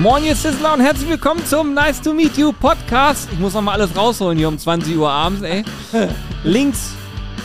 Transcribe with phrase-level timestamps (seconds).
[0.00, 3.28] Moin, ihr Sizzler und herzlich willkommen zum Nice to Meet You Podcast.
[3.32, 5.62] Ich muss noch mal alles rausholen hier um 20 Uhr abends, ey.
[6.42, 6.94] Links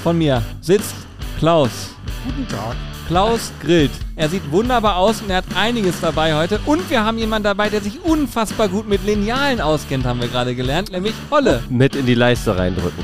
[0.02, 0.96] von mir sitzt
[1.38, 1.94] Klaus.
[2.23, 2.78] Guten Tag.
[3.10, 3.91] Klaus grillt.
[4.17, 6.61] Er sieht wunderbar aus und er hat einiges dabei heute.
[6.66, 10.55] Und wir haben jemanden dabei, der sich unfassbar gut mit Linealen auskennt, haben wir gerade
[10.55, 11.61] gelernt, nämlich Holle.
[11.70, 13.04] Mit in die Leiste reindrücken.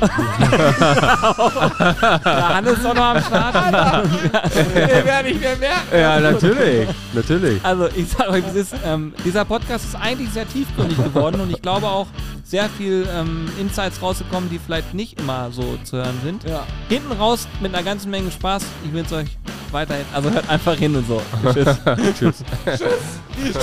[2.24, 3.54] Der Hannes ist auch noch am Start.
[4.74, 5.86] Wir werden nicht mehr merken.
[5.92, 6.88] ja, natürlich.
[7.12, 7.62] Natürlich.
[7.62, 11.50] Also ich sage euch, es ist, ähm, dieser Podcast ist eigentlich sehr tiefgründig geworden und
[11.50, 12.06] ich glaube auch
[12.44, 16.44] sehr viel ähm, Insights rausgekommen, die vielleicht nicht immer so zu hören sind.
[16.44, 16.64] Ja.
[16.88, 18.62] Hinten raus mit einer ganzen Menge Spaß.
[18.84, 19.38] Ich wünsche euch
[19.72, 21.22] weiterhin, also hört einfach hin und so.
[21.52, 21.78] Tschüss.
[22.18, 22.44] Tschüss.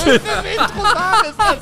[0.03, 1.59] Schön im Intro sagen ist das.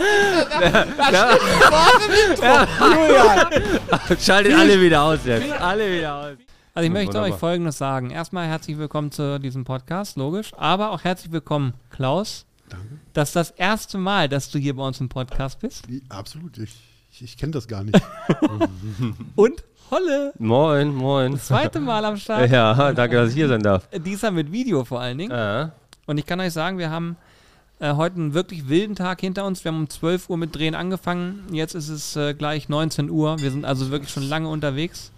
[0.97, 2.51] Da steht Wort im Intro.
[2.95, 4.19] Julian.
[4.19, 5.51] Schaltet alle wieder aus jetzt.
[5.59, 6.37] Alle wieder aus.
[6.73, 7.29] Also ich möchte Wunderbar.
[7.33, 8.11] euch Folgendes sagen.
[8.11, 10.51] Erstmal herzlich willkommen zu diesem Podcast, logisch.
[10.55, 12.45] Aber auch herzlich willkommen, Klaus.
[12.69, 12.99] Danke.
[13.13, 15.85] Das ist das erste Mal, dass du hier bei uns im Podcast bist.
[16.09, 16.57] Absolut.
[16.59, 16.75] Ich,
[17.11, 17.99] ich, ich kenne das gar nicht.
[19.35, 20.33] Und Holle.
[20.37, 21.31] Moin, moin.
[21.33, 22.49] Das zweite Mal am Start.
[22.51, 23.87] Ja, danke, dass ich hier sein darf.
[23.91, 25.31] Diesmal mit Video vor allen Dingen.
[25.31, 25.71] Ja.
[26.05, 27.15] Und ich kann euch sagen, wir haben
[27.79, 29.63] äh, heute einen wirklich wilden Tag hinter uns.
[29.63, 31.43] Wir haben um 12 Uhr mit Drehen angefangen.
[31.51, 33.39] Jetzt ist es äh, gleich 19 Uhr.
[33.39, 35.11] Wir sind also wirklich schon lange unterwegs.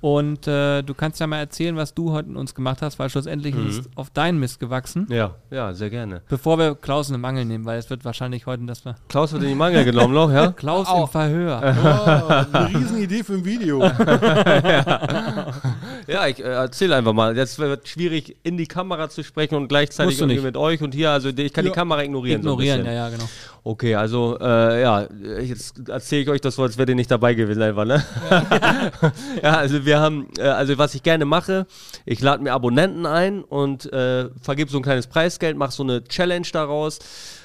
[0.00, 3.08] Und äh, du kannst ja mal erzählen, was du heute mit uns gemacht hast, weil
[3.10, 5.06] schlussendlich ist auf deinen Mist gewachsen.
[5.10, 6.22] ja, ja, sehr gerne.
[6.28, 9.32] Bevor wir Klaus in den Mangel nehmen, weil es wird wahrscheinlich heute, dass wir Klaus
[9.32, 10.52] wird in die Mangel genommen noch, ja?
[10.56, 11.10] Klaus im Auch.
[11.10, 11.56] Verhör.
[12.52, 13.82] Oh, eine Riesenidee für ein Video.
[16.08, 17.36] Ja, ich äh, erzähl einfach mal.
[17.36, 20.44] Jetzt wird schwierig, in die Kamera zu sprechen und gleichzeitig Musst du irgendwie nicht.
[20.44, 21.10] mit euch und hier.
[21.10, 21.70] Also ich kann Ja.
[21.72, 22.40] die Kamera ignorieren.
[22.42, 23.24] Ignorieren, so ein ja, ja, genau.
[23.66, 25.08] Okay, also äh, ja,
[25.40, 28.00] jetzt erzähle ich euch das so, als wäre ihr nicht dabei gewesen einfach, ne?
[29.42, 31.66] Ja, also wir haben, äh, also was ich gerne mache,
[32.04, 36.04] ich lade mir Abonnenten ein und äh, vergebe so ein kleines Preisgeld, mache so eine
[36.04, 37.00] Challenge daraus.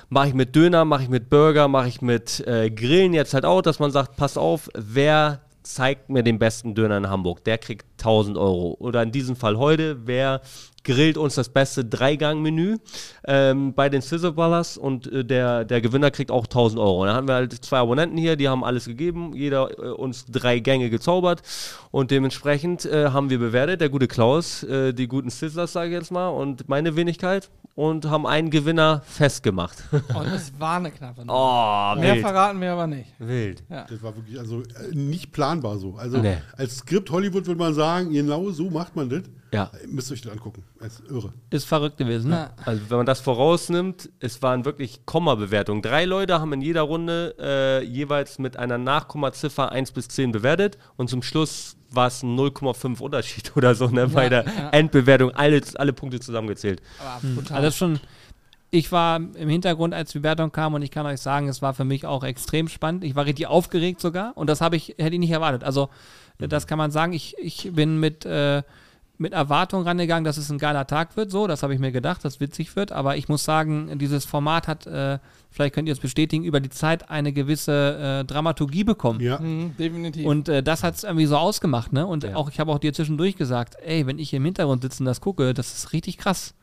[0.09, 3.43] Mache ich mit Döner, mache ich mit Burger, mache ich mit äh, Grillen jetzt halt
[3.45, 7.57] auch, dass man sagt, pass auf, wer zeigt mir den besten Döner in Hamburg, der
[7.57, 8.75] kriegt 1000 Euro.
[8.79, 10.41] Oder in diesem Fall heute, wer
[10.83, 12.77] grillt uns das beste Dreigang-Menü
[13.25, 17.01] ähm, bei den Sizzleballers und äh, der, der Gewinner kriegt auch 1000 Euro.
[17.01, 20.25] Und dann haben wir halt zwei Abonnenten hier, die haben alles gegeben, jeder äh, uns
[20.25, 21.41] drei Gänge gezaubert
[21.91, 25.93] und dementsprechend äh, haben wir bewertet, der gute Klaus, äh, die guten Sizzlers, sage ich
[25.93, 29.77] jetzt mal, und meine Wenigkeit und haben einen Gewinner festgemacht.
[29.91, 31.93] Und es war eine knappe Nummer.
[31.95, 32.25] oh, Mehr wild.
[32.25, 33.07] verraten wir aber nicht.
[33.19, 33.63] Wild.
[33.69, 33.85] Ja.
[33.89, 35.95] Das war wirklich also äh, nicht planbar so.
[35.95, 36.37] Also Nee.
[36.57, 39.21] als Skript Hollywood würde man sagen, genau so macht man das.
[39.51, 39.69] Ja.
[39.87, 40.63] Müsst ihr euch das angucken.
[40.79, 41.33] Das ist irre.
[41.49, 42.51] Ist verrückt gewesen, ne?
[42.57, 42.63] Ja.
[42.65, 45.81] Also wenn man das vorausnimmt, es waren wirklich Komma-Bewertungen.
[45.81, 50.77] Drei Leute haben in jeder Runde äh, jeweils mit einer Nachkommaziffer 1 bis 10 bewertet
[50.95, 54.69] und zum Schluss war es ein 0,5 Unterschied oder so ne, bei der ja.
[54.69, 56.81] Endbewertung, alle, alle Punkte zusammengezählt.
[56.99, 57.57] Aber brutal.
[57.57, 57.99] Also das ist schon.
[58.73, 61.73] Ich war im Hintergrund, als die Bewertung kam und ich kann euch sagen, es war
[61.73, 63.03] für mich auch extrem spannend.
[63.03, 65.65] Ich war richtig aufgeregt sogar und das habe ich, hätte ich nicht erwartet.
[65.65, 65.89] Also
[66.37, 67.11] das kann man sagen.
[67.11, 68.63] Ich, ich bin mit, äh,
[69.21, 71.29] mit Erwartung rangegangen, dass es ein geiler Tag wird.
[71.31, 72.91] So, das habe ich mir gedacht, dass es witzig wird.
[72.91, 75.19] Aber ich muss sagen, dieses Format hat, äh,
[75.51, 79.19] vielleicht könnt ihr es bestätigen, über die Zeit eine gewisse äh, Dramaturgie bekommen.
[79.19, 79.39] Ja.
[79.39, 80.25] Mhm, definitiv.
[80.25, 82.05] Und äh, das hat es irgendwie so ausgemacht, ne?
[82.07, 85.01] Und auch, ich habe auch dir zwischendurch gesagt, ey, wenn ich hier im Hintergrund sitze
[85.03, 86.53] und das gucke, das ist richtig krass.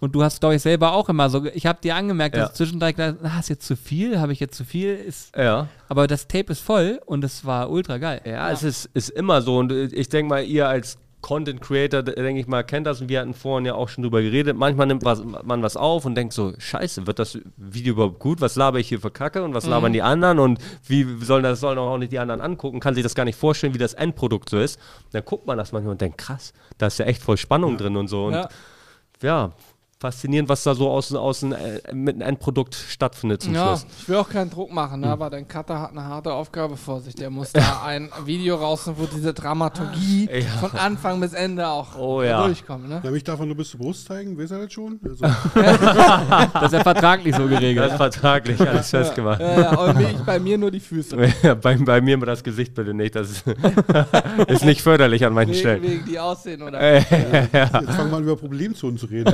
[0.00, 2.42] Und du hast, glaube ich, selber auch immer so, ich habe dir angemerkt, Ja.
[2.42, 5.36] dass du zwischendurch hast, ah, ist jetzt zu viel, habe ich jetzt zu viel, ist,
[5.36, 5.68] Ja.
[5.88, 8.20] aber das Tape ist voll und es war ultra geil.
[8.24, 9.58] Ja, es ist, ist immer so.
[9.58, 13.08] Und äh, ich denke mal, ihr als Content Creator, denke ich mal, kennt das und
[13.08, 14.56] wir hatten vorhin ja auch schon drüber geredet.
[14.56, 18.40] Manchmal nimmt was, man was auf und denkt so, scheiße, wird das Video überhaupt gut?
[18.40, 21.60] Was laber ich hier für Kacke und was labern die anderen und wie sollen das
[21.60, 22.80] sollen auch nicht die anderen angucken?
[22.80, 24.78] Kann sich das gar nicht vorstellen, wie das Endprodukt so ist.
[25.12, 27.96] Dann guckt man das manchmal und denkt, krass, da ist ja echt voll Spannung drin
[27.96, 28.26] und so.
[28.26, 28.48] Und ja.
[29.22, 29.52] ja,
[30.02, 33.86] faszinierend, was da so aus, aus dem, äh, mit einem Endprodukt stattfindet zum ja, Schluss.
[34.00, 35.06] ich will auch keinen Druck machen, ne?
[35.08, 37.14] aber dein Cutter hat eine harte Aufgabe vor sich.
[37.14, 40.44] Der muss da ein Video rausnehmen, wo diese Dramaturgie Ja.
[40.60, 42.44] von Anfang bis Ende auch Oh ja.
[42.44, 42.88] durchkommt.
[42.88, 43.00] Ne?
[43.02, 44.36] Darf ich davon nur bis zur Brust zeigen?
[44.36, 44.98] Wisst ihr das schon?
[45.04, 45.24] Also,
[46.52, 47.90] Das ist ja vertraglich so Das geregelt.
[47.92, 49.40] ist vertraglich alles festgemacht.
[49.40, 51.16] Ja, ja, und ich, bei mir nur die Füße.
[51.42, 53.14] Ja, bei, bei mir mal das Gesicht bitte nicht.
[53.14, 53.44] Das ist,
[54.48, 55.82] ist nicht förderlich an manchen Wegen, Stellen.
[55.82, 59.32] wegen die Aussehen oder jetzt fangen wir an, über Problemzonen zu reden.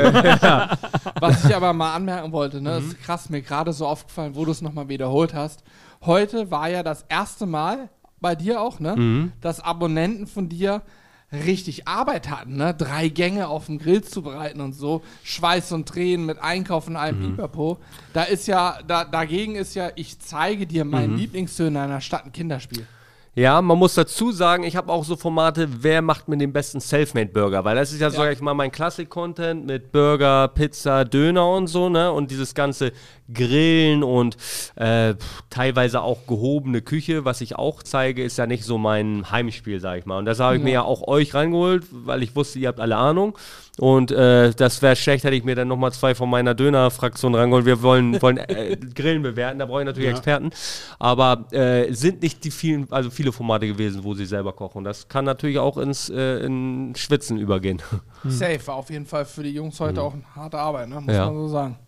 [1.21, 2.89] Was ich aber mal anmerken wollte, ne, Mhm.
[2.91, 5.63] ist krass, mir gerade so aufgefallen, wo du es nochmal wiederholt hast.
[6.03, 7.89] Heute war ja das erste Mal
[8.21, 9.33] bei dir auch, ne, Mhm.
[9.41, 10.83] dass Abonnenten von dir
[11.31, 12.73] richtig Arbeit hatten, ne?
[12.73, 16.97] Drei Gänge auf dem Grill zu bereiten und so, Schweiß und Tränen mit Einkaufen und
[16.97, 17.37] allem Mhm.
[17.37, 17.79] Pipapo.
[18.15, 21.19] Da ist ja, da, dagegen ist ja, ich zeige dir meinen Mhm.
[21.19, 22.87] Lieblingsfilm in einer Stadt ein Kinderspiel.
[23.35, 26.81] Ja, man muss dazu sagen, ich habe auch so Formate, wer macht mir den besten
[26.81, 27.65] Selfmade-Burger?
[27.65, 31.89] Weil das ist ja, sag ich mal, mein Klassik-Content mit Burger, Pizza, Döner und so,
[31.89, 32.11] ne?
[32.11, 32.93] Und dieses ganze
[33.33, 34.37] Grillen und
[34.77, 35.15] äh,
[35.51, 39.99] teilweise auch gehobene Küche, was ich auch zeige, ist ja nicht so mein Heimspiel, sag
[39.99, 40.19] ich mal.
[40.19, 42.97] Und das habe ich mir ja auch euch reingeholt, weil ich wusste, ihr habt alle
[42.97, 43.37] Ahnung.
[43.79, 47.65] Und äh, das wäre schlecht, hätte ich mir dann nochmal zwei von meiner Döner-Fraktion rangeholt.
[47.65, 50.17] Wir wollen, wollen äh, Grillen bewerten, da brauche ich natürlich Ja.
[50.17, 50.51] Experten.
[50.99, 54.83] Aber äh, sind nicht die vielen, also viele Formate gewesen, wo sie selber kochen.
[54.83, 57.81] Das kann natürlich auch ins äh, in Schwitzen übergehen.
[58.25, 61.01] Safe war auf jeden Fall für die Jungs heute auch eine harte Arbeit, ne?
[61.01, 61.27] muss Ja.
[61.27, 61.79] man so sagen.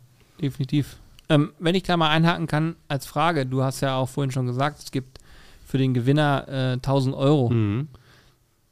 [0.41, 0.97] Definitiv.
[1.31, 4.47] Ähm, wenn ich da mal einhaken kann als Frage, du hast ja auch vorhin schon
[4.47, 5.19] gesagt, es gibt
[5.65, 7.49] für den Gewinner äh, 1000 Euro.
[7.49, 7.89] Mhm.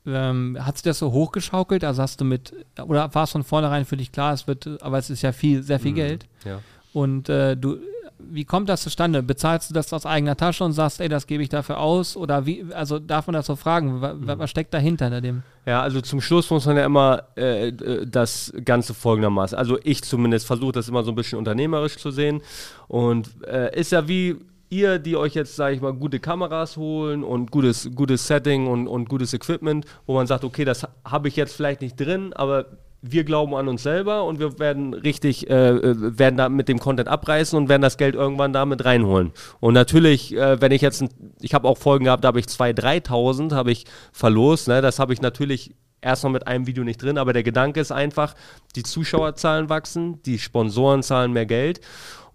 [0.05, 1.84] Ähm, hat sich das so hochgeschaukelt?
[1.84, 2.52] Also hast du mit,
[2.82, 5.62] oder war es von vornherein für dich klar, es wird, aber es ist ja viel,
[5.62, 6.26] sehr viel Geld.
[6.44, 6.60] Ja.
[6.93, 7.78] Und äh, du,
[8.19, 9.23] wie kommt das zustande?
[9.23, 12.17] Bezahlst du das aus eigener Tasche und sagst, ey, das gebe ich dafür aus?
[12.17, 14.00] Oder wie, also darf man das so fragen?
[14.00, 15.43] Wa- wa- Was steckt dahinter hinter dem?
[15.67, 20.03] Ja, also zum Schluss muss man ja immer äh, äh, das Ganze folgendermaßen, also ich
[20.03, 22.41] zumindest versuche das immer so ein bisschen unternehmerisch zu sehen
[22.88, 24.37] und äh, ist ja wie
[24.70, 28.87] ihr, die euch jetzt, sage ich mal, gute Kameras holen und gutes, gutes Setting und,
[28.87, 32.67] und gutes Equipment, wo man sagt, okay, das habe ich jetzt vielleicht nicht drin, aber
[33.00, 36.79] wir glauben an uns selber und wir werden richtig, äh, äh, werden da mit dem
[36.79, 39.33] Content abreißen und werden das Geld irgendwann damit reinholen.
[39.61, 41.11] Und natürlich, äh, wenn ich jetzt, ein,
[41.41, 44.83] ich habe auch Folgen gehabt, da habe ich 2.000, 3.000 habe ich verlost, ne?
[44.83, 48.35] das habe ich natürlich erstmal mit einem Video nicht drin, aber der Gedanke ist einfach,
[48.75, 51.81] die Zuschauerzahlen wachsen, die Sponsoren zahlen mehr Geld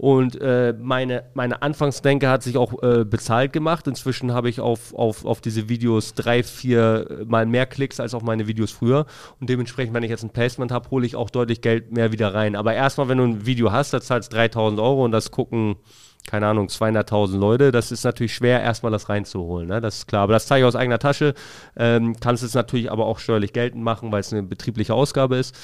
[0.03, 3.87] und äh, meine, meine Anfangsdenke hat sich auch äh, bezahlt gemacht.
[3.87, 8.13] Inzwischen habe ich auf, auf, auf diese Videos drei, vier äh, Mal mehr Klicks als
[8.13, 9.05] auf meine Videos früher.
[9.39, 12.33] Und dementsprechend, wenn ich jetzt ein Placement habe, hole ich auch deutlich Geld mehr wieder
[12.33, 12.57] rein.
[12.57, 15.77] Aber erstmal, wenn du ein Video hast, da zahlst du 3000 Euro und das gucken,
[16.25, 17.71] keine Ahnung, 200.000 Leute.
[17.71, 19.67] Das ist natürlich schwer, erstmal das reinzuholen.
[19.67, 19.81] Ne?
[19.81, 20.23] Das ist klar.
[20.23, 21.33] Aber das zeige ich aus eigener Tasche.
[21.75, 25.55] Ähm, kannst es natürlich aber auch steuerlich geltend machen, weil es eine betriebliche Ausgabe ist.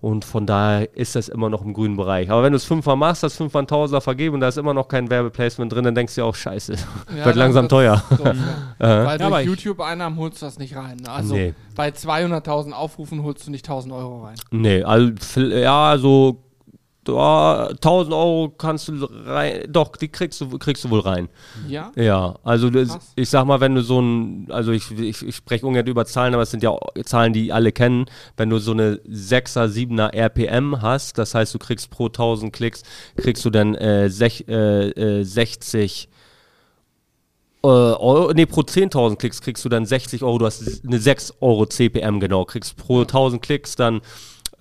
[0.00, 2.30] Und von daher ist das immer noch im grünen Bereich.
[2.30, 4.74] Aber wenn du es fünfmal machst, das fünfmal 1000 Browser vergeben und da ist immer
[4.74, 6.72] noch kein Werbeplacement drin, dann denkst du ja auch, scheiße,
[7.18, 8.02] ja, wird langsam teuer.
[8.10, 8.34] Doof, ja.
[9.06, 10.98] Weil ja, YouTube-Einnahmen holst du das nicht rein.
[10.98, 11.10] Ne?
[11.10, 11.54] Also nee.
[11.74, 14.36] bei 200.000 Aufrufen holst du nicht 1.000 Euro rein.
[14.50, 16.42] Nee, also, ja, so
[17.08, 21.28] ja, 1000 Euro kannst du rein, doch, die kriegst du, kriegst du wohl rein.
[21.68, 21.92] Ja?
[21.96, 25.66] Ja, also das, ich sag mal, wenn du so ein, also ich, ich, ich spreche
[25.66, 28.06] ungern über Zahlen, aber es sind ja Zahlen, die alle kennen.
[28.36, 32.82] Wenn du so eine 6er, 7er RPM hast, das heißt, du kriegst pro 1000 Klicks,
[33.16, 36.08] kriegst du dann äh, sech, äh, äh, 60
[37.64, 41.34] äh, Euro, nee, pro 10.000 Klicks kriegst du dann 60 Euro, du hast eine 6
[41.40, 44.02] Euro CPM genau, kriegst pro 1000 Klicks dann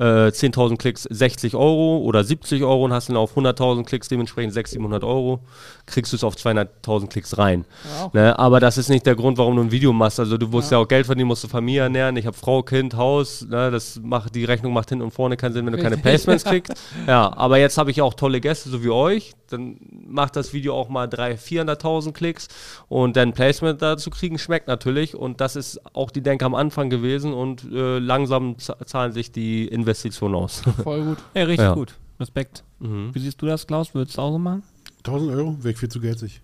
[0.04, 4.54] äh, 10.000 Klicks 60 Euro oder 70 Euro und hast dann auf 100.000 Klicks dementsprechend
[4.54, 5.40] 600, 700 Euro,
[5.86, 7.66] kriegst du es auf 200.000 Klicks rein.
[7.98, 8.10] Ja.
[8.14, 8.40] Ne?
[8.40, 10.20] Aber das ist nicht der Grund, warum du ein Video machst.
[10.20, 12.18] Also du musst ja, auch Geld verdienen, musst du Familie ernähren.
[12.18, 13.46] Ich habe Frau, Kind, Haus.
[13.48, 13.72] Ne?
[13.72, 15.98] Das macht, die Rechnung macht hinten und vorne keinen Sinn, wenn du keine.
[15.98, 16.74] Placements kriegst.
[17.08, 19.34] Ja, aber jetzt habe ich auch tolle Gäste, so wie euch.
[19.54, 19.78] Dann
[20.08, 21.38] macht das Video auch mal 300.000,
[21.78, 22.48] 400.000 Klicks
[22.90, 25.16] und dann Placement dazu kriegen, schmeckt natürlich.
[25.16, 29.68] Und das ist auch die Denke am Anfang gewesen und äh, langsam zahlen sich die
[29.68, 30.62] Investitionen aus.
[30.84, 31.18] Voll gut.
[31.34, 31.74] Ey, richtig Ja.
[31.74, 31.96] gut.
[32.20, 32.64] Respekt.
[32.80, 33.10] mhm.
[33.14, 33.94] Wie siehst du das, Klaus?
[33.96, 34.64] Würdest du auch so machen?
[35.06, 36.42] 1000 Euro, weg viel zu geldlich.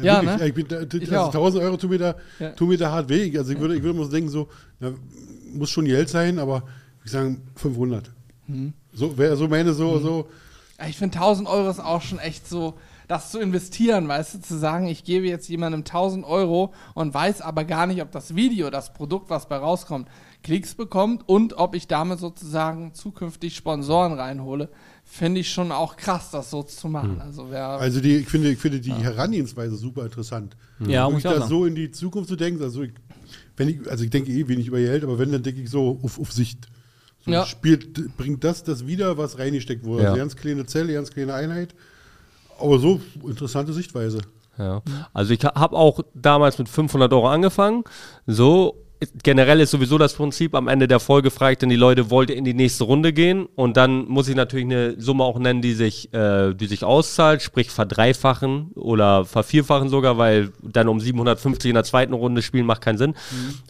[0.00, 0.48] Ja, wirklich, ne?
[0.48, 1.34] Ich bin, Ich also auch.
[1.34, 2.50] 1000 Euro tun mir da, Ja.
[2.50, 3.36] tun mir da hart weh.
[3.36, 4.48] Also ich würde, ich würde mal so denken, so,
[4.80, 4.92] na,
[5.54, 6.62] muss schon Geld sein, aber
[7.04, 8.10] ich sagen 500.
[8.46, 8.72] Mhm.
[8.92, 10.24] So wäre so meine, so, so, Ja,
[10.86, 12.74] Ich finde 1000 Euro ist auch schon echt so,
[13.08, 17.40] das zu investieren, weißt du, zu sagen, ich gebe jetzt jemandem 1000 Euro und weiß
[17.40, 20.08] aber gar nicht, ob das Video, das Produkt, was bei rauskommt,
[20.44, 24.68] Klicks bekommt und ob ich damit sozusagen zukünftig Sponsoren reinhole,
[25.04, 27.20] finde ich schon auch krass, das so zu machen.
[27.20, 30.56] Also wer, also die, ich finde, ich finde die Herangehensweise super interessant.
[30.78, 31.50] Ja, muss Wirklich ich auch da sagen.
[31.50, 32.92] so in die Zukunft zu denken, also ich,
[33.56, 35.98] wenn ich, also ich denke eh wenig über Geld, aber wenn, dann denke ich so
[36.04, 36.68] auf, auf Sicht.
[37.24, 37.44] So Ja.
[37.46, 40.02] spielt, bringt das das wieder, was reingesteckt wurde.
[40.04, 40.08] Ja.
[40.10, 41.74] Also ganz kleine Zelle, ganz kleine Einheit.
[42.60, 44.18] Aber so interessante Sichtweise.
[44.56, 44.82] Ja.
[45.12, 47.84] Also ich habe auch damals mit 500 Euro angefangen.
[48.26, 48.76] So
[49.22, 52.30] generell ist sowieso das Prinzip, am Ende der Folge frage ich dann die Leute, wollt
[52.30, 53.46] ihr in die nächste Runde gehen?
[53.54, 57.42] Und dann muss ich natürlich eine Summe auch nennen, die sich, äh, die sich auszahlt,
[57.42, 62.80] sprich verdreifachen oder vervierfachen sogar, weil dann um 750 in der zweiten Runde spielen macht
[62.82, 63.14] keinen Sinn.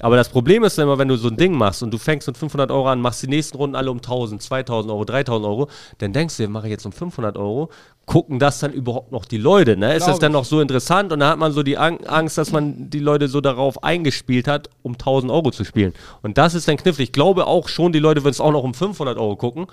[0.01, 2.27] Aber das Problem ist dann immer, wenn du so ein Ding machst und du fängst
[2.27, 5.69] mit 500 Euro an, machst die nächsten Runden alle um 1000, 2000 Euro, 3000 Euro,
[5.99, 7.71] dann denkst du, mache ich jetzt um 500 Euro,
[8.09, 9.77] gucken das dann überhaupt noch die Leute?
[9.77, 9.95] Ne?
[9.95, 11.13] Ist das dann noch so interessant?
[11.13, 14.49] Und da hat man so die Ang- Angst, dass man die Leute so darauf eingespielt
[14.49, 15.93] hat, um 1000 Euro zu spielen.
[16.23, 17.11] Und das ist dann knifflig.
[17.11, 19.67] Ich glaube auch schon, die Leute würden es auch noch um 500 Euro gucken.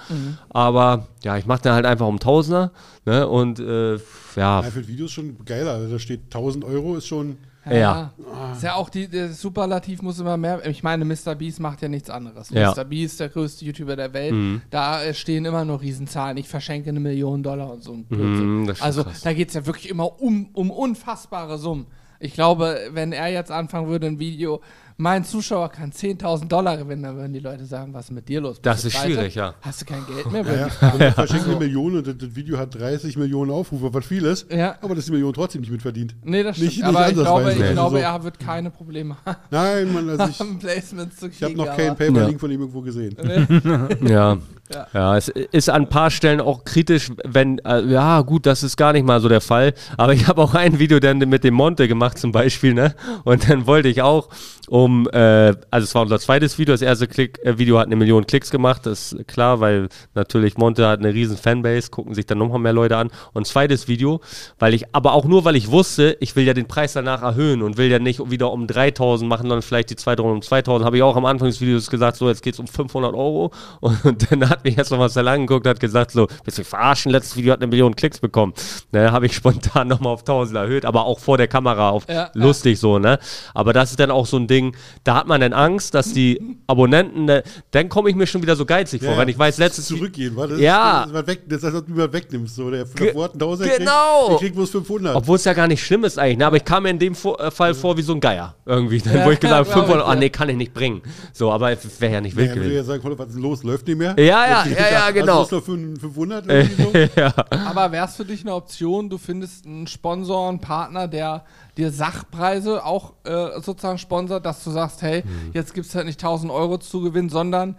[0.50, 2.72] Aber ja, ich mache dann halt einfach um Tausender.
[3.06, 3.28] Ne?
[3.28, 4.00] Und äh, ja,
[4.36, 5.72] Ja, für Videos schon geiler.
[5.72, 7.38] Also da steht 1000 Euro, ist schon.
[7.70, 8.12] Ja.
[8.54, 10.66] Ist ja auch die, der Superlativ muss immer mehr.
[10.68, 11.36] Ich meine, Mr.
[11.36, 12.50] Beast macht ja nichts anderes.
[12.52, 12.72] Ja.
[12.72, 12.84] Mr.
[12.86, 14.62] Beast, der größte YouTuber der Welt, Mhm.
[14.70, 16.38] da äh, stehen immer nur Riesenzahlen.
[16.38, 17.94] Ich verschenke eine Million Dollar und so.
[17.94, 18.62] ein Blödsinn.
[18.64, 19.22] Mhm, also krass.
[19.22, 21.88] da geht es ja wirklich immer um, um unfassbare Summen.
[22.20, 24.62] Ich glaube, wenn er jetzt anfangen würde, ein Video,
[24.98, 28.40] mein Zuschauer kann 10.000 Dollar gewinnen, dann würden die Leute sagen, was ist mit dir
[28.40, 28.62] los?
[28.62, 29.54] Das Bist du ist schwierig, ja.
[29.62, 30.44] Hast du kein Geld mehr?
[30.46, 30.94] Ja, ja.
[31.00, 34.50] er verschenkt eine Million und das, das Video hat 30 Millionen Aufrufe, was viel ist.
[34.52, 34.76] Ja.
[34.82, 36.16] Aber das ist die Million trotzdem nicht mitverdient.
[36.24, 36.70] Nee, das stimmt.
[36.72, 37.72] Nicht- nicht aber ich glaube, ich Nee.
[37.74, 41.36] glaube, er wird keine Probleme haben, Nein, Mann, also ich, Placements zu kriegen.
[41.38, 43.16] ich habe noch keinen Paper-Link von ihm irgendwo gesehen.
[44.08, 44.38] Ja.
[44.74, 44.88] Ja.
[44.94, 45.18] Ja.
[45.18, 48.94] es ist an ein paar Stellen auch kritisch, wenn, äh, ja gut, das ist gar
[48.94, 51.88] nicht mal so der Fall, aber ich habe auch ein Video dann mit dem Monte
[51.88, 52.96] gemacht zum Beispiel, ne,
[53.26, 54.30] und dann wollte ich auch
[54.68, 57.96] um, äh, also es war unser zweites Video, das erste Klick, äh, Video hat eine
[57.96, 62.26] Million Klicks gemacht, das ist klar, weil natürlich Monte hat eine riesen Fanbase, gucken sich
[62.26, 64.22] dann nochmal mehr Leute an und zweites Video,
[64.58, 67.62] weil ich, aber auch nur, weil ich wusste, ich will ja den Preis danach erhöhen
[67.62, 70.86] und will ja nicht wieder um 3000 machen, sondern vielleicht die zweite Runde um 2000,
[70.86, 74.04] habe ich auch am Anfang des Videos gesagt, so jetzt geht's um 500 Euro und,
[74.16, 77.36] und dann hat mich jetzt noch Marcel angeguckt, hat gesagt, so, willst du verarschen, letztes
[77.36, 78.54] Video hat eine Million Klicks bekommen.
[78.92, 82.30] Ne, habe ich spontan nochmal auf 1000 erhöht, aber auch vor der Kamera auf Ja,
[82.34, 83.20] lustig so, ne?
[83.54, 86.58] Aber das ist dann auch so ein Ding, da hat man dann Angst, dass die
[86.68, 89.88] Abonnenten, ne, dann komme ich mir schon wieder so geizig vor, wenn ich weiß, letztes
[89.88, 90.60] Zurückgehen, war das?
[90.60, 91.02] Ja.
[91.02, 92.56] Das ist, was weg, das ist, als ob du was wegnimmst.
[92.56, 94.28] So, der Ge- hat 1000 genau.
[94.28, 95.16] kriegt, kriegt bloß 500.
[95.16, 96.46] Obwohl es ja gar nicht schlimm ist eigentlich, ne?
[96.46, 99.16] aber ich kam mir in dem äh, Fall vor wie so ein Geier irgendwie, dann,
[99.18, 100.20] Ja, wo ich gesagt habe, glaub 500, ich, ah ja.
[100.20, 101.02] nee, kann ich nicht bringen.
[101.34, 102.76] So, aber wäre ja nicht ja, wild gewesen.
[102.76, 104.16] ja sagen, was ist denn los, läuft nicht mehr?
[104.18, 105.46] Ja, ja, ja, ja, also genau.
[105.46, 106.84] bloß noch für 500 irgendwie
[107.16, 107.20] so?
[107.22, 107.34] ja.
[107.50, 111.44] Aber wäre es für dich eine Option, du findest einen Sponsor, einen Partner, der
[111.78, 115.52] dir Sachpreise auch äh, sozusagen sponsert, dass du sagst, hey, Mhm.
[115.54, 117.78] jetzt gibt es halt nicht 1000 Euro zu gewinnen, sondern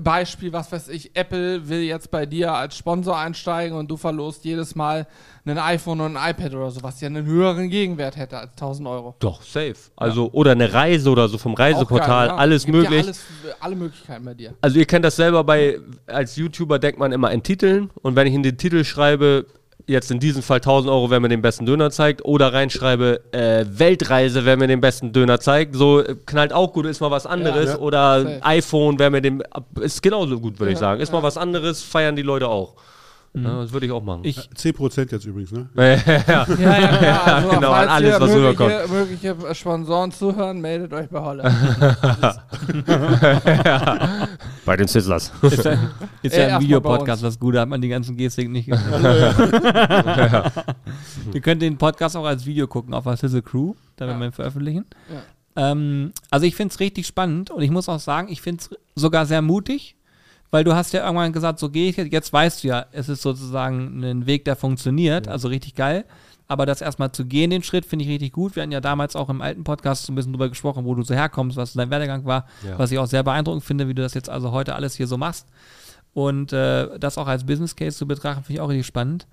[0.00, 4.44] Beispiel, was weiß ich, Apple will jetzt bei dir als Sponsor einsteigen und du verlost
[4.44, 5.06] jedes Mal
[5.44, 8.86] ein iPhone und ein iPad oder so, was ja einen höheren Gegenwert hätte als 1000
[8.86, 9.14] Euro.
[9.18, 9.74] Doch, safe.
[9.96, 12.36] Also, oder eine Reise oder so vom Reiseportal, geil, ja.
[12.36, 13.04] alles Gibt ja möglich.
[13.06, 13.24] alles,
[13.60, 14.52] alle Möglichkeiten bei dir.
[14.60, 18.26] Also ihr kennt das selber bei, als YouTuber denkt man immer in Titeln und wenn
[18.26, 19.46] ich in den Titel schreibe,
[19.88, 23.64] jetzt in diesem Fall 1000 Euro, wer mir den besten Döner zeigt, oder reinschreibe, äh,
[23.68, 27.26] Weltreise, wer mir den besten Döner zeigt, so äh, knallt auch gut, ist mal was
[27.26, 27.78] anderes, Ja.
[27.78, 28.40] oder Safe.
[28.44, 29.42] iPhone, wer mir den,
[29.80, 32.74] ist genauso gut, würde ich Ja, sagen, ist mal was anderes, feiern die Leute auch.
[33.34, 34.22] Ja, das würde ich auch machen.
[34.24, 35.68] Ich, 10% jetzt übrigens, ne?
[35.76, 36.46] ja, Ja,
[37.02, 37.22] ja.
[37.26, 38.90] Also, genau, falls an alles, was mögliche, rüberkommt.
[38.90, 41.42] mögliche Sponsoren zuhören, meldet euch bei Holle.
[44.64, 45.32] bei den Sizzlers.
[45.42, 45.72] ist ja,
[46.22, 48.68] ist Äh, ja erst ein Videopodcast, das Gute hat man die ganzen Gestik nicht.
[51.32, 54.20] Ihr könnt den Podcast auch als Video gucken auf der Sizzle Crew, da werden Ja.
[54.20, 54.86] wir ihn veröffentlichen.
[55.56, 55.70] Ja.
[55.70, 58.70] Ähm, also ich finde es richtig spannend und ich muss auch sagen, ich finde es
[58.94, 59.96] sogar sehr mutig,
[60.50, 63.08] weil du hast ja irgendwann gesagt, so gehe ich jetzt, jetzt weißt du ja, es
[63.08, 66.04] ist sozusagen ein Weg, der funktioniert, also richtig geil.
[66.50, 68.56] Aber das erstmal zu gehen, den Schritt, finde ich richtig gut.
[68.56, 71.02] Wir hatten ja damals auch im alten Podcast so ein bisschen drüber gesprochen, wo du
[71.02, 72.78] so herkommst, was dein Werdegang war, Ja.
[72.78, 75.18] was ich auch sehr beeindruckend finde, wie du das jetzt also heute alles hier so
[75.18, 75.46] machst.
[76.14, 79.26] Und äh, das auch als Business Case zu betrachten, finde ich auch richtig spannend.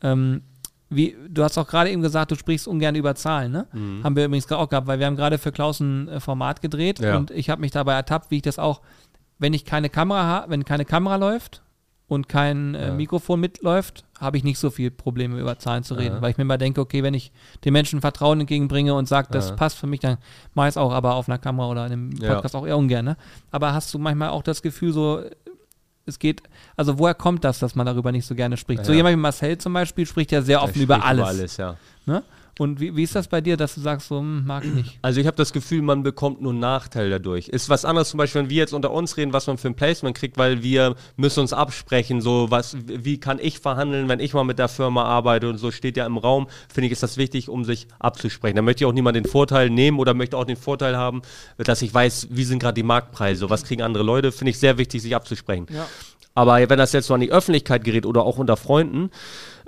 [0.00, 0.40] Ähm,
[0.88, 3.66] wie, du hast auch gerade eben gesagt, du sprichst ungern über Zahlen, ne?
[4.02, 6.62] Haben wir übrigens gerade auch gehabt, weil wir haben gerade für Klaus ein äh, Format
[6.62, 7.16] gedreht Ja.
[7.18, 8.80] und ich habe mich dabei ertappt, wie ich das auch,
[9.42, 11.62] wenn ich keine Kamera habe, wenn keine Kamera läuft
[12.08, 12.92] und kein äh, Ja.
[12.94, 16.22] Mikrofon mitläuft, habe ich nicht so viel Probleme über Zahlen zu reden, Ja.
[16.22, 17.32] weil ich mir mal denke, okay, wenn ich
[17.64, 19.56] den Menschen Vertrauen entgegenbringe und sage, das Ja.
[19.56, 20.18] passt für mich, dann
[20.54, 22.10] mache ich es auch, aber auf einer Kamera oder in einem.
[22.18, 23.04] Podcast auch eher ungern.
[23.04, 23.16] Ne?
[23.50, 25.22] Aber hast du manchmal auch das Gefühl, so,
[26.06, 26.42] es geht,
[26.76, 28.84] also woher kommt das, dass man darüber nicht so gerne spricht?
[28.84, 31.56] So jemand wie Marcel zum Beispiel spricht ja sehr offen über spricht alles.
[31.56, 31.76] ja.
[32.06, 32.22] Ne?
[32.58, 34.98] Und wie, wie ist das bei dir, dass du sagst, so, hm, mag ich nicht?
[35.00, 37.48] Also ich habe das Gefühl, man bekommt nur Nachteil dadurch.
[37.48, 39.74] Ist was anderes zum Beispiel, wenn wir jetzt unter uns reden, was man für ein
[39.74, 44.34] Placement kriegt, weil wir müssen uns absprechen, so was, wie kann ich verhandeln, wenn ich
[44.34, 47.16] mal mit der Firma arbeite und so steht ja im Raum, finde ich, ist das
[47.16, 48.56] wichtig, um sich abzusprechen.
[48.56, 51.22] Da möchte ich auch niemand den Vorteil nehmen oder möchte auch den Vorteil haben,
[51.56, 54.76] dass ich weiß, wie sind gerade die Marktpreise, was kriegen andere Leute, finde ich sehr
[54.76, 55.66] wichtig, sich abzusprechen.
[55.70, 55.88] Ja.
[56.34, 59.10] Aber wenn das jetzt so an die Öffentlichkeit gerät oder auch unter Freunden,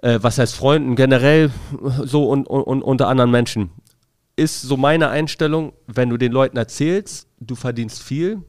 [0.04, 1.50] äh, was heißt Freunden, generell
[2.04, 3.70] so und, und, und unter anderen Menschen,
[4.36, 8.42] ist so meine Einstellung, wenn du den Leuten erzählst, du verdienst viel,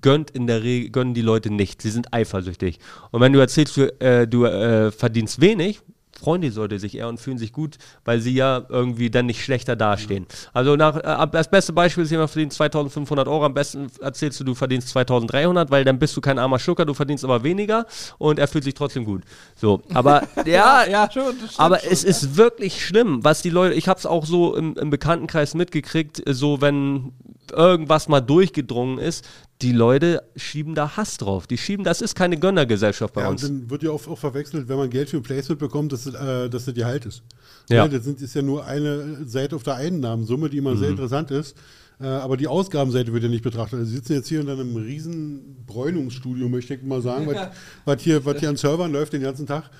[0.00, 1.80] gönnt in der Regel, gönnen die Leute nicht.
[1.80, 2.78] Sie sind eifersüchtig.
[3.10, 5.80] Und wenn du erzählst, du, äh, du äh, verdienst wenig,
[6.22, 9.42] freuen die Leute sich eher und fühlen sich gut, weil sie ja irgendwie dann nicht
[9.42, 10.26] schlechter dastehen.
[10.52, 14.44] Also nach, äh, das beste Beispiel ist, jemand verdient 2500 Euro, am besten erzählst du,
[14.44, 17.86] du verdienst 2300, weil dann bist du kein armer Schucker, du verdienst aber weniger
[18.18, 19.22] und er fühlt sich trotzdem gut.
[19.56, 21.34] So, aber ja, ja, schon.
[21.56, 22.10] aber schon, es ja.
[22.10, 26.22] ist wirklich schlimm, was die Leute, ich habe es auch so im, im Bekanntenkreis mitgekriegt,
[26.26, 27.12] so wenn,
[27.52, 29.24] irgendwas mal durchgedrungen ist,
[29.60, 31.46] die Leute schieben da Hass drauf.
[31.46, 33.42] Die schieben, das ist keine Gönnergesellschaft bei Ja, und uns.
[33.42, 36.48] dann wird ja oft auch verwechselt, wenn man Geld für ein Placement bekommt, dass, äh,
[36.50, 37.22] dass das Gehalt ist.
[37.70, 37.86] Ja.
[37.86, 40.78] das sind, ist ja nur eine Seite auf der Einnahmensumme, die immer Mhm.
[40.78, 41.56] sehr interessant ist.
[42.00, 43.78] Äh, aber die Ausgabenseite wird ja nicht betrachtet.
[43.78, 47.48] Also Sie sitzen jetzt hier in einem riesen Bräunungsstudio, möchte ich mal sagen, was,
[47.84, 49.70] was, hier, was hier an Servern läuft den ganzen Tag.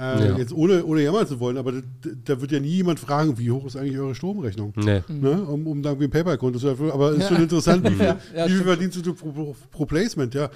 [0.00, 0.38] Äh, Ja.
[0.38, 1.80] Jetzt ohne, ohne jammern zu wollen, aber da,
[2.24, 4.72] da wird ja nie jemand fragen, wie hoch ist eigentlich eure Stromrechnung?
[4.76, 5.02] Nee.
[5.08, 5.42] Ne?
[5.42, 6.90] Um, um dann wie ein PayPal-Konto zu erfüllen.
[6.92, 10.34] Aber ist schon interessant, wie viel, Ja, wie viel verdienst du pro, pro, Placement?
[10.34, 10.48] Ja.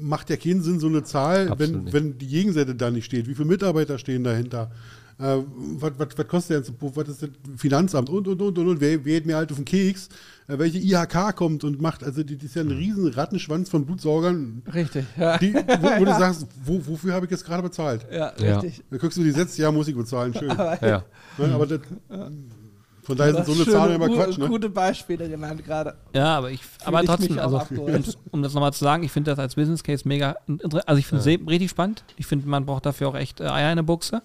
[0.00, 3.26] Macht ja keinen Sinn, so eine Zahl, Absolut wenn, wenn die Gegenseite da nicht steht.
[3.26, 4.70] Wie viele Mitarbeiter stehen dahinter?
[5.18, 5.38] Äh,
[5.80, 6.72] was, was, was kostet der jetzt?
[6.80, 8.08] Was ist das Finanzamt?
[8.08, 8.80] Und, und, und, und, und.
[8.80, 10.08] Wer, wer geht mir halt auf den Keks?
[10.48, 13.84] Äh, welche IHK kommt und macht, also die, die ist ja ein riesen Rattenschwanz von
[13.84, 15.36] Blutsaugern, Richtig, ja.
[15.36, 18.06] die, wo, wo du sagst, wo, wofür habe ich jetzt gerade bezahlt?
[18.10, 18.58] Ja, Ja.
[18.58, 18.82] richtig.
[18.90, 20.48] Da guckst du die Sätze, ja, muss ich bezahlen, schön.
[20.80, 21.04] Ja.
[21.36, 21.54] Ne?
[21.54, 21.80] Aber das,
[23.02, 24.36] von daher sind so eine Zahlen immer Quatsch.
[24.38, 24.48] Ne?
[24.48, 25.94] Gute Beispiele genannt gerade.
[26.14, 29.30] Ja, aber ich, aber ich trotzdem, also um, um das nochmal zu sagen, ich finde
[29.30, 30.36] das als Business Case mega,
[30.86, 32.04] also ich finde es richtig spannend.
[32.16, 34.22] Ich finde, man braucht dafür auch echt äh, Eier in der Buchse.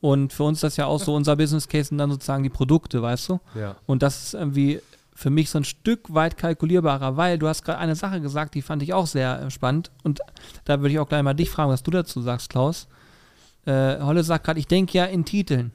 [0.00, 2.50] Und für uns ist das ja auch so, unser Business Case sind dann sozusagen die
[2.50, 3.40] Produkte, weißt du?
[3.58, 3.76] Ja.
[3.86, 4.80] Und das ist irgendwie
[5.16, 8.60] für mich so ein Stück weit kalkulierbarer, weil du hast gerade eine Sache gesagt, die
[8.60, 9.90] fand ich auch sehr äh, spannend.
[10.04, 10.20] Und
[10.64, 12.86] da würde ich auch gleich mal dich fragen, was du dazu sagst, Klaus.
[13.64, 15.72] Äh, Holle sagt gerade, ich denke ja in Titeln.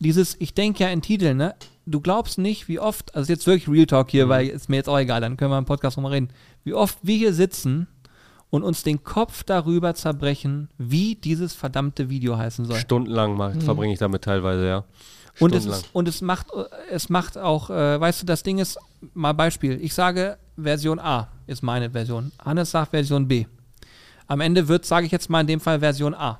[0.00, 1.54] Dieses, ich denke ja in Titeln, ne?
[1.86, 4.88] Du glaubst nicht, wie oft, also jetzt wirklich Real Talk hier, weil ist mir jetzt
[4.88, 6.30] auch egal, dann können wir im Podcast nochmal reden,
[6.64, 7.86] wie oft wir hier sitzen
[8.50, 12.76] und uns den Kopf darüber zerbrechen, wie dieses verdammte Video heißen soll.
[12.78, 14.84] Stundenlang macht, verbringe ich damit teilweise, ja.
[15.38, 16.46] Und es, ist, und es macht,
[16.90, 18.78] es macht auch, äh, weißt du, das Ding ist,
[19.12, 22.32] mal Beispiel, ich sage Version A ist meine Version.
[22.42, 23.44] Hannes sagt Version B.
[24.26, 26.38] Am Ende wird, sage ich jetzt mal in dem Fall Version A.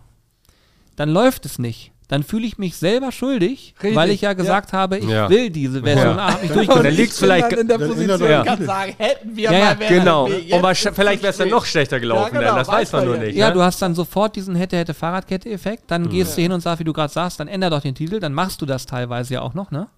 [0.96, 1.92] Dann läuft es nicht.
[2.08, 4.34] Dann fühle ich mich selber schuldig, Richtig, weil ich ja ja.
[4.34, 5.28] gesagt habe, ich Ja.
[5.28, 6.26] will diese Version Ja.
[6.26, 6.32] A.
[6.34, 9.52] Hab mich Dann bin vielleicht- dann in der Position, ich kann sagen, hätten wir Ja,
[9.52, 10.24] ja, mal Werner Genau.
[10.26, 13.16] Und vielleicht wäre es dann noch schlechter gelaufen, Ja, genau, dann, das weiß man nur
[13.16, 13.36] ja nicht.
[13.36, 13.54] Ja, ne?
[13.54, 15.84] du hast dann sofort diesen hätte-hätte-Fahrradkette-Effekt.
[15.90, 18.20] Dann gehst du hin und sagst, wie du gerade sagst, dann änder doch den Titel,
[18.20, 19.88] dann machst du das teilweise ja auch noch, ne?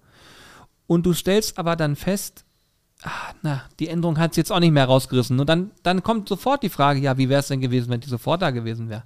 [0.87, 2.43] Und du stellst aber dann fest,
[3.03, 3.09] ah,
[3.43, 5.39] na, die Änderung hat es jetzt auch nicht mehr rausgerissen.
[5.39, 8.09] Und dann, dann kommt sofort die Frage, ja, wie wäre es denn gewesen, wenn die
[8.09, 9.03] sofort da gewesen wäre?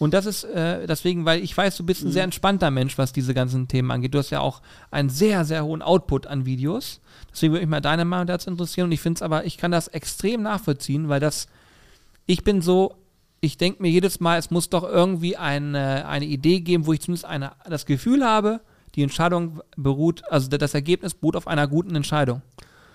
[0.00, 3.12] Und das ist äh, deswegen, weil ich weiß, du bist ein sehr entspannter Mensch, was
[3.12, 4.14] diese ganzen Themen angeht.
[4.14, 7.02] Du hast ja auch einen sehr, sehr hohen Output an Videos.
[7.30, 8.86] Deswegen würde mich mal deine Meinung dazu interessieren.
[8.86, 11.48] Und ich finde es aber, ich kann das extrem nachvollziehen, weil das,
[12.24, 12.94] ich bin so,
[13.42, 17.02] ich denke mir jedes Mal, es muss doch irgendwie eine, eine Idee geben, wo ich
[17.02, 18.62] zumindest eine, das Gefühl habe,
[18.94, 22.40] die Entscheidung beruht, also das Ergebnis beruht auf einer guten Entscheidung.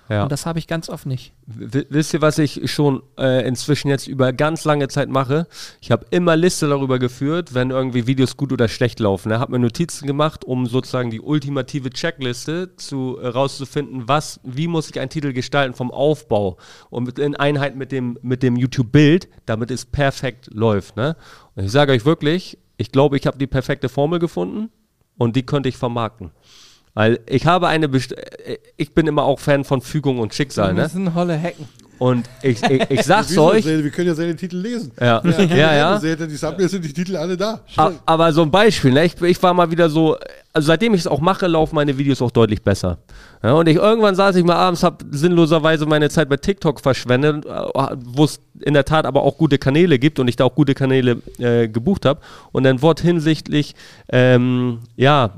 [0.08, 0.24] Ja.
[0.24, 1.34] Und das habe ich ganz oft nicht.
[1.48, 5.48] W- Wisst ihr, was ich schon äh, inzwischen jetzt über ganz lange Zeit mache?
[5.82, 9.32] Ich habe immer Liste darüber geführt, wenn irgendwie Videos gut oder schlecht laufen.
[9.32, 14.68] Ich habe mir Notizen gemacht, um sozusagen die ultimative Checkliste zu äh, rauszufinden, was, wie
[14.68, 16.58] muss ich einen Titel gestalten vom Aufbau
[16.92, 20.98] und mit, in Einheit mit dem, mit dem YouTube-Bild, damit es perfekt läuft.
[20.98, 21.16] Ne?
[21.56, 24.70] Und ich sage euch wirklich, ich glaube, ich habe die perfekte Formel gefunden
[25.18, 26.30] und die könnte ich vermarkten.
[26.96, 30.74] Weil ich habe eine, best äh, ich bin immer auch Fan von Fügung und Schicksal,
[30.74, 30.84] ne?
[30.84, 31.68] müssen Holle hacken.
[31.98, 33.66] Und ich, ich, ich sag's euch.
[33.66, 34.92] wir können ja seine Titel lesen.
[35.00, 36.00] Ja, ja, ja.
[36.00, 37.62] Seht ihr, Die Thumbnails sind die Titel alle da.
[38.06, 39.06] Aber so ein Beispiel, ne?
[39.06, 40.18] ich, ich war mal wieder so,
[40.54, 42.98] also seitdem ich es auch mache, laufen meine Videos auch deutlich besser.
[43.44, 47.46] Ja, und ich irgendwann saß ich mal abends, habe sinnloserweise meine Zeit bei TikTok verschwendet,
[47.46, 47.50] äh,
[48.06, 50.74] wo es in der Tat aber auch gute Kanäle gibt und ich da auch gute
[50.74, 52.20] Kanäle äh, gebucht habe.
[52.52, 53.76] Und dann wurde hinsichtlich,
[54.10, 55.32] ähm, ja,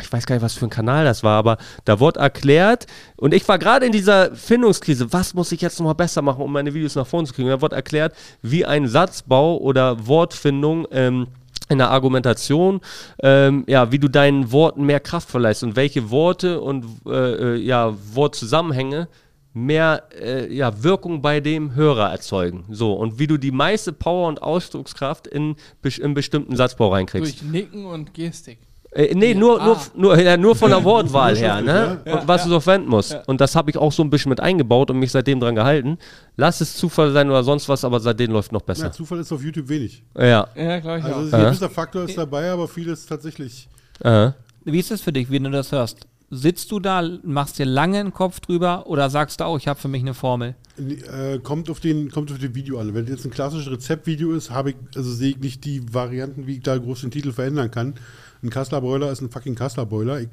[0.00, 3.34] ich weiß gar nicht, was für ein Kanal das war, aber da wurde erklärt, und
[3.34, 6.74] ich war gerade in dieser Findungskrise, was muss ich jetzt nochmal besser machen, um meine
[6.74, 7.48] Videos nach vorne zu kriegen?
[7.48, 11.28] Da wurde erklärt, wie ein Satzbau oder Wortfindung ähm,
[11.68, 12.80] in der Argumentation,
[13.22, 17.56] ähm, ja, wie du deinen Worten mehr Kraft verleihst und welche Worte und äh, äh,
[17.56, 19.08] ja, Wortzusammenhänge
[19.52, 22.64] mehr äh, ja, Wirkung bei dem Hörer erzeugen.
[22.70, 25.56] So, und wie du die meiste Power und Ausdruckskraft in,
[25.98, 27.40] in bestimmten Satzbau reinkriegst.
[27.40, 28.58] Durch Nicken und Gestik.
[28.92, 29.86] Äh, nee, Ja, nur, nur, ah.
[29.94, 32.00] nur, ja, nur von der Wortwahl her, ne?
[32.04, 33.16] Ja, und was du so verwenden musst.
[33.26, 35.98] Und das habe ich auch so ein bisschen mit eingebaut und mich seitdem dran gehalten.
[36.36, 38.92] Lass es Zufall sein oder sonst was, aber seitdem läuft noch Ja, besser.
[38.92, 40.02] Zufall ist auf YouTube wenig.
[40.16, 40.48] Ja.
[40.56, 41.22] Ja, glaube ich Also auch.
[41.24, 41.44] ein Ja.
[41.50, 43.68] gewisser Faktor ist dabei, aber vieles tatsächlich.
[44.00, 44.30] Äh.
[44.64, 46.00] Wie ist es für dich, wenn du das hörst?
[46.30, 49.80] Sitzt du da, machst dir lange einen Kopf drüber oder sagst du auch, ich habe
[49.80, 50.54] für mich eine Formel?
[50.78, 52.92] Äh, kommt, auf den, kommt auf den Video an.
[52.94, 56.56] Wenn jetzt ein klassisches Rezeptvideo ist, habe ich, also sehe ich nicht die Varianten, wie
[56.56, 57.94] ich da groß den Titel verändern kann.
[58.42, 60.20] Ein Kassler Boiler ist ein fucking Kassler Boiler.
[60.20, 60.28] Ich,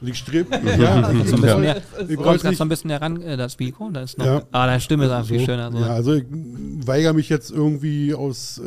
[0.00, 0.54] und ich strebe.
[0.78, 1.82] ja, ich, bisschen brauch- mehr.
[2.08, 4.26] ich gerade nicht so ein bisschen heran, äh, das Mikro, da ist noch.
[4.26, 4.42] Ja.
[4.52, 5.46] Ah, deine Stimme ist einfach viel so.
[5.46, 5.70] schöner.
[5.72, 5.78] So.
[5.78, 8.58] Ja, also ich weigere mich jetzt irgendwie aus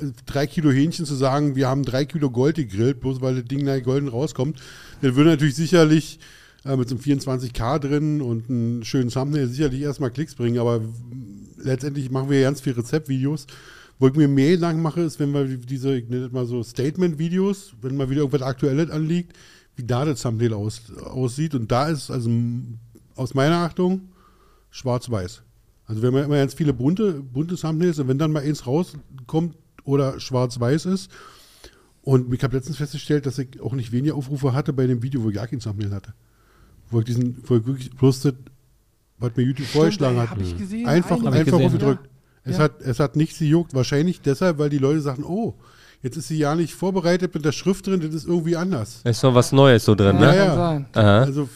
[0.00, 3.44] äh, drei Kilo Hähnchen zu sagen, wir haben drei Kilo Gold gegrillt, bloß weil das
[3.44, 4.58] Ding da golden rauskommt.
[5.02, 6.18] Das würde natürlich sicherlich
[6.64, 10.80] äh, mit so einem 24K drin und einen schönen Thumbnail sicherlich erstmal Klicks bringen, aber
[11.58, 13.46] letztendlich machen wir ganz viele Rezeptvideos.
[13.98, 16.62] Wo ich mir mehr lang mache, ist, wenn wir diese, ich nenne das mal so
[16.62, 19.36] Statement-Videos, wenn mal wieder irgendwas Aktuelles anliegt,
[19.76, 21.54] wie da das Thumbnail aus, aussieht.
[21.54, 22.30] Und da ist also
[23.16, 24.08] aus meiner Achtung
[24.70, 25.42] schwarz-weiß.
[25.86, 28.66] Also wir haben ja immer ganz viele bunte, bunte Thumbnails und wenn dann mal eins
[28.66, 31.10] rauskommt oder schwarz-weiß ist,
[32.08, 35.22] und ich habe letztens festgestellt, dass ich auch nicht weniger Aufrufe hatte bei dem Video,
[35.22, 36.14] wo ich gar kein Thumbnail hatte.
[36.90, 38.32] Wo ich diesen, wo ich wirklich bloß das,
[39.18, 40.86] was mir YouTube vorgeschlagen hat, gesehen.
[40.86, 42.08] einfach, einfach gesehen, aufgedrückt.
[42.44, 42.64] Es, Ja.
[42.64, 43.74] hat, es hat nichts gejuckt.
[43.74, 45.54] Wahrscheinlich deshalb, weil die Leute sagen, oh,
[46.02, 49.00] jetzt ist sie ja nicht vorbereitet mit der Schrift drin, das ist irgendwie anders.
[49.04, 50.36] Ist noch was Neues so drin, Ja, ne?
[50.36, 51.18] Ja, ja.
[51.22, 51.48] Also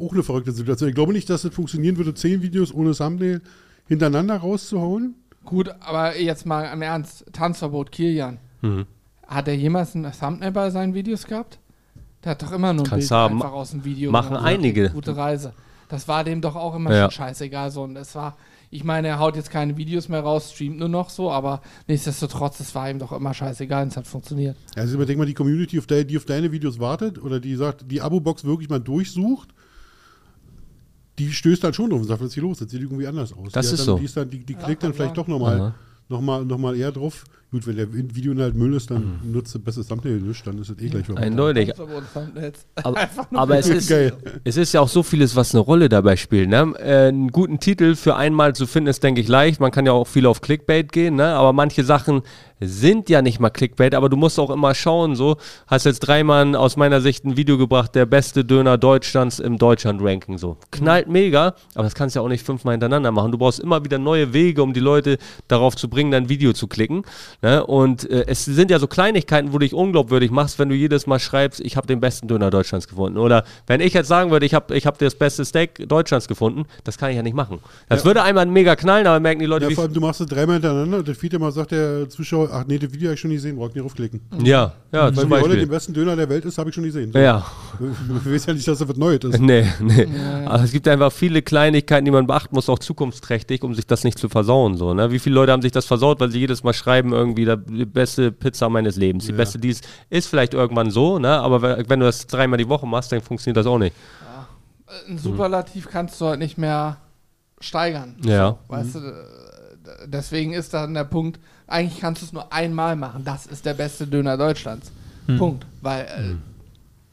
[0.00, 0.88] auch eine verrückte Situation.
[0.90, 3.40] Ich glaube nicht, dass es funktionieren würde, zehn Videos ohne Thumbnail
[3.88, 5.14] hintereinander rauszuhauen.
[5.44, 7.24] Gut, aber jetzt mal im Ernst.
[7.32, 8.38] Tanzverbot Kilian.
[8.62, 8.84] Mhm.
[9.26, 11.58] Hat er jemals ein Thumbnail bei seinen Videos gehabt?
[12.24, 13.34] Der hat doch immer nur ein Kannst Bild haben.
[13.42, 14.44] einfach aus dem Video Machen gemacht.
[14.44, 14.90] einige.
[14.90, 15.52] Gute Reise.
[15.88, 17.02] Das war dem doch auch immer Ja.
[17.04, 17.70] schon scheißegal.
[17.70, 17.82] So.
[17.84, 18.36] Und es war,
[18.70, 22.60] ich meine, er haut jetzt keine Videos mehr raus, streamt nur noch so, aber nichtsdestotrotz,
[22.60, 24.56] es war ihm doch immer scheißegal und es hat funktioniert.
[24.74, 27.90] Also überdenk mal die Community, auf de, die auf deine Videos wartet oder die sagt,
[27.90, 29.50] die Abo-Box wirklich mal durchsucht,
[31.18, 32.58] die stößt dann schon drauf und sagt, was ist hier los?
[32.58, 33.52] Das sieht irgendwie anders aus.
[33.52, 33.98] Das die ist dann, so.
[33.98, 35.74] Die, ist dann, die, die Ja, klickt dann kann vielleicht doch nochmal
[36.08, 37.24] noch mal, noch mal eher drauf.
[37.56, 39.32] Gut, wenn der Videoinhalt Müll ist, dann Mhm.
[39.32, 41.22] nutzt das beste Thumbnail nicht, dann ist es eh gleich vorbei.
[41.22, 41.72] Eindeutig.
[42.82, 44.12] Aber, Einfach nur aber es, ist, Geil.
[44.44, 46.50] es ist ja auch so vieles, was eine Rolle dabei spielt.
[46.50, 46.74] Ne?
[46.78, 49.58] Äh, einen guten Titel für einmal zu finden, ist, denke ich, leicht.
[49.58, 51.28] Man kann ja auch viel auf Clickbait gehen, ne?
[51.28, 52.20] aber manche Sachen
[52.60, 55.36] sind ja nicht mal Clickbait, aber du musst auch immer schauen, so.
[55.66, 60.38] Hast jetzt dreimal aus meiner Sicht ein Video gebracht, der beste Döner Deutschlands im Deutschland-Ranking,
[60.38, 60.56] so.
[60.70, 63.30] Knallt mega, aber das kannst du ja auch nicht fünfmal hintereinander machen.
[63.32, 66.66] Du brauchst immer wieder neue Wege, um die Leute darauf zu bringen, dein Video zu
[66.66, 67.02] klicken.
[67.46, 67.64] Ne?
[67.64, 71.06] Und äh, es sind ja so Kleinigkeiten, wo du dich unglaubwürdig machst, wenn du jedes
[71.06, 73.18] Mal schreibst, ich habe den besten Döner Deutschlands gefunden.
[73.18, 76.64] Oder wenn ich jetzt sagen würde, ich habe ich hab das beste Steak Deutschlands gefunden,
[76.82, 77.60] das kann ich ja nicht machen.
[77.88, 80.20] Das würde einmal mega knallen, aber merken die Leute, Ja, wie vor allem, du machst
[80.20, 83.14] es dreimal hintereinander und der Feed immer sagt der Zuschauer, ach nee, das Video habe
[83.14, 84.22] ich schon gesehen, braucht nicht draufklicken.
[84.42, 86.82] Ja, ja, Weil zum wie Olle den besten Döner der Welt ist, habe ich schon
[86.82, 87.12] gesehen.
[87.14, 87.46] Ja,
[88.24, 89.40] Ich weiß ja nicht, dass das was Neues ist.
[89.40, 90.08] nee, nee.
[90.46, 94.02] Aber es gibt einfach viele Kleinigkeiten, die man beachten muss, auch zukunftsträchtig, um sich das
[94.02, 94.76] nicht zu versauen.
[94.76, 95.12] So, ne?
[95.12, 97.84] Wie viele Leute haben sich das versaut, weil sie jedes Mal schreiben, irgendwie der, die
[97.84, 99.36] beste Pizza meines Lebens, die Ja.
[99.36, 99.80] beste dies.
[100.10, 101.28] Ist vielleicht irgendwann so, ne?
[101.40, 103.94] aber we- wenn du das dreimal die Woche machst, dann funktioniert das auch nicht.
[105.08, 106.96] ein Superlativ kannst du halt nicht mehr
[107.60, 108.16] steigern.
[108.24, 108.50] Ja.
[108.50, 109.12] So, weißt du, äh,
[110.06, 113.24] deswegen ist dann der Punkt, eigentlich kannst du es nur einmal machen.
[113.24, 114.92] Das ist der beste Döner Deutschlands.
[115.38, 115.66] Punkt.
[115.82, 116.34] Weil äh,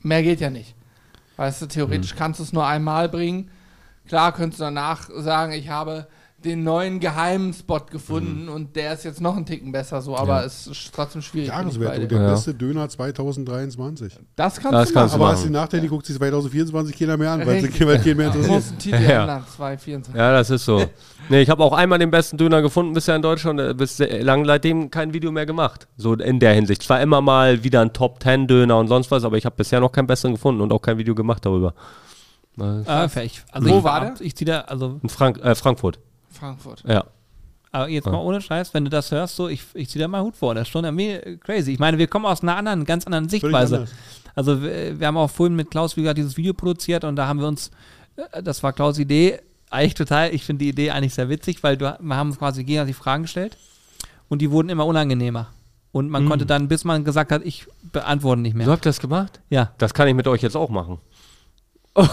[0.08, 0.76] mehr geht ja nicht.
[1.36, 3.50] Weißt du, theoretisch kannst du es nur einmal bringen.
[4.08, 6.06] Klar könntest du danach sagen, ich habe
[6.46, 10.42] den neuen geheimen Spot gefunden und der ist jetzt noch einen Ticken besser so, aber
[10.42, 10.46] Ja.
[10.46, 11.48] es ist trotzdem schwierig.
[11.50, 12.30] Jahreswertung, der Ja.
[12.32, 14.14] beste Döner 2023.
[14.36, 15.30] Das kannst Das du kannst du machen.
[15.32, 18.28] Aber du den Nachteil, die guckt sich 2024 keiner mehr an, weil sie keinen mehr
[18.34, 18.80] interessiert.
[18.80, 19.22] Titel Ja.
[19.22, 20.16] ändern, 224.
[20.16, 20.84] Ja, das ist so.
[21.30, 24.24] nee, ich habe auch einmal den besten Döner gefunden bisher in Deutschland, äh, bis sehr
[24.24, 25.88] lang seitdem kein Video mehr gemacht.
[25.98, 26.84] So in der Hinsicht.
[26.84, 29.80] Zwar immer mal wieder ein Top 10 Döner und sonst was, aber ich habe bisher
[29.80, 31.74] noch keinen besseren gefunden und auch kein Video gemacht darüber.
[32.60, 32.62] Äh.
[32.64, 33.20] Also
[33.70, 36.00] Wo ich war ab- Ich ziehe da, also, In Frank äh, Frankfurt.
[36.34, 36.84] Frankfurt.
[36.88, 37.06] Ja.
[37.72, 40.22] aber jetzt mal ohne Scheiß, wenn du das hörst, so, ich, ich ziehe da mal
[40.22, 40.54] Hut vor.
[40.56, 41.72] Das ist schon irgendwie crazy.
[41.74, 43.88] Ich meine, wir kommen aus einer anderen, ganz anderen Sichtweise.
[44.36, 47.28] Also wir, wir haben auch vorhin mit Klaus, wie gesagt, dieses Video produziert und da
[47.28, 47.72] haben wir uns,
[48.16, 51.78] äh, das war Klaus' Idee, eigentlich total, ich finde die Idee eigentlich sehr witzig, weil
[51.78, 53.58] du, wir haben quasi gegenseitig Fragen gestellt
[54.30, 55.48] und die wurden immer unangenehmer.
[55.92, 58.66] Und man konnte dann, bis man gesagt hat, ich beantworte nicht mehr.
[58.66, 59.42] So habt das gemacht?
[59.52, 59.74] Ja.
[59.78, 61.00] Das kann ich mit euch jetzt auch machen.
[61.96, 62.06] Ey,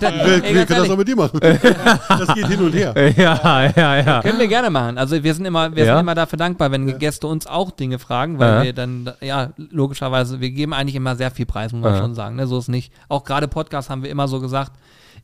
[0.00, 1.40] Wir, ey, wir ganz können das auch mit dir machen.
[2.08, 2.94] Das geht hin und her.
[3.16, 4.22] ja, ja, ja.
[4.22, 4.98] Können wir gerne machen.
[4.98, 5.94] Also wir sind immer, wir Ja?
[5.94, 8.62] sind immer dafür dankbar, wenn Gäste uns auch Dinge fragen, weil Ja.
[8.62, 12.00] wir dann, ja, logischerweise, wir geben eigentlich immer sehr viel Preis, muss man Ja.
[12.00, 12.36] schon sagen.
[12.36, 12.46] Ne?
[12.46, 12.92] So ist nicht.
[13.08, 14.72] Auch gerade Podcast haben wir immer so gesagt,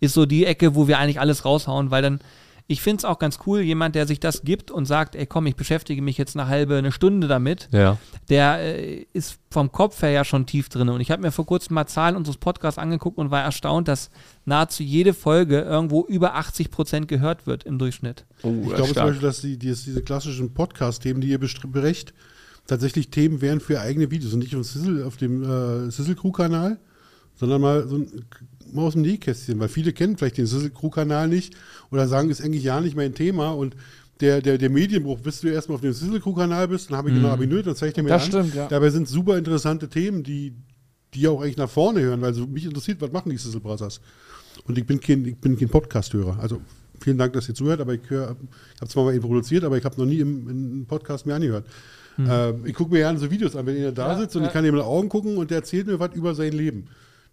[0.00, 2.20] ist so die Ecke, wo wir eigentlich alles raushauen, weil dann,
[2.68, 5.46] ich finde es auch ganz cool, jemand, der sich das gibt und sagt, ey komm,
[5.46, 7.96] ich beschäftige mich jetzt eine halbe, eine Stunde damit, Ja.
[8.28, 10.88] der äh, ist vom Kopf her ja schon tief drin.
[10.88, 14.10] Und ich habe mir vor kurzem mal Zahlen unseres Podcasts angeguckt und war erstaunt, dass
[14.44, 18.24] nahezu jede Folge irgendwo über 80 Prozent gehört wird im Durchschnitt.
[18.42, 22.14] Oh, Ich glaube zum Beispiel, dass die, die, diese klassischen Podcast-Themen, die ihr berecht,
[22.66, 26.78] tatsächlich Themen wären für eigene Videos und nicht auf, Sizzle, auf dem äh, Sizzle Crew-Kanal,
[27.36, 28.24] sondern mal so ein,
[28.72, 31.54] mal aus dem Nähkästchen, weil viele kennen vielleicht den Sizzle Crew-Kanal nicht
[31.90, 33.76] oder sagen, ist eigentlich ja nicht mein Thema und
[34.20, 37.14] der, der, der Medienbruch, bis du erstmal auf dem Sizzle Crew-Kanal bist, dann habe ich
[37.16, 38.28] genau abonniert, dann zeige ich dir mir Das an.
[38.28, 38.66] stimmt, ja.
[38.68, 40.54] Dabei sind super interessante Themen, die,
[41.14, 44.00] die auch eigentlich nach vorne hören, weil so mich interessiert, was machen die Sizzle Brothers?
[44.66, 46.38] Und ich bin kein, ich bin kein Podcast-Hörer.
[46.40, 46.60] Also
[47.00, 48.36] vielen Dank, dass ihr zuhört, aber ich habe
[48.88, 51.66] zwar mal ihn produziert, aber ich habe noch nie im, im Podcast mir angehört.
[52.18, 54.48] Ähm, ich gucke mir gerne so Videos an, wenn er da Ja, sitzt und ja.
[54.48, 56.86] ich kann ihm in die Augen gucken und der erzählt mir was über sein Leben.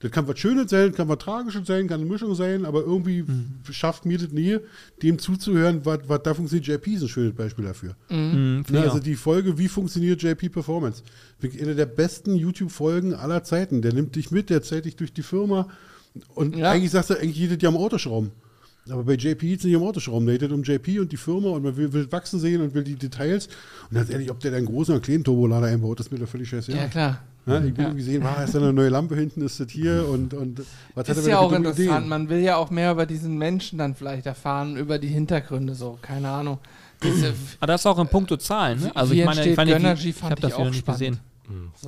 [0.04, 3.24] Das kann was Schönes sein, kann was Tragisches sein, kann eine Mischung sein, aber irgendwie
[3.72, 4.58] schafft mir das nie,
[5.02, 6.68] dem zuzuhören, was, was da funktioniert.
[6.68, 7.96] JP ist ein schönes Beispiel dafür.
[8.10, 11.04] Mhm, Ne, also die Folge, wie funktioniert JP Performance?
[11.42, 13.82] Eine der besten YouTube-Folgen aller Zeiten.
[13.82, 15.70] Der nimmt dich mit, der zeigt dich durch die Firma
[16.36, 16.72] und Ja.
[16.72, 18.32] eigentlich sagst du, eigentlich jedes Jahr am Autoschrauben.
[18.90, 21.48] Aber bei JP geht es nicht um Autoschrauben, der geht um JP und die Firma
[21.52, 23.48] und man will, will wachsen sehen und will die Details.
[23.90, 26.28] Und ganz ehrlich, ob der da einen großen oder kleinen Turbolader einbaut, ist mir doch
[26.28, 26.74] völlig scheiße.
[26.74, 27.24] Ja, klar.
[27.46, 30.08] Ja, ich will irgendwie sehen, ah, ist da eine neue Lampe hinten, ist das hier
[30.08, 30.60] und, und
[30.96, 31.80] was hat er Ist ja auch interessant.
[31.90, 32.08] Ideen?
[32.08, 35.98] Man will ja auch mehr über diesen Menschen dann vielleicht erfahren, über die Hintergründe, so,
[36.02, 36.60] keine Ahnung.
[37.04, 38.80] Diese, Aber Ah, das ist auch in puncto Zahlen.
[38.80, 38.96] Ne?
[38.96, 40.78] Also wie ich meine, ich, fand, ich, Gönnergy, ich fand habe das ich auch nicht
[40.78, 41.00] spannend.
[41.00, 41.20] gesehen.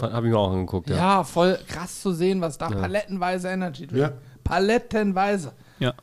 [0.02, 0.96] Habe ich mir auch angeguckt, ja.
[0.98, 1.24] ja.
[1.24, 4.12] voll krass zu sehen, was da palettenweise Energy drin Ja.
[4.44, 5.54] Palettenweise.
[5.80, 5.94] Ja.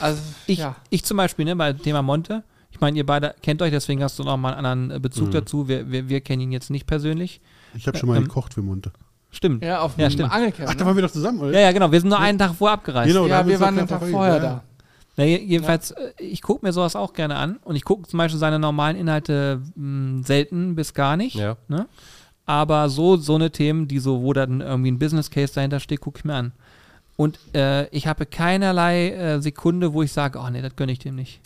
[0.00, 0.76] Also, Ich, ja.
[0.90, 4.18] ich zum Beispiel, ne, bei Thema Monte, ich meine, ihr beide kennt euch, deswegen hast
[4.18, 5.02] du noch mal einen anderen äh, Mhm.
[5.02, 5.68] Bezug dazu.
[5.68, 7.40] Wir, wir, wir kennen ihn jetzt nicht persönlich.
[7.76, 8.92] Ich habe schon mal Ähm, gekocht für Monte.
[9.30, 9.64] Stimmt.
[9.64, 10.30] Ja, auf Ja, dem.
[10.30, 10.68] Angelcamp.
[10.70, 10.86] Ach, da ne?
[10.86, 11.52] waren wir doch zusammen, oder?
[11.52, 11.90] Ja, ja, genau.
[11.90, 13.08] Wir sind nur einen Tag vorher abgereist.
[13.12, 14.40] Genau, Ja, wir waren den Tag vorher ja.
[14.40, 14.62] da.
[15.16, 18.18] Na, je- jedenfalls, äh, ich gucke mir sowas auch gerne an und ich gucke zum
[18.18, 21.34] Beispiel seine normalen Inhalte mh, selten bis gar nicht.
[21.36, 21.56] Ja.
[21.68, 21.86] Ne?
[22.46, 26.00] Aber so, so eine Themen, die so, wo dann irgendwie ein Business Case dahinter steht,
[26.00, 26.52] gucke ich mir an.
[27.16, 30.98] Und äh, ich habe keinerlei äh, Sekunde, wo ich sage, oh nee, das gönne ich
[30.98, 31.40] dem nicht.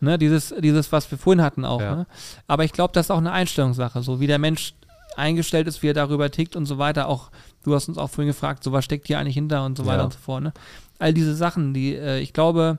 [0.00, 0.18] Ne?
[0.18, 1.80] Dieses, dieses, was wir vorhin hatten auch.
[1.80, 1.96] Ja.
[1.96, 2.06] Ne?
[2.48, 4.74] Aber ich glaube, das ist auch eine Einstellungssache, so wie der Mensch
[5.16, 7.08] eingestellt ist, wie er darüber tickt und so weiter.
[7.08, 7.30] Auch
[7.62, 9.98] du hast uns auch vorhin gefragt, so was steckt hier eigentlich hinter und so weiter
[9.98, 10.04] Ja.
[10.04, 10.42] und so fort.
[10.42, 10.52] Ne?
[10.98, 12.78] All diese Sachen, die äh, ich glaube,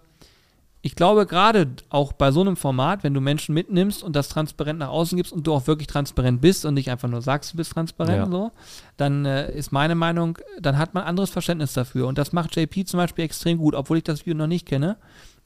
[0.82, 4.78] ich glaube gerade auch bei so einem Format, wenn du Menschen mitnimmst und das transparent
[4.80, 7.58] nach außen gibst und du auch wirklich transparent bist und nicht einfach nur sagst, du
[7.58, 8.30] bist transparent Ja.
[8.30, 8.52] so,
[8.98, 12.06] dann äh, ist meine Meinung, dann hat man anderes Verständnis dafür.
[12.08, 14.98] Und das macht JP zum Beispiel extrem gut, obwohl ich das Video noch nicht kenne.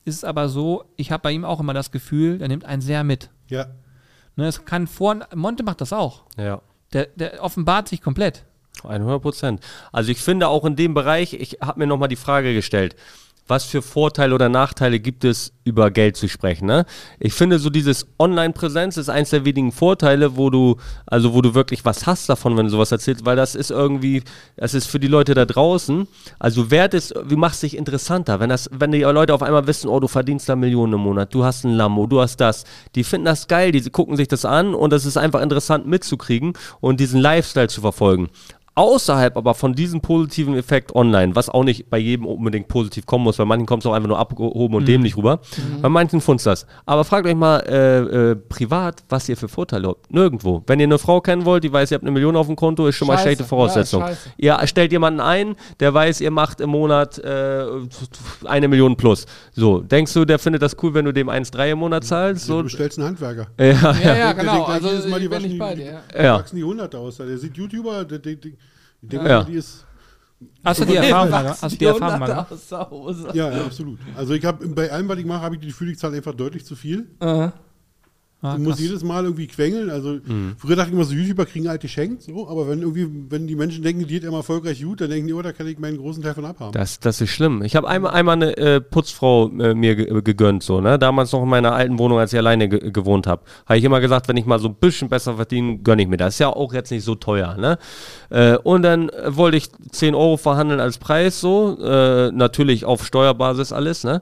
[0.06, 2.82] Ist es aber so, ich habe bei ihm auch immer das Gefühl, er nimmt einen
[2.82, 3.30] sehr mit.
[3.48, 3.68] Ja.
[4.36, 6.24] Ne, es kann vor, Monte macht das auch.
[6.38, 6.62] ja.
[6.94, 8.46] Der, der offenbart sich komplett.
[8.84, 9.62] 100 Prozent.
[9.92, 12.96] Also ich finde auch in dem Bereich, ich habe mir nochmal die Frage gestellt,
[13.50, 16.66] was für Vorteile oder Nachteile gibt es, über Geld zu sprechen?
[16.66, 16.86] Ne?
[17.20, 21.54] Ich finde so dieses Online-Präsenz ist eins der wenigen Vorteile, wo du, also wo du
[21.54, 24.24] wirklich was hast davon, wenn du sowas erzählst, weil das ist irgendwie,
[24.56, 26.08] das ist für die Leute da draußen,
[26.40, 29.90] also wert ist, wie machst dich interessanter, wenn das, wenn die Leute auf einmal wissen,
[29.90, 33.04] oh, du verdienst da Millionen im Monat, du hast ein Lambo, du hast das, die
[33.04, 37.00] finden das geil, die gucken sich das an und es ist einfach interessant mitzukriegen und
[37.00, 38.30] diesen Lifestyle zu verfolgen
[38.76, 43.24] außerhalb aber von diesem positiven Effekt online, was auch nicht bei jedem unbedingt positiv kommen
[43.26, 45.40] muss, bei manchen kommt es auch einfach nur abgehoben und dämlich rüber,
[45.82, 46.66] bei manchen funzt das.
[46.86, 50.12] Aber fragt euch mal äh, äh, privat, was ihr für Vorteile habt.
[50.14, 50.64] Nirgendwo.
[50.68, 52.88] Wenn ihr eine Frau kennen wollt, die weiß, ihr habt eine Million auf dem Konto,
[52.88, 53.24] ist schon mal Scheiße.
[53.24, 54.04] schlechte Voraussetzung.
[54.38, 57.66] Ja, ihr stellt jemanden ein, der weiß, ihr macht im Monat äh,
[58.46, 59.26] eine Million plus.
[59.54, 62.48] So, denkst du, der findet das cool, wenn du dem 1,3 im Monat zahlst?
[62.48, 63.48] Du So, bestellst einen Handwerker.
[63.60, 64.64] ja, Ja, ja, Der genau.
[64.64, 65.86] Also Mal, die bin waschen ich bei dir.
[65.86, 66.02] ja.
[66.14, 66.36] Da Ja.
[66.40, 67.18] wachsen die Hunderte aus.
[67.18, 68.36] Der sieht YouTuber, der, der,
[69.02, 69.44] der, der, Ja.
[69.44, 69.86] die ist.
[70.64, 71.34] Hast du die Erfahrung?
[71.34, 72.52] Hast du die Erfahrung mal Hunderte gemacht?
[72.54, 73.30] aus der Hose.
[73.34, 74.00] Ja, ja, absolut.
[74.16, 76.76] Also ich habe bei allem, was ich mache, habe ich die Gefühl, einfach deutlich zu
[76.76, 77.08] viel.
[77.20, 77.50] Äh,
[78.42, 78.88] Ah, du musst krass.
[78.88, 79.90] jedes Mal irgendwie quengeln.
[79.90, 80.54] Also Mhm.
[80.58, 83.56] früher dachte ich immer so, YouTuber kriegen halt geschenkt, so, aber wenn irgendwie, wenn die
[83.56, 85.98] Menschen denken, die geht immer erfolgreich gut, dann denken die, oh, da kann ich meinen
[85.98, 86.72] großen Teil von abhaben.
[86.72, 87.62] Das, das ist schlimm.
[87.64, 90.98] Ich habe einmal, einmal eine äh, Putzfrau äh, mir ge gegönnt, so, ne?
[90.98, 93.42] Damals noch in meiner alten Wohnung, als ich alleine ge gewohnt habe.
[93.66, 96.16] Habe ich immer gesagt, wenn ich mal so ein bisschen besser verdiene, gönne ich mir.
[96.18, 97.78] Das ist ja auch jetzt nicht so teuer, ne?
[98.30, 101.78] Äh, und dann äh, wollte ich 10 Euro verhandeln als Preis, so.
[101.84, 104.22] Äh, natürlich auf Steuerbasis alles, ne?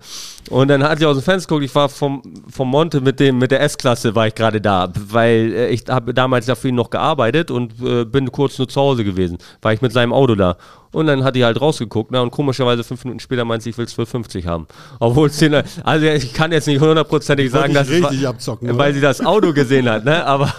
[0.49, 3.37] Und dann hat sie aus dem Fenster geguckt, ich war vom, vom Monte mit dem,
[3.37, 6.75] mit der S-Klasse war ich gerade da, weil äh, ich habe damals ja für ihn
[6.75, 10.35] noch gearbeitet und äh, bin kurz nur zu Hause gewesen, war ich mit seinem Auto
[10.35, 10.57] da.
[10.93, 12.21] Und dann hat die halt rausgeguckt, ne?
[12.21, 14.67] Und komischerweise fünf Minuten später meint sie, ich will 12,50 haben.
[14.99, 18.69] Obwohl es den, also ich kann jetzt nicht hundertprozentig sagen, dass richtig war, abzocken.
[18.69, 18.93] weil oder?
[18.93, 20.25] sie das Auto gesehen hat, ne?
[20.25, 20.51] Aber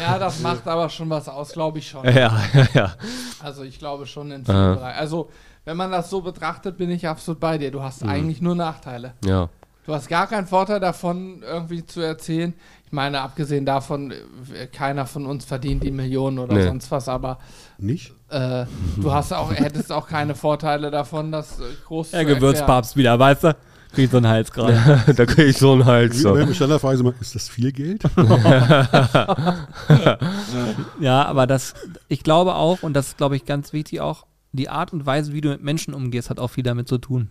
[0.00, 2.04] ja, das macht aber schon was aus, glaube ich schon.
[2.04, 2.12] ja,
[2.54, 2.94] ja, ja.
[3.42, 4.74] Also ich glaube schon in vielen Aha.
[4.74, 4.98] Bereichen.
[4.98, 5.28] Also
[5.66, 7.70] wenn man das so betrachtet, bin ich absolut bei dir.
[7.70, 8.10] Du hast Mhm.
[8.10, 9.12] eigentlich nur Nachteile.
[9.24, 9.48] ja.
[9.84, 12.54] Du hast gar keinen Vorteil davon, irgendwie zu erzählen.
[12.86, 16.62] Ich meine, abgesehen davon, äh, keiner von uns verdient die Millionen oder Nee.
[16.64, 17.38] sonst was, aber
[17.78, 18.12] Nicht?
[18.30, 18.64] äh,
[18.96, 22.24] du hast auch, hättest auch keine Vorteile davon, das äh, groß Der.
[22.24, 23.56] Gewürzpapst wieder, weißt du?
[23.92, 24.74] Kriegt so einen Hals gerade.
[25.16, 26.18] da kriege ich so einen Hals.
[26.20, 26.34] So.
[26.34, 28.02] Meine Standardfrage ist immer, ist das viel Geld?
[31.00, 31.74] Ja, aber das,
[32.08, 35.32] ich glaube auch, und das ist, glaube ich, ganz wichtig auch, die Art und Weise,
[35.32, 37.30] wie du mit Menschen umgehst, hat auch viel damit zu tun.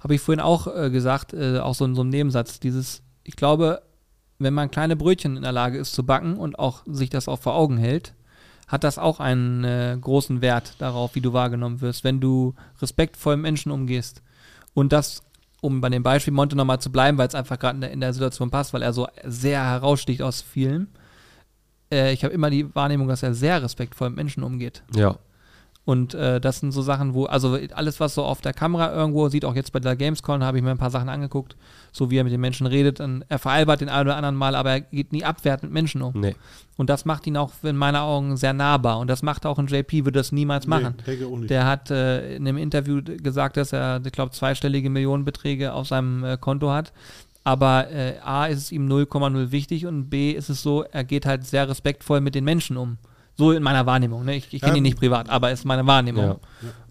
[0.00, 3.36] Habe ich vorhin auch äh, gesagt, äh, auch so in so einem Nebensatz, dieses, ich
[3.36, 3.82] glaube,
[4.42, 7.38] wenn man kleine Brötchen in der Lage ist zu backen und auch sich das auch
[7.40, 8.14] vor Augen hält,
[8.68, 13.36] hat das auch einen äh, großen Wert darauf, wie du wahrgenommen wirst, wenn du respektvoll
[13.36, 14.22] mit Menschen umgehst.
[14.74, 15.22] Und das,
[15.60, 18.00] um bei dem Beispiel Monte nochmal zu bleiben, weil es einfach gerade in, der- in
[18.00, 20.88] der Situation passt, weil er so sehr heraussticht aus vielen.
[21.92, 24.82] Äh, ich habe immer die Wahrnehmung, dass er sehr respektvoll mit Menschen umgeht.
[24.94, 25.16] Ja.
[25.84, 29.28] Und äh, das sind so Sachen, wo, also alles, was so auf der Kamera irgendwo
[29.28, 31.56] sieht, auch jetzt bei der Gamescom, habe ich mir ein paar Sachen angeguckt,
[31.90, 33.00] so wie er mit den Menschen redet.
[33.00, 36.02] Und er veralbert den einen oder anderen Mal, aber er geht nie abwertend mit Menschen
[36.02, 36.12] um.
[36.14, 36.36] Nee.
[36.76, 39.00] Und das macht ihn auch in meinen Augen sehr nahbar.
[39.00, 40.94] Und das macht auch ein JP, würde das niemals machen.
[40.98, 41.50] Nee, denke auch nicht.
[41.50, 46.22] Der hat äh, in einem Interview gesagt, dass er, ich glaube, zweistellige Millionenbeträge auf seinem
[46.22, 46.92] äh, Konto hat.
[47.42, 51.26] Aber äh, A ist es ihm 0,0 wichtig und B ist es so, er geht
[51.26, 52.98] halt sehr respektvoll mit den Menschen um.
[53.36, 54.24] So in meiner Wahrnehmung.
[54.24, 54.36] Ne?
[54.36, 56.24] Ich, ich kenne ihn nicht privat, aber es ist meine Wahrnehmung.
[56.24, 56.36] Ja.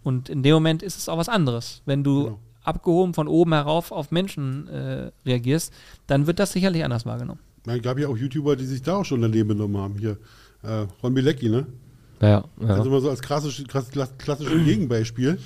[0.04, 1.82] Und in dem Moment ist es auch was anderes.
[1.86, 2.40] Wenn du Genau.
[2.64, 5.72] abgehoben von oben herauf auf Menschen äh, reagierst,
[6.08, 7.40] dann wird das sicherlich anders wahrgenommen.
[7.66, 9.98] Es gab ja auch YouTuber, die sich da auch schon daneben benommen haben.
[10.00, 10.18] Hier,
[10.64, 11.68] äh, Ron Bilecki, ne?
[12.22, 12.68] Ja, ja.
[12.68, 15.40] Also mal so als klassisch, klass, klass, klassisches Gegenbeispiel.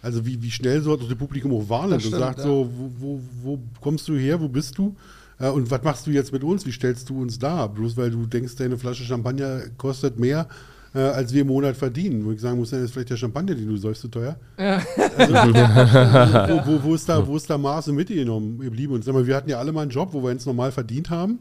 [0.00, 2.44] Also wie, wie schnell so das Publikum auch wahrnimmt und sagt ja.
[2.44, 4.94] so, wo, wo, wo kommst du her, wo bist du?
[5.38, 6.66] Äh, und was machst du jetzt mit uns?
[6.66, 7.68] Wie stellst du uns dar?
[7.68, 10.48] Bloß weil du denkst, deine Flasche Champagner kostet mehr,
[10.94, 12.24] äh, als wir im Monat verdienen.
[12.24, 14.36] Wo ich sagen muss, dann ist vielleicht der Champagner, den du säufst, zu teuer.
[14.58, 14.80] Ja.
[16.48, 18.94] wo, wo, wo, ist da, wo ist da Maße mitgenommen geblieben?
[18.94, 21.10] Und sag mal, wir hatten ja alle mal einen Job, wo wir uns normal verdient
[21.10, 21.38] haben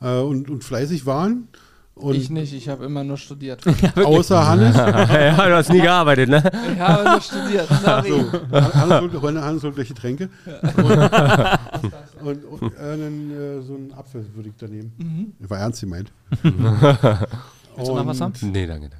[0.00, 1.48] äh, und, und fleißig waren.
[1.96, 3.62] Und Ich nicht, ich habe immer nur studiert.
[3.96, 6.42] außer Hannes, ja, du hast nie gearbeitet, ne?
[6.74, 7.66] Ich habe nur studiert.
[7.82, 8.10] Sorry.
[8.10, 10.28] So, Hannes holt, Hannes holt gleich Getränke.
[10.76, 10.90] Und,
[12.26, 15.34] und, und äh, einen, äh, so einen Apfel würde ich da nehmen.
[15.40, 16.12] War ernst gemeint.
[16.42, 18.32] Willst du noch was haben?
[18.42, 18.88] Nee, danke.
[18.88, 18.96] danke.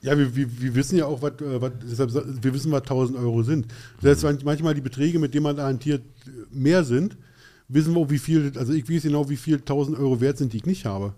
[0.00, 2.12] Ja, wir, wir, wir wissen ja auch, was, äh, was, deshalb,
[2.42, 3.66] wir wissen, was 1000 Euro sind.
[4.00, 6.02] Selbst wenn manchmal die Beträge, mit denen man da hantiert,
[6.52, 7.16] mehr sind,
[7.68, 10.52] wissen wir auch, wie viel, also ich weiß genau, wie viel 1000 Euro wert sind,
[10.52, 11.14] die ich nicht habe.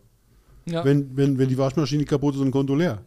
[0.66, 3.02] Ja, Wenn, wenn, wenn die Waschmaschine kaputt ist und ein Konto leer.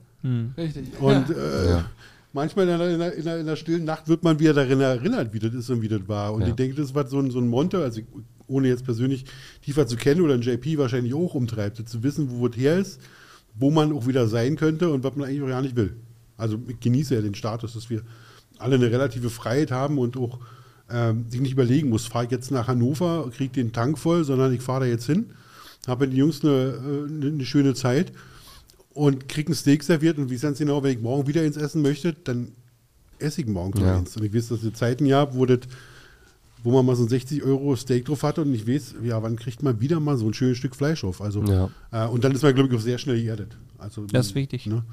[0.58, 0.86] richtig.
[1.00, 1.36] Und ja.
[1.36, 1.86] äh, Ja.
[2.34, 5.40] manchmal in der, in, der, in, der, stillen Nacht wird man wieder daran erinnert, wie
[5.40, 6.34] das ist und wie das war.
[6.34, 6.48] Und Ja.
[6.50, 8.06] ich denke, das war so ein, so ein Monte, also ich,
[8.48, 9.26] ohne jetzt persönlich
[9.64, 13.00] tiefer zu kennen oder ein JP wahrscheinlich auch umtreibt, zu wissen, wo es her ist,
[13.56, 15.96] wo man auch wieder sein könnte und was man eigentlich auch gar nicht will.
[16.38, 18.02] Also ich genieße ja den Status, dass wir
[18.58, 20.40] alle eine relative Freiheit haben und auch
[20.90, 24.54] ähm, sich nicht überlegen muss, fahre ich jetzt nach Hannover, kriege den Tank voll, sondern
[24.54, 25.32] ich fahre da jetzt hin,
[25.88, 28.12] habe mit den Jungs eine, äh, eine, schöne Zeit
[28.94, 31.82] und kriege ein Steak serviert und wie ganz genau, wenn ich morgen wieder ins Essen
[31.82, 32.52] möchte, dann
[33.20, 33.98] esse ich morgen Ja.
[33.98, 34.16] eins.
[34.18, 35.60] Und ich weiß, dass es Zeiten gab, wo, das,
[36.64, 39.36] wo man mal so ein 60 Euro Steak drauf hatte und ich weiß, ja, wann
[39.36, 41.22] kriegt man wieder mal so ein schönes Stück Fleisch auf.
[41.22, 41.70] Also, Ja.
[41.92, 43.58] äh, und dann ist man, glaube ich, auch sehr schnell geerdet.
[43.78, 44.66] Also, Das ist wichtig.
[44.66, 44.84] Ne?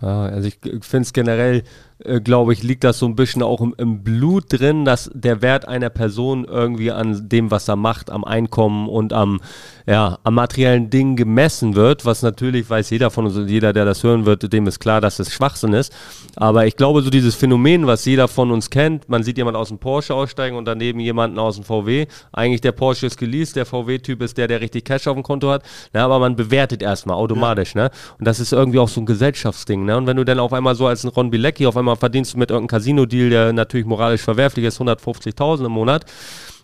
[0.00, 1.62] Ja, also ich finde es generell,
[2.04, 5.42] äh, glaube ich, liegt das so ein bisschen auch im, im Blut drin, dass der
[5.42, 9.40] Wert einer Person irgendwie an dem, was er macht, am Einkommen und am,
[9.86, 13.84] ja, am materiellen Ding gemessen wird, was natürlich weiß jeder von uns, und jeder, der
[13.84, 15.92] das hören wird, dem ist klar, dass es Schwachsinn ist.
[16.36, 19.68] Aber ich glaube, so dieses Phänomen, was jeder von uns kennt, man sieht jemand aus
[19.68, 22.06] dem Porsche aussteigen und daneben jemanden aus dem VW.
[22.32, 25.50] Eigentlich der Porsche ist geleast, der VW-Typ ist der, der richtig Cash auf dem Konto
[25.50, 25.62] hat.
[25.92, 27.90] Na, aber man bewertet erstmal automatisch, ne?
[28.18, 29.96] Und das ist irgendwie auch so ein Gesellschaftsding, ne?
[29.96, 32.38] Und wenn du dann auf einmal so als ein Ron Bilecki auf einmal verdienst du
[32.38, 36.04] mit irgendeinem Casino-Deal, der natürlich moralisch verwerflich ist, 150.000 im Monat.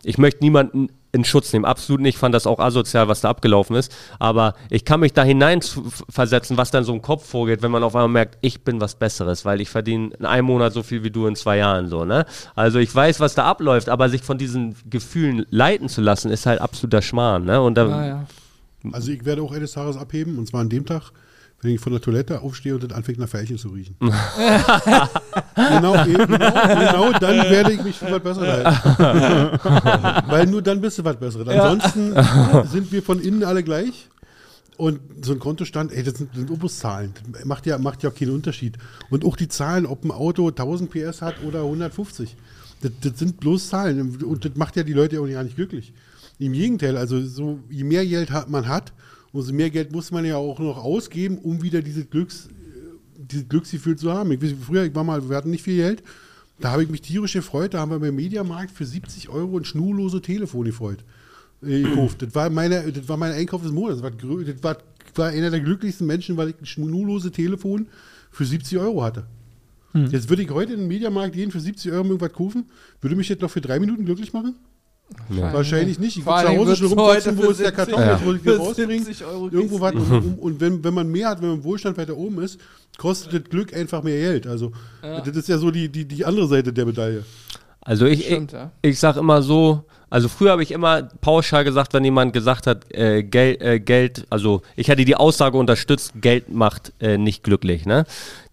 [0.05, 1.65] Ich möchte niemanden in Schutz nehmen.
[1.65, 2.15] Absolut nicht.
[2.17, 3.91] Ich fand das auch asozial, was da abgelaufen ist.
[4.19, 7.71] Aber ich kann mich da hinein zu- versetzen, was dann so im Kopf vorgeht, wenn
[7.71, 10.83] man auf einmal merkt, ich bin was Besseres, weil ich verdiene in einem Monat so
[10.83, 12.27] viel wie du in zwei Jahren so, ne?
[12.55, 16.45] Also ich weiß, was da abläuft, aber sich von diesen Gefühlen leiten zu lassen, ist
[16.47, 17.61] halt absoluter Schmarrn, ne?
[17.63, 18.27] Und da, Ah, ja.
[18.93, 21.11] Also ich werde auch eines Tages abheben und zwar an dem Tag,
[21.63, 23.97] wenn ich von der Toilette aufstehe und dann anfängt nach Veilchen zu riechen.
[24.01, 30.27] genau, eben, genau, genau, dann werde ich mich für was Besseres halten.
[30.31, 31.49] Weil nur dann bist du was Besseres.
[31.49, 32.15] Ansonsten
[32.71, 34.09] sind wir von innen alle gleich.
[34.77, 37.15] Und so ein Kontostand, ey, das sind, sind Obuszahlen.
[37.33, 38.77] Das macht ja, macht ja auch keinen Unterschied.
[39.09, 42.37] Und auch die Zahlen, ob ein Auto 1000 PS hat oder 150.
[42.83, 44.23] Das, das sind bloß Zahlen.
[44.23, 45.95] Und das macht ja die Leute auch gar nicht glücklich.
[46.39, 48.93] Im Gegenteil, also so, je mehr Geld man hat,
[49.37, 52.49] umso mehr Geld muss man ja auch noch ausgeben, um wieder dieses, Glücks,
[53.17, 54.33] dieses Glücksgefühl zu haben.
[54.33, 56.03] Ich weiß, früher, ich war mal, wir hatten nicht viel Geld,
[56.59, 59.65] da habe ich mich tierisch gefreut, da haben wir beim Mediamarkt für 70 Euro ein
[59.65, 61.05] schnurlose Telefon gefreut.
[61.63, 62.23] äh, gekauft.
[62.23, 64.01] Das war, meine, das war mein Einkauf des Monats.
[64.01, 64.79] Das war, das war,
[65.15, 67.89] war einer der glücklichsten Menschen, weil ich ein schnurlose Telefon
[68.31, 69.27] für 70 Euro hatte.
[70.13, 72.67] Jetzt würde ich heute in den Mediamarkt gehen für 70 Euro irgendwas kaufen.
[73.01, 74.57] Würde mich jetzt noch für drei Minuten glücklich machen?
[75.29, 76.17] Wahrscheinlich nicht.
[76.17, 77.97] Ich würde zu Hause schon rumkotzen, wo ist der 70
[78.45, 78.87] jetzt muss ich.
[78.87, 79.93] 70 Euro Irgendwo was.
[79.93, 82.61] kriegst Und, wenn, wenn man mehr hat, wenn man im Wohlstand weiter oben ist,
[82.99, 84.47] kostet das Glück einfach mehr Geld.
[84.47, 87.25] Also das ist ja so die, die, die andere Seite der Medaille.
[87.81, 88.73] Also ich, ich, Stimmt, ja.
[88.83, 92.93] ich sag immer so, also früher habe ich immer pauschal gesagt, wenn jemand gesagt hat,
[92.93, 97.87] äh, Geld, äh, Geld, also ich hätte die Aussage unterstützt, Geld macht äh, nicht glücklich,
[97.87, 98.05] ne?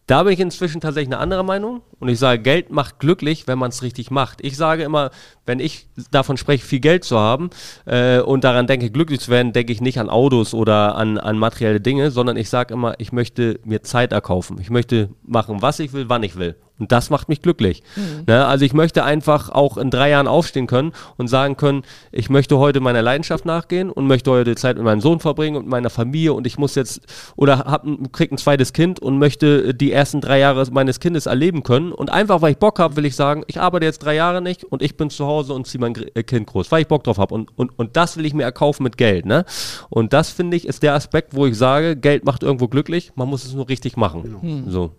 [0.06, 3.58] Da bin ich inzwischen tatsächlich eine andere Meinung und ich sage, Geld macht glücklich, wenn
[3.58, 4.43] man es richtig macht.
[4.43, 5.12] Ich sage immer,
[5.45, 7.49] wenn ich davon spreche, viel Geld zu haben
[7.86, 11.38] äh, und daran denke, glücklich zu werden, denke ich nicht an Autos oder an, an
[11.38, 14.58] materielle Dinge, sondern ich sage immer, ich möchte mir Zeit erkaufen.
[14.60, 16.58] Ich möchte machen, was ich will, wann ich will.
[16.80, 17.84] Und das macht mich glücklich.
[18.28, 18.45] Ne?
[18.45, 22.57] Also ich möchte einfach auch in drei Jahren aufstehen können und sagen können, ich möchte
[22.57, 26.34] heute meiner Leidenschaft nachgehen und möchte heute Zeit mit meinem Sohn verbringen und meiner Familie
[26.34, 27.01] und ich muss jetzt
[27.36, 31.28] oder hab, ein- krieg ein zweites Kind und möchte die ersten drei Jahre meines Kindes
[31.28, 31.91] erleben können.
[31.91, 34.63] Und einfach, weil ich Bock habe, will ich sagen, ich arbeite jetzt drei Jahre nicht
[34.63, 37.19] und ich bin zu Hause und ziehe mein äh, Kind groß, weil ich Bock drauf
[37.19, 37.36] habe.
[37.36, 39.26] Und, und, und das will ich mir erkaufen mit Geld.
[39.28, 39.45] Ne?
[39.89, 43.28] Und das finde ich ist der Aspekt, wo ich sage, Geld macht irgendwo glücklich, man
[43.30, 44.24] muss es nur richtig machen.
[44.69, 44.91] So.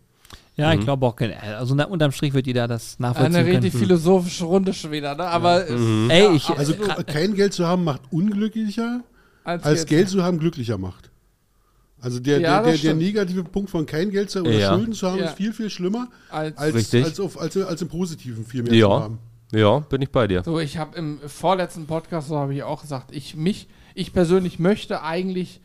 [0.56, 1.16] Ja, ich glaube auch,
[1.58, 3.84] also na- unterm Strich wird jeder das nachvollziehen Eine richtig können.
[3.84, 5.24] philosophische Runde schon wieder, ne?
[5.24, 5.80] Aber es-
[6.10, 9.00] Ey, ich, Also äh, kein Geld zu haben macht unglücklicher,
[9.42, 11.10] als, als Geld zu haben glücklicher macht.
[12.00, 14.74] Also der, Ja, der, der, der negative Punkt von kein Geld zu haben oder Ja.
[14.74, 15.24] Schulden zu haben, Ja.
[15.26, 18.76] ist viel, viel schlimmer, als, als, als, auf, als, als im Positiven viel mehr zu
[18.78, 19.18] Ja, haben.
[19.52, 20.42] ja, bin ich bei dir.
[20.44, 24.58] So, ich habe im vorletzten Podcast, so habe ich auch gesagt, ich mich, ich persönlich
[24.58, 25.60] möchte eigentlich,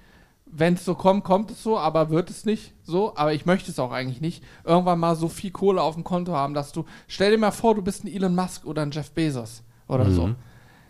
[0.51, 3.71] wenn es so kommt, kommt es so, aber wird es nicht so, aber ich möchte
[3.71, 6.85] es auch eigentlich nicht, irgendwann mal so viel Kohle auf dem Konto haben, dass du,
[7.07, 10.29] stell dir mal vor, du bist ein Elon Musk oder ein Jeff Bezos oder so.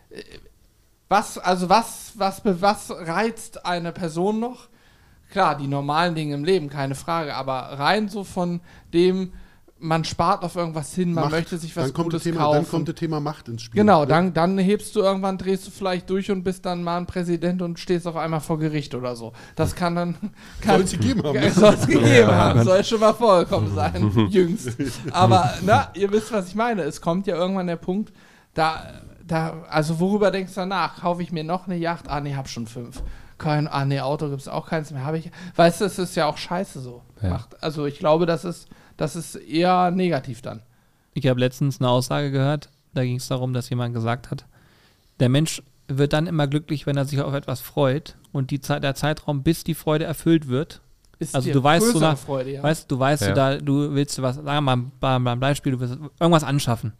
[0.10, 0.24] Äh,
[1.10, 4.70] Was, also was, was, was reizt eine Person noch?
[5.32, 8.62] Klar, die normalen Dinge im Leben, keine Frage, aber rein so von
[8.94, 9.34] dem,
[9.82, 11.32] man spart auf irgendwas hin, man Macht.
[11.32, 12.56] möchte sich was dann kommt, das Gutes Thema, kaufen.
[12.64, 13.80] dann kommt das Thema Macht ins Spiel.
[13.82, 14.08] Genau, Ne?
[14.08, 17.62] dann, dann hebst du irgendwann, drehst du vielleicht durch und bist dann mal ein Präsident
[17.62, 19.34] und stehst auf einmal vor Gericht oder so.
[19.56, 20.16] Das kann dann.
[20.62, 21.52] Kann, Soll es gegeben haben.
[21.52, 22.64] Soll es gegeben haben.
[22.64, 24.78] Soll schon mal vorgekommen sein, jüngst.
[25.12, 26.82] Aber, na, ihr wisst, was ich meine.
[26.84, 28.12] Es kommt ja irgendwann der Punkt,
[28.54, 28.84] da,
[29.26, 31.02] da, also worüber denkst du danach?
[31.02, 32.10] Kaufe ich mir noch eine Yacht?
[32.10, 33.02] Ah, nee, hab schon fünf.
[33.38, 35.06] Kein, ah, nee, Auto gibt es auch keins mehr.
[35.06, 35.32] Habe ich.
[35.56, 37.04] Weißt du, es ist ja auch scheiße so.
[37.22, 37.30] Ja.
[37.30, 37.64] Macht.
[37.64, 38.68] Also ich glaube, das ist,
[39.00, 40.62] das ist eher negativ dann.
[41.14, 44.46] Ich habe letztens eine Aussage gehört, da ging es darum, dass jemand gesagt hat,
[45.20, 48.84] der Mensch wird dann immer glücklich, wenn er sich auf etwas freut und die Zeit,
[48.84, 50.82] der Zeitraum, bis die Freude erfüllt wird.
[51.18, 52.64] Ist Also du weißt so nach- Freude, ja.
[52.64, 53.28] Weißt du, weißt Ja.
[53.30, 56.94] du da, du willst du was, sagen wir mal beim, Beispiel, du willst irgendwas anschaffen.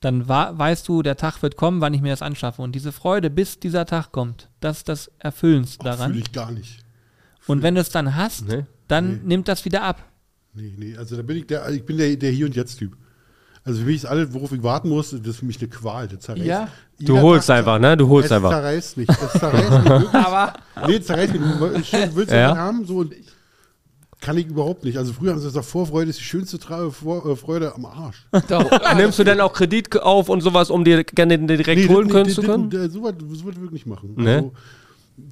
[0.00, 2.62] Dann wa- weißt du, der Tag wird kommen, wann ich mir das anschaffe.
[2.62, 6.12] Und diese Freude, bis dieser Tag kommt, das ist das Erfüllendste daran.
[6.12, 6.78] Fühle ich gar nicht.
[7.46, 8.64] Und wenn du es dann hast, Nee.
[8.88, 9.20] dann Nee.
[9.24, 10.02] nimmt das wieder ab.
[10.54, 12.96] Nee, nee, also da bin ich der, ich bin der, der Hier- und Jetzt-Typ.
[13.62, 16.08] Also für mich ist alles, worauf ich warten muss, das ist für mich eine Qual.
[16.08, 16.44] Das zerreißt.
[16.46, 16.68] Ja.
[16.98, 17.96] Du holst Tag- einfach, ne?
[17.96, 18.50] Du holst es einfach.
[18.50, 19.10] zerreißt nicht.
[19.10, 20.14] Es zerreißt nicht wirklich.
[20.14, 20.52] Aber
[20.88, 21.44] Nee, es zerreißt nicht.
[21.44, 22.56] Du willst, du willst Ja.
[22.56, 23.14] haben, so und
[24.20, 24.96] kann ich überhaupt nicht.
[24.98, 28.26] Also früher haben sie gesagt, Vorfreude ist die schönste Tra Vor äh, Freude am Arsch.
[28.48, 28.94] doch.
[28.96, 32.24] Nimmst du denn auch Kredit auf und sowas, um dir gerne direkt holen das- können
[32.26, 32.70] das- zu das- können?
[32.70, 34.14] das- So was würde ich nicht machen.
[34.16, 34.34] Ne?
[34.36, 34.52] Also,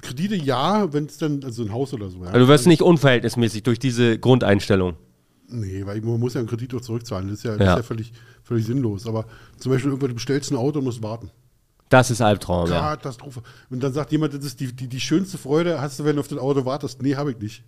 [0.03, 2.19] Kredite ja, wenn es dann, also ein Haus oder so.
[2.19, 2.27] Ja.
[2.27, 4.95] Also du wirst nicht unverhältnismäßig durch diese Grundeinstellung.
[5.51, 7.27] Nee, weil man muss ja einen Kredit auch zurückzahlen.
[7.29, 7.73] Das ist ja, das Ja.
[7.73, 9.07] ist ja völlig, völlig sinnlos.
[9.07, 9.25] Aber
[9.57, 11.31] zum Beispiel, irgendwann, du bestellst ein Auto und musst warten.
[11.89, 12.95] Das ist Albtraum, ja.
[12.95, 13.41] Katastrophe.
[13.71, 16.19] Und dann sagt jemand, das ist die, die, die schönste Freude, hast du, wenn du
[16.19, 17.01] auf das Auto wartest.
[17.01, 17.63] Nee, habe ich nicht.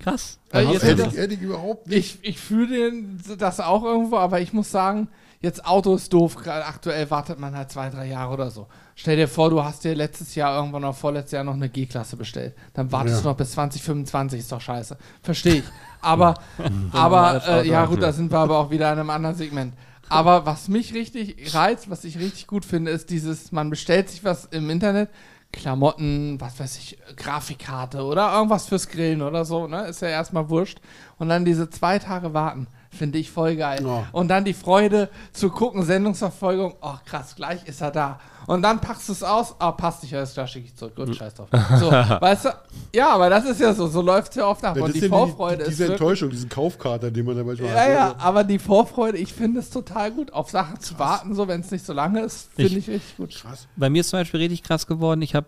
[0.00, 0.40] Krass.
[0.52, 2.18] Ja, Also, jetzt- Hätte ich, hätte ich überhaupt nicht.
[2.22, 2.92] Ich, ich fühle
[3.38, 5.06] das auch irgendwo, aber ich muss sagen,
[5.42, 6.36] jetzt Auto ist doof.
[6.36, 8.66] Gerade aktuell wartet man halt zwei, drei Jahre oder so.
[8.94, 12.16] Stell dir vor, du hast dir letztes Jahr irgendwann oder vorletztes Jahr noch eine G-Klasse
[12.16, 12.54] bestellt.
[12.74, 13.22] Dann wartest Ja.
[13.22, 14.96] du noch bis 2025, ist doch scheiße.
[15.22, 15.64] Verstehe ich.
[16.00, 16.34] Aber,
[16.92, 19.74] aber äh, ja gut, da sind wir aber auch wieder in einem anderen Segment.
[20.08, 24.24] Aber was mich richtig reizt, was ich richtig gut finde, ist dieses, man bestellt sich
[24.24, 25.08] was im Internet,
[25.52, 29.86] Klamotten, was weiß ich, Grafikkarte oder irgendwas fürs Grillen oder so, ne?
[29.86, 30.80] Ist ja erstmal wurscht.
[31.18, 33.84] Und dann diese zwei Tage warten, finde ich voll geil.
[33.84, 34.06] Ja.
[34.12, 38.20] Und dann die Freude zu gucken, Sendungsverfolgung, oh krass, gleich ist er da.
[38.46, 41.14] Und dann packst du es aus, ah, passt nicht, alles klar, schicke ich zurück, gut,
[41.14, 41.48] scheiß drauf.
[41.78, 42.48] So, weißt du,
[42.94, 44.76] ja, aber das ist ja so, so läuft es ja oft ab.
[44.76, 47.24] Ja, Und das die ist ja Vorfreude die, ist diese wirklich, Enttäuschung, diesen Kaufkater, den
[47.24, 47.88] man da manchmal ja, hat.
[47.88, 51.60] ja, aber die Vorfreude, ich finde es total gut, auf Sachen zu warten, so wenn
[51.60, 53.30] es nicht so lange ist, finde ich, richtig gut.
[53.34, 53.68] Krass.
[53.76, 55.46] Bei mir ist zum Beispiel richtig krass geworden, ich habe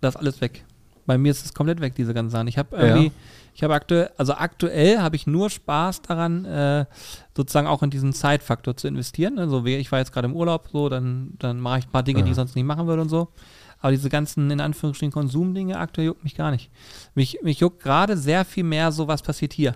[0.00, 0.64] das alles weg.
[1.06, 2.48] Bei mir ist es komplett weg, diese ganzen Sachen.
[2.48, 3.12] Ich habe irgendwie,
[3.54, 6.86] ich habe aktuell, also aktuell habe ich nur Spaß daran, äh,
[7.36, 9.38] sozusagen auch in diesen Zeitfaktor zu investieren.
[9.38, 12.02] Also wie- ich war jetzt gerade im Urlaub, so, dann, dann mache ich ein paar
[12.02, 13.28] Dinge, die ich sonst nicht machen würde und so.
[13.80, 16.70] Aber diese ganzen, in Anführungsstrichen, Konsumdinge aktuell juckt mich gar nicht.
[17.14, 19.74] Mich, mich juckt gerade sehr viel mehr so, was passiert hier.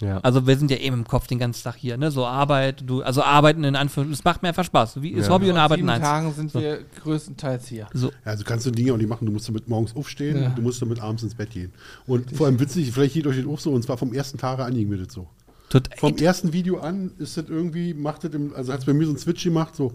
[0.00, 0.18] Ja.
[0.18, 2.10] Also wir sind ja eben im Kopf den ganzen Tag hier, ne?
[2.10, 5.00] So Arbeit, du, also Arbeiten in Anführungsstrichen, es macht mir einfach Spaß.
[5.00, 5.32] Wie ist Ja.
[5.34, 6.02] Hobby und Arbeit in eins.
[6.02, 6.60] Tagen sind So.
[6.60, 7.86] wir größtenteils hier.
[7.92, 9.24] So, Ja, also kannst du Dinge auch nicht machen.
[9.26, 10.48] Du musst damit morgens aufstehen, Ja.
[10.50, 11.72] du musst damit abends ins Bett gehen.
[12.06, 14.58] Und vor allem witzig, vielleicht geht euch das auch so, und zwar vom ersten Tag
[14.58, 15.28] an ging mir das so.
[15.70, 18.92] tot, Vom ersten Video an ist das irgendwie, macht das im, also hat es bei
[18.92, 19.92] mir so einen Switch gemacht, so.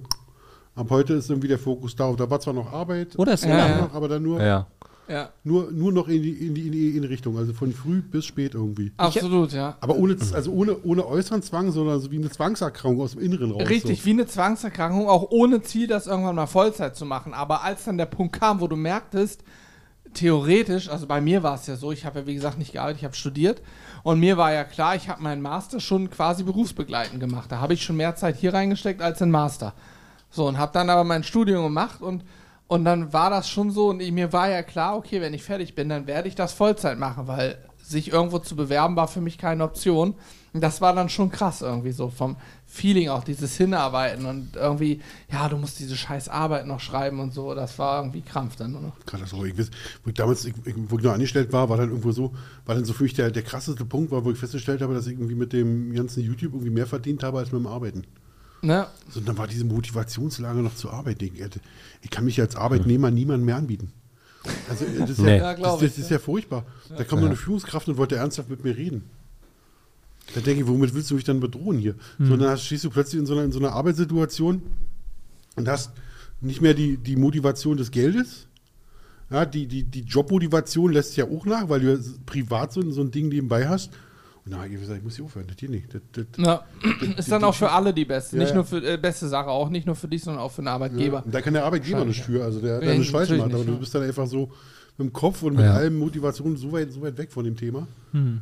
[0.76, 2.10] Ab heute ist irgendwie der Fokus da.
[2.14, 3.82] Da war zwar noch Arbeit, Oder ist ja.
[3.82, 4.42] noch, aber dann nur.
[4.42, 4.66] ja.
[5.10, 7.74] Ja, Nur, nur noch in die, in, die, in, die, in die Richtung, also von
[7.74, 8.92] früh bis spät irgendwie.
[8.98, 9.76] absolut, ja.
[9.82, 13.52] Aber ohne, also ohne, ohne äußeren Zwang, sondern so wie eine Zwangserkrankung aus dem Inneren
[13.52, 13.68] raus.
[13.68, 14.06] Richtig, So.
[14.06, 17.34] wie eine Zwangserkrankung, auch ohne Ziel, das irgendwann mal Vollzeit zu machen.
[17.34, 19.44] Aber als dann der Punkt kam, wo du merktest,
[20.14, 23.00] theoretisch, also bei mir war es ja so, ich habe ja wie gesagt nicht gearbeitet,
[23.00, 23.62] ich habe studiert
[24.04, 27.52] und mir war ja klar, ich habe meinen Master schon quasi berufsbegleitend gemacht.
[27.52, 29.74] Da habe ich schon mehr Zeit hier reingesteckt als in Master.
[30.32, 32.24] So, und habe dann aber mein Studium gemacht und,
[32.70, 35.44] und dann war das schon so und ich, mir war ja klar, okay, wenn ich
[35.44, 39.22] fertig bin, dann werde ich das Vollzeit machen, weil sich irgendwo zu bewerben war für
[39.22, 40.14] mich keine Option.
[40.54, 45.02] Und das war dann schon krass irgendwie so vom Feeling auch, dieses Hinarbeiten und irgendwie,
[45.32, 48.74] ja, du musst diese scheiß Arbeit noch schreiben und so, das war irgendwie Krampf dann
[48.74, 49.00] nur noch.
[49.04, 49.48] Katastrophe.
[49.48, 49.72] Ich weiß,
[50.04, 52.36] wo ich damals, wo ich noch angestellt war, war dann irgendwo so,
[52.68, 55.08] war dann so für mich der, der krasseste Punkt war, wo ich festgestellt habe, dass
[55.08, 58.06] ich irgendwie mit dem ganzen YouTube irgendwie mehr verdient habe als mit dem Arbeiten.
[58.62, 58.88] Ne?
[59.10, 61.22] So, und dann war diese Motivationslage noch zur Arbeit.
[61.22, 61.32] Ich,
[62.02, 63.92] ich kann mich als Arbeitnehmer niemand mehr anbieten.
[64.70, 65.38] Also äh, das ist, Nee.
[65.38, 66.66] ja, Ja, das, das ist ja furchtbar.
[66.98, 69.04] Da kommt noch eine Führungskraft und wollte ernsthaft mit mir reden.
[70.36, 71.96] Da denke ich, womit willst du mich dann bedrohen hier?
[72.20, 74.62] So, und dann stehst du plötzlich in so einer, in so einer Arbeitssituation
[75.56, 75.92] und hast
[76.42, 78.46] nicht mehr die, die Motivation des Geldes.
[79.32, 83.02] Ja, die, die, die Jobmotivation lässt ja auch nach, weil du ja privat so, so
[83.02, 83.92] ein Ding nebenbei hast.
[84.58, 85.94] Habe ich gesagt, ich muss hier aufhören, das hier nicht.
[85.94, 86.64] Das, das, Ja.
[87.18, 88.36] Ist dann auch für alle die beste.
[88.36, 88.56] Ja, nicht ja.
[88.56, 90.74] nur für äh, beste Sache, auch nicht nur für dich, sondern auch für den Ja,
[90.74, 91.24] Arbeitgeber.
[91.26, 93.74] und da kann der Arbeitgeber nicht für, also der nicht falsch natürlich gemacht, aber du
[93.74, 93.78] ja.
[93.78, 94.52] bist dann einfach so
[95.00, 95.74] mit dem Kopf und mit Ja.
[95.74, 97.88] allem Motivation so weit, so weit weg von dem Thema.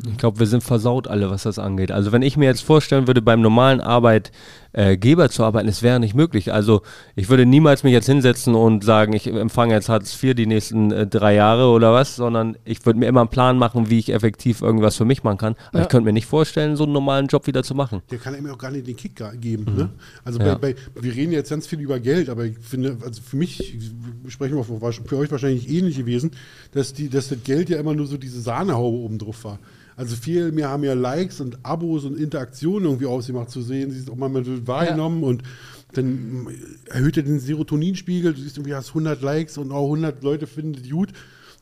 [0.10, 1.91] Ich glaube, wir sind versaut alle, was das angeht.
[1.91, 3.82] Also wenn ich mir jetzt vorstellen würde, beim normalen
[4.74, 6.53] Arbeitgeber zu arbeiten, es wäre nicht möglich.
[6.53, 6.82] Also
[7.18, 10.91] ich würde niemals mich jetzt hinsetzen und sagen, ich empfange jetzt Hartz IV die nächsten
[10.91, 14.14] äh, drei Jahre oder was, sondern ich würde mir immer einen Plan machen, wie ich
[14.14, 15.55] effektiv irgendwas für mich machen kann.
[15.70, 15.84] Aber Ja.
[15.84, 18.01] ich könnte mir nicht vorstellen, so einen normalen Job wieder zu machen.
[18.10, 19.66] Der kann ihm auch gar nicht den Kick geben.
[19.76, 19.89] Ne?
[20.24, 20.55] Also Ja.
[20.55, 23.76] bei, bei, wir reden jetzt ganz viel über Geld, aber ich finde, also für mich,
[24.24, 26.32] wir sprechen wir für euch wahrscheinlich ähnlich gewesen,
[26.71, 29.59] dass, die, dass das Geld ja immer nur so diese Sahnehaube oben drauf war.
[29.95, 33.89] Also viel mehr haben ja Likes und Abos und Interaktionen irgendwie ausgemacht zu sehen.
[33.89, 35.41] Sie ist auch mal mit wahrgenommen und
[35.93, 36.47] dann
[36.85, 38.33] erhöht er den Serotoninspiegel.
[38.33, 41.09] Du siehst irgendwie, hast 100 Likes und auch 100 Leute finden das gut.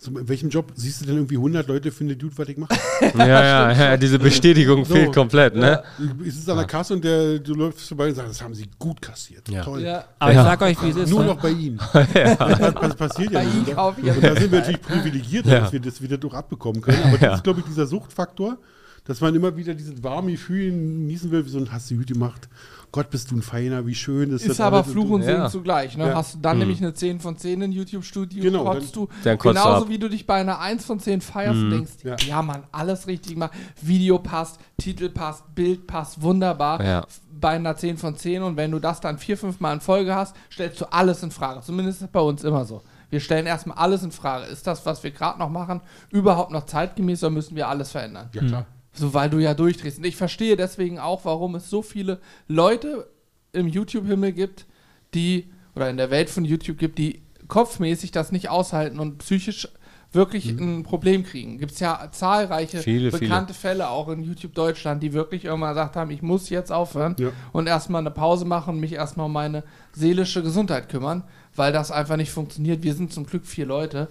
[0.06, 2.58] So, in welchem Job siehst du denn irgendwie 100 Leute finden das gut, was ich
[2.58, 2.74] mache?
[3.18, 4.94] ja, ja, ja, diese Bestätigung So.
[4.94, 5.82] fehlt komplett, ne?
[6.26, 8.66] Es ist an der Kasse und der, du läufst vorbei und sagst, das haben sie
[8.78, 9.50] gut kassiert.
[9.50, 9.64] Ja.
[9.64, 9.82] Toll.
[9.82, 10.06] Ja.
[10.20, 10.42] Aber Ja.
[10.42, 11.10] ich sag euch, wie es ist.
[11.10, 11.28] Nur ne?
[11.28, 11.80] noch bei ihnen.
[11.94, 13.56] Das, das passiert ja Bei nicht.
[13.58, 13.74] ihm ne?
[13.74, 15.60] kaufe ich Und da sind wir natürlich privilegiert, Ja.
[15.62, 17.00] dass wir das wieder durch abbekommen können.
[17.04, 17.34] Aber das Ja.
[17.36, 18.58] ist, glaube ich, dieser Suchtfaktor,
[19.06, 22.08] dass man immer wieder dieses warme Gefühl genießen will, wie so ein hast du gut
[22.08, 22.48] gemacht.
[22.92, 25.40] Gott, bist du ein Feiner, wie schön ist, Ist das aber alles Fluch und Segen
[25.40, 25.50] Ja.
[25.50, 25.98] zugleich.
[25.98, 26.08] Ne?
[26.08, 26.16] Ja.
[26.16, 29.10] Hast du dann nämlich eine 10 von 10 in YouTube-Studio, Genau, kotzt du.
[29.24, 29.90] dann kotzt du Genauso ab.
[29.90, 32.16] wie du dich bei einer 1 von 10 feierst und denkst, Ja.
[32.26, 32.42] ja.
[32.42, 33.52] Mann, alles richtig gemacht.
[33.82, 36.84] Video passt, Titel passt, Bild passt, wunderbar.
[36.84, 37.06] Ja.
[37.38, 40.16] Bei einer 10 von 10 und wenn du das dann vier, fünf Mal in Folge
[40.16, 41.62] hast, stellst du alles in Frage.
[41.62, 42.82] Zumindest ist das bei uns immer so.
[43.10, 44.46] Wir stellen erstmal alles in Frage.
[44.46, 48.30] Ist das, was wir gerade noch machen, überhaupt noch zeitgemäß oder müssen wir alles verändern?
[48.34, 48.66] Ja, klar.
[48.96, 49.98] So, weil du ja durchdrehst.
[50.00, 53.08] Und ich verstehe deswegen auch, warum es so viele Leute
[53.52, 54.66] im YouTube-Himmel gibt,
[55.14, 59.68] die, oder in der Welt von YouTube gibt, die kopfmäßig das nicht aushalten und psychisch
[60.12, 61.58] wirklich ein Problem kriegen.
[61.58, 65.98] Gibt es ja zahlreiche Viele, bekannte Fälle auch in YouTube Deutschland, die wirklich irgendwann gesagt
[65.98, 67.30] haben, ich muss jetzt aufhören Ja.
[67.52, 71.24] und erstmal eine Pause machen und mich erstmal um meine seelische Gesundheit kümmern,
[71.56, 72.82] weil das einfach nicht funktioniert.
[72.82, 74.08] Wir sind zum Glück vier Leute.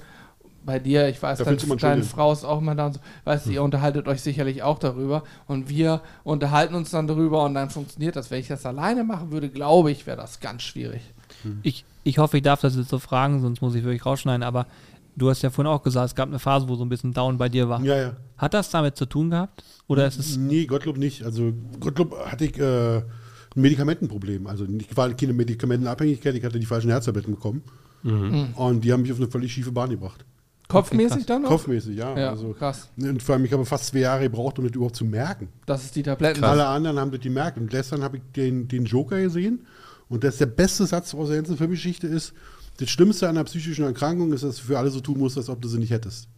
[0.65, 2.03] Bei dir, ich weiß, Da dein, deine.
[2.03, 3.01] Frau ist auch immer da und so.
[3.25, 5.23] Weißt du, ihr unterhaltet euch sicherlich auch darüber.
[5.47, 8.31] Und wir unterhalten uns dann darüber und dann funktioniert das.
[8.31, 11.03] Wenn ich das alleine machen würde, glaube ich, wäre das ganz schwierig.
[11.63, 14.43] Ich, ich hoffe, ich darf das jetzt so fragen, sonst muss ich wirklich rausschneiden.
[14.43, 14.67] Aber
[15.17, 17.37] du hast ja vorhin auch gesagt, es gab eine Phase, wo so ein bisschen down
[17.37, 17.83] bei dir war.
[17.83, 18.17] Ja, ja.
[18.39, 19.63] Hat das damit zu tun gehabt?
[19.87, 20.37] Oder ist es.
[20.37, 21.25] Nee, Gottlob nicht.
[21.25, 23.03] Also Gottlob hatte ich äh, ein
[23.55, 24.47] Medikamentenproblem.
[24.47, 27.63] Also ich war keine Medikamentenabhängigkeit, ich hatte die falschen Herztabletten bekommen.
[28.57, 30.27] Und die haben mich auf eine völlig schiefe Bahn gebracht.
[30.69, 31.51] Kopfmäßig dann noch?
[31.51, 32.19] Kopfmäßig, ja.
[32.19, 32.89] Ja, also, krass.
[32.97, 35.49] Und vor allem, ich habe fast zwei Jahre gebraucht, um das überhaupt zu merken.
[35.67, 36.43] Das ist die Tabletten.
[36.43, 37.59] Alle anderen haben das gemerkt.
[37.59, 39.67] Und gestern habe ich den, den Joker gesehen.
[40.09, 42.33] Und das ist der beste Satz aus der ganzen Filmgeschichte ist,
[42.79, 45.49] das Schlimmste an einer psychischen Erkrankung ist, dass du für alle so tun musst, als
[45.49, 46.29] ob du sie nicht hättest.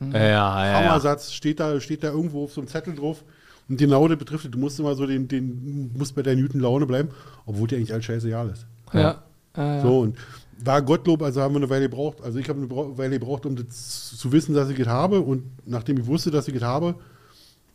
[0.00, 0.78] Ja, ja, ja.
[0.80, 3.24] Hammersatz steht da, steht da irgendwo auf so einem Zettel drauf.
[3.68, 7.08] Und genau das betrifft, du musst immer so den, den, musst bei der Newton-Laune bleiben,
[7.46, 8.66] obwohl dir eigentlich alles scheißegal ist.
[8.92, 9.22] Ja.
[9.56, 9.80] Ja.
[9.80, 10.16] So, und
[10.58, 12.22] war Gottlob, also haben wir eine Weile gebraucht.
[12.22, 15.20] Also ich habe eine Weile gebraucht, um das zu wissen, dass ich es habe.
[15.20, 16.94] Und nachdem ich wusste, dass ich es habe,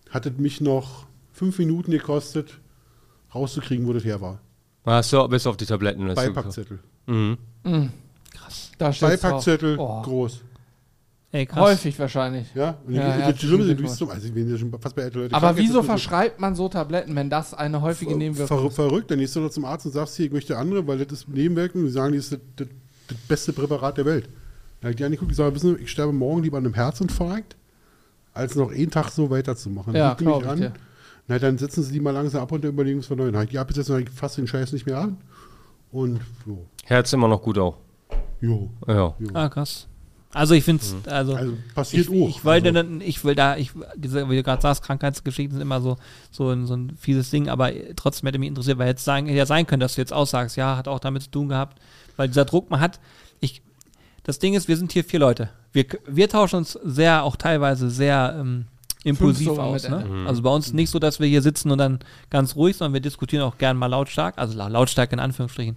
[0.09, 2.59] hat es mich noch fünf Minuten gekostet,
[3.33, 4.39] rauszukriegen, wo das her war.
[4.85, 6.13] Hast du bis auf die Tabletten.
[6.13, 6.79] Beipackzettel.
[7.05, 7.37] Mhm.
[8.77, 10.01] da steht's Beipackzettel, drauf.
[10.01, 10.09] Oh.
[10.09, 10.41] groß.
[11.33, 11.61] Ey, krass.
[11.61, 12.47] Häufig wahrscheinlich.
[12.53, 13.81] Ja, und Ja, herzlichen Schlimme Glückwunsch.
[13.89, 15.35] bist zum, also ich bin ja schon fast bei älteren Leuten.
[15.35, 18.75] Aber jetzt wieso verschreibt man so Tabletten, wenn das eine häufige Nebenwirkung Ver ist?
[18.75, 21.19] verrückt, dann gehst du noch zum Arzt und sagst hier, ich möchte andere, weil das
[21.21, 21.85] ist Nebenwirkungen.
[21.85, 22.67] Die sagen, das ist das, das,
[23.07, 24.25] das beste Präparat der Welt.
[24.81, 26.73] Da habe ich die angeguckt, ich sage, wissen Sie, ich sterbe morgen lieber an einem
[26.73, 27.55] Herzinfarkt,
[28.33, 29.95] als noch einen Tag so weiterzumachen.
[29.95, 30.57] Ja, Gucken mich ich an.
[30.57, 30.73] dir.
[31.27, 33.29] Na, dann setzen Sie die mal langsam ab und überlegen was von neu.
[33.31, 35.17] Na, Die abgesetzt und ich fasse den Scheiß nicht mehr an.
[35.93, 36.65] Und so.
[36.83, 37.77] Herz immer noch gut auch.
[38.41, 38.69] Jo.
[38.87, 39.15] Ja.
[39.33, 39.87] Ah, krass.
[40.33, 42.29] Also ich finde es, also, Also passiert ich, auch.
[42.29, 45.61] ich wollte also, dann, ich will da, ich, diese, wie du gerade sagst, Krankheitsgeschichten sind
[45.61, 45.97] immer so,
[46.31, 49.45] so, ein, so ein fieses Ding, aber trotzdem hätte mich interessiert, weil jetzt sagen, ja
[49.45, 51.79] sein können, dass du jetzt aussagst, ja, hat auch damit zu tun gehabt,
[52.15, 52.99] weil dieser Druck man hat,
[53.41, 53.61] ich,
[54.23, 55.49] das Ding ist, wir sind hier vier Leute.
[55.73, 58.65] Wir, wir tauschen uns sehr, auch teilweise sehr ähm,
[59.03, 59.89] impulsiv sogar aus.
[59.89, 60.25] Ne?
[60.27, 63.01] Also bei uns nicht so, dass wir hier sitzen und dann ganz ruhig, sondern wir
[63.01, 65.75] diskutieren auch gern mal lautstark, also la- lautstark in Anführungsstrichen.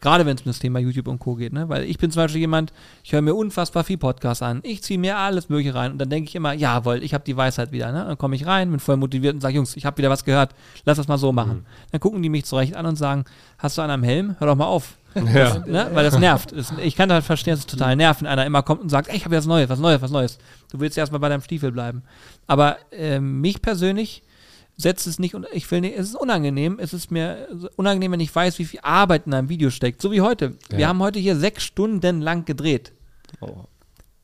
[0.00, 1.34] Gerade wenn es um das Thema YouTube und Co.
[1.34, 1.68] geht, ne?
[1.68, 2.72] Weil ich bin zum Beispiel jemand,
[3.04, 4.60] ich höre mir unfassbar viel Podcasts an.
[4.62, 7.36] Ich ziehe mir alles Mögliche rein und dann denke ich immer, jawohl, ich habe die
[7.36, 8.04] Weisheit wieder, ne?
[8.06, 10.54] Dann komme ich rein, bin voll motiviert und sage, Jungs, ich habe wieder was gehört,
[10.84, 11.66] lass das mal so machen.
[11.92, 13.24] Dann gucken die mich zurecht an und sagen,
[13.58, 14.36] hast du einen am Helm?
[14.38, 14.96] Hör doch mal auf.
[15.14, 15.58] Ja.
[15.66, 15.90] Ne?
[15.92, 16.54] Weil das nervt.
[16.82, 19.16] Ich kann halt verstehen, dass es total nervt, wenn einer immer kommt und sagt, ey,
[19.16, 20.38] ich habe was Neues, was Neues, was Neues.
[20.70, 22.02] Du willst erstmal bei deinem Stiefel bleiben.
[22.46, 24.22] Aber ähm, mich persönlich
[24.82, 26.78] setzt es nicht und ich will nicht, es ist unangenehm.
[26.80, 30.00] Es ist mir unangenehm, wenn ich weiß, wie viel Arbeit in einem Video steckt.
[30.02, 30.54] So wie heute.
[30.68, 30.88] Wir Ja.
[30.88, 32.92] haben heute hier sechs Stunden lang gedreht.
[33.40, 33.64] Oh.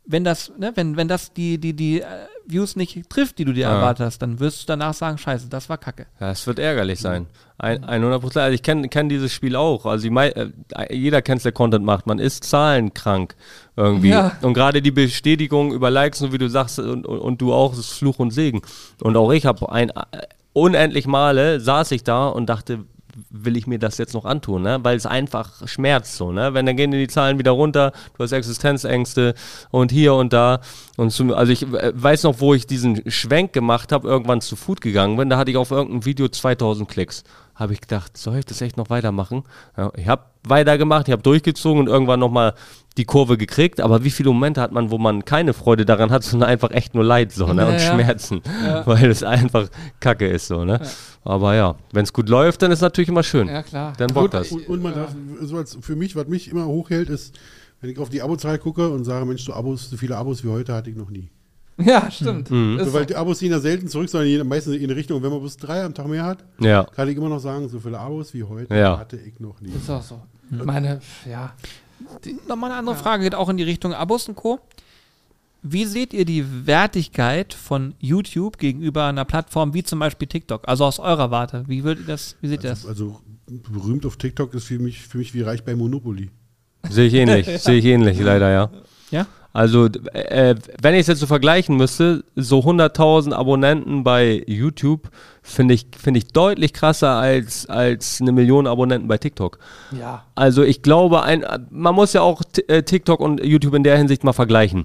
[0.09, 2.07] Wenn das, ne, wenn, wenn das die, die, die äh,
[2.46, 3.74] Views nicht trifft, die du dir Ja.
[3.74, 6.07] erwartet hast, dann wirst du danach sagen, scheiße, das war kacke.
[6.20, 7.26] Ja, es wird ärgerlich sein.
[7.59, 8.44] Ein, 100 Prozent.
[8.44, 9.84] Also ich kenne kenn dieses Spiel auch.
[9.84, 10.50] Also mei äh,
[10.94, 12.07] jeder kennt der Content macht.
[12.07, 13.34] Man ist zahlenkrank
[13.76, 14.11] irgendwie.
[14.11, 14.36] Ja.
[14.42, 17.76] Und gerade die Bestätigung über Likes, so wie du sagst, und, und, und du auch,
[17.76, 18.62] ist Fluch und Segen.
[19.02, 19.90] Und auch ich habe ein
[20.57, 22.86] unendlich Male saß ich da und dachte,
[23.30, 24.78] will ich mir das jetzt noch antun, ne?
[24.82, 26.54] Weil es einfach schmerzt so, ne?
[26.54, 29.34] Wenn dann gehen die Zahlen wieder runter, du hast Existenzängste
[29.70, 30.61] und hier und da
[30.96, 34.57] und zum, also ich äh, weiß noch, wo ich diesen Schwenk gemacht habe, irgendwann zu
[34.57, 37.24] Food gegangen bin, da hatte ich auf irgendeinem Video 2000 Klicks.
[37.54, 39.44] Habe ich gedacht, soll ich das echt noch weitermachen?
[39.76, 42.54] Ja, ich habe weitergemacht, ich habe durchgezogen und irgendwann nochmal
[42.97, 46.22] die Kurve gekriegt, aber wie viele Momente hat man, wo man keine Freude daran hat,
[46.24, 47.62] sondern einfach echt nur Leid so, ne?
[47.62, 47.78] Ja, und ja.
[47.80, 48.86] Schmerzen, Ja.
[48.86, 49.68] weil es einfach
[50.01, 50.80] Kacke ist so, ne?
[51.24, 53.49] Aber ja, wenn es gut läuft, dann ist natürlich immer schön.
[53.49, 53.92] Ja, klar.
[53.99, 54.51] Dann bockt das.
[54.53, 57.34] Und, und man darf, so als für mich, was mich immer hochhält, ist,
[57.80, 60.49] wenn ich auf die Abozahl gucke und sage, Mensch, so Abos, so viele Abos wie
[60.49, 61.28] heute hatte ich noch nie.
[61.78, 62.51] Ja, stimmt.
[62.51, 62.80] Mhm.
[62.82, 65.18] So, weil die Abos gehen ja selten zurück, sondern meistens in eine Richtung.
[65.18, 66.84] Und wenn man bloß drei am Tag mehr hat, Ja.
[66.84, 68.99] kann ich immer noch sagen, so viele Abos wie heute Ja.
[68.99, 69.72] hatte ich noch nie.
[69.72, 70.18] Ist auch so.
[70.49, 71.53] Meine, ja.
[72.49, 74.61] Nochmal eine andere Frage, geht auch in die Richtung Abos und Co.
[75.62, 80.68] Wie seht ihr die Wertigkeit von YouTube gegenüber einer Plattform wie zum Beispiel TikTok?
[80.68, 81.64] Also aus eurer Warte.
[81.66, 82.86] Wie würdet ihr das, wie seht ihr das?
[82.86, 86.30] Also, also berühmt auf TikTok ist für mich, für mich wie reich bei Monopoly.
[86.88, 88.70] Sehe ich ähnlich, sehe ich ähnlich, leider, ja.
[89.11, 89.26] Ja?
[89.57, 95.09] Also, d- äh, wenn ich es jetzt so vergleichen müsste, so 100.000 Abonnenten bei YouTube
[95.42, 99.59] finde ich, finde ich deutlich krasser als, als eine Million Abonnenten bei TikTok.
[99.98, 100.24] Ja.
[100.34, 104.24] Also ich glaube, ein, man muss ja auch äh, TikTok und YouTube in der Hinsicht
[104.24, 104.84] mal vergleichen.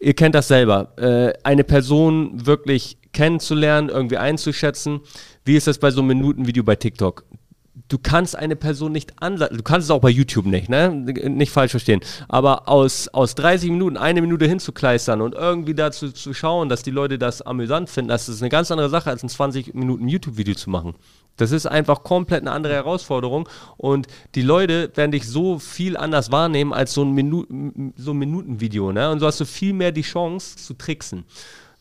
[0.00, 0.88] Ihr kennt das selber.
[0.98, 5.00] Äh, eine Person wirklich kennenzulernen, irgendwie einzuschätzen.
[5.44, 7.24] Wie ist das bei so einem Minutenvideo bei TikTok?
[7.88, 10.90] Du kannst eine Person nicht anlassen, du kannst es auch bei YouTube nicht, ne?
[10.90, 12.00] Nicht falsch verstehen.
[12.28, 16.90] Aber aus, aus 30 Minuten eine Minute hinzukleistern und irgendwie dazu zu schauen, dass die
[16.90, 20.54] Leute das amüsant finden, das ist eine ganz andere Sache, als ein 20 Minuten YouTube-Video
[20.54, 20.94] zu machen.
[21.36, 23.48] Das ist einfach komplett eine andere Herausforderung
[23.78, 27.46] und die Leute werden dich so viel anders wahrnehmen als so ein, Minu
[27.96, 28.92] so ein Minutenvideo.
[28.92, 29.10] Ne?
[29.10, 31.24] Und so hast du viel mehr die Chance zu tricksen.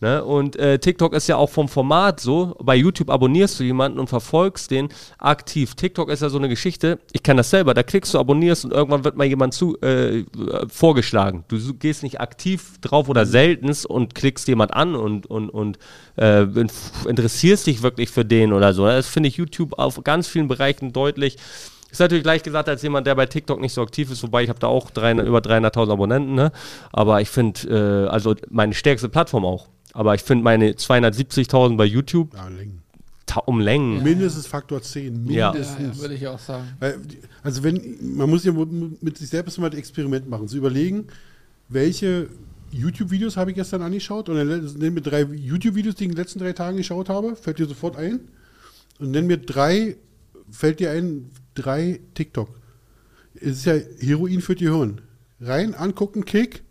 [0.02, 0.24] Ne?
[0.24, 2.56] Und äh, TikTok ist ja auch vom Format so.
[2.60, 4.89] Bei YouTube abonnierst du jemanden und verfolgst den
[5.20, 5.76] aktiv.
[5.76, 6.97] TikTok ist ja so eine Geschichte.
[7.14, 7.76] Ich kenne das selber.
[7.76, 10.26] Da klickst du, abonnierst und irgendwann wird mal jemand zu äh,
[10.68, 11.45] vorgeschlagen.
[11.49, 15.78] Du gehst nicht aktiv drauf oder seltenst und klickst jemand an und, und, und
[16.18, 16.47] äh,
[17.08, 18.88] interessierst dich wirklich für den oder so.
[18.88, 21.38] Das finde ich YouTube auf ganz vielen Bereichen deutlich.
[21.91, 24.49] Ist natürlich gleich gesagt als jemand, der bei TikTok nicht so aktiv ist, wobei ich
[24.49, 26.52] habe da auch 300, über 300.000 Abonnenten, ne?
[26.93, 29.68] Aber ich finde, äh, also meine stärkste Plattform auch.
[29.94, 32.82] Aber ich finde meine 270.000 bei YouTube Ja, Längen.
[33.46, 34.04] um Längen.
[34.04, 35.28] Mindestens Faktor 10.
[35.30, 35.34] Ja.
[35.34, 35.98] Ja, Mindestens.
[35.98, 36.66] ja, würde ich auch sagen.
[37.44, 41.08] Also wenn, man muss ja mit sich selbst mal ein Experiment machen, zu überlegen,
[41.70, 42.30] welche
[42.72, 46.22] YouTube-Videos habe ich gestern angeschaut und dann nenn mir drei YouTube-Videos, die ich in den
[46.24, 48.22] letzten drei Tagen geschaut habe, fällt dir sofort ein.
[49.00, 49.98] Und nenn mir drei,
[50.50, 52.50] fällt dir ein, drei TikTok.
[53.36, 55.02] Es ist ja Heroin für die Hirn.
[55.42, 56.64] Rein, angucken, Kick,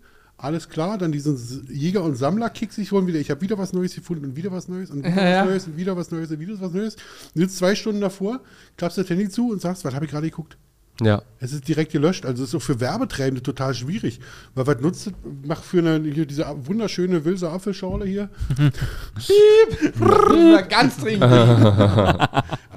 [0.42, 1.36] alles klar, dann diesen
[1.70, 3.18] Jäger- und Sammler-Kick sich holen wieder.
[3.18, 5.40] Ich habe wieder was Neues gefunden und wieder was Neues und wieder Ja, ja.
[5.42, 6.96] was Neues und wieder was Neues und wieder was Neues.
[7.34, 8.40] Du sitzt zwei Stunden davor,
[8.76, 10.56] klappst das Handy zu und sagst, was habe ich gerade geguckt?
[11.02, 11.22] Ja.
[11.38, 12.26] Es ist direkt gelöscht.
[12.26, 14.20] Also es ist auch für Werbetreibende total schwierig.
[14.54, 15.10] Weil was nutzt?
[15.46, 18.28] Mach für eine, hier diese wunderschöne Wilse Apfelschorle hier.
[19.16, 21.24] Wir ganz dringend.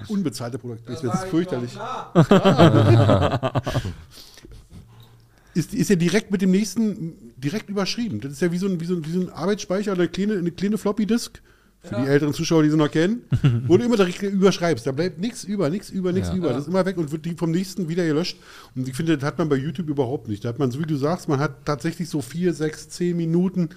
[0.07, 0.93] Unbezahlte Produkte.
[0.93, 1.77] Das ist fürchterlich.
[5.55, 8.19] ist, ist ja direkt mit dem nächsten, direkt überschrieben.
[8.21, 10.09] Das ist ja wie so ein, wie so ein, wie so ein Arbeitsspeicher oder eine
[10.09, 11.41] kleine, eine kleine Floppy-Disk.
[11.85, 13.23] Für die älteren Zuschauer, die sie noch kennen,
[13.67, 14.87] wo du immer direkt überschreibst.
[14.87, 16.35] Da bleibt nichts über, nichts über, nichts Ja.
[16.35, 16.49] über.
[16.53, 18.37] Das ist immer weg und wird die vom nächsten wieder gelöscht.
[18.73, 20.45] Und ich finde, das hat man bei YouTube überhaupt nicht.
[20.45, 23.67] Da hat man, so wie du sagst, man hat tatsächlich so vier, sechs, zehn Minuten,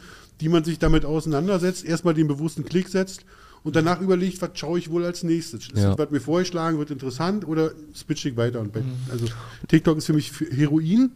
[0.40, 3.24] die man sich damit auseinandersetzt, erstmal den bewussten Klick setzt
[3.64, 5.62] und danach überlegt, was schaue ich wohl als nächstes.
[5.66, 5.88] Ist Ja.
[5.90, 8.60] das, was mir vorgeschlagen wird, interessant oder switche ich weiter?
[8.60, 9.26] Und bei, Also
[9.66, 11.10] TikTok ist für mich für Heroin,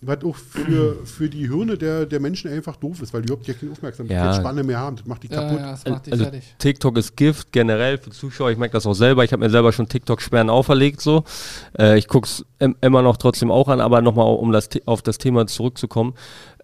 [0.00, 3.48] was auch für, für die Hirne der, der Menschen einfach doof ist, weil die überhaupt
[3.48, 4.96] ja keine Aufmerksamkeitsspanne mehr haben.
[4.96, 5.58] Das macht die Ja, kaputt.
[5.58, 6.54] ja, das macht dich Also fertig.
[6.58, 8.50] TikTok ist Gift generell für Zuschauer.
[8.52, 9.24] Ich merke das auch selber.
[9.24, 11.00] Ich habe mir selber schon TikTok-Sperren auferlegt.
[11.00, 11.24] So,
[11.78, 12.44] äh, ich gucke es
[12.80, 13.80] immer noch trotzdem auch an.
[13.80, 16.14] Aber nochmal, um das, auf das Thema zurückzukommen.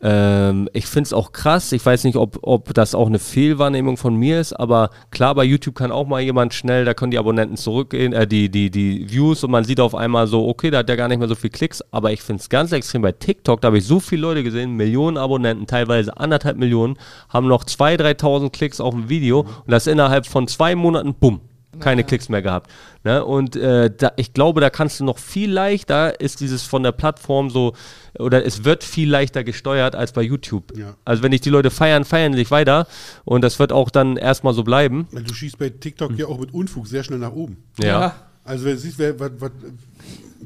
[0.04, 1.72] Ähm, ich finde es auch krass.
[1.72, 4.52] Ich weiß nicht, ob, ob das auch eine Fehlwahrnehmung von mir ist.
[4.52, 8.26] Aber klar, bei YouTube kann auch mal jemand schnell, da können die Abonnenten zurückgehen, äh,
[8.26, 11.08] die, die, die Views und man sieht auf einmal so, okay, da hat der gar
[11.08, 11.82] nicht mehr so viel Klicks.
[11.90, 13.62] Aber ich finde es ganz extrem bei TikTok.
[13.62, 16.98] Da habe ich so viele Leute gesehen, Millionen Abonnenten, teilweise anderthalb Millionen,
[17.30, 21.40] haben noch 2.000, 3.000 Klicks auf ein Video und das innerhalb von zwei Monaten, bumm,
[21.80, 22.70] keine Klicks mehr gehabt.
[23.04, 23.24] Ne?
[23.24, 26.92] Und äh, da, ich glaube, da kannst du noch viel leichter, ist dieses von der
[26.92, 27.74] Plattform so,
[28.18, 30.76] oder es wird viel leichter gesteuert als bei YouTube.
[30.76, 30.96] Ja.
[31.04, 32.86] Also wenn dich die Leute feiern, feiern sich weiter
[33.24, 35.06] und das wird auch dann erstmal so bleiben.
[35.12, 37.56] Weil Du schießt bei TikTok ja auch mit Unfug sehr schnell nach oben.
[37.82, 38.14] Ja.
[38.44, 39.50] Also wenn du siehst, wer, was, was,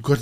[0.03, 0.19] Gott,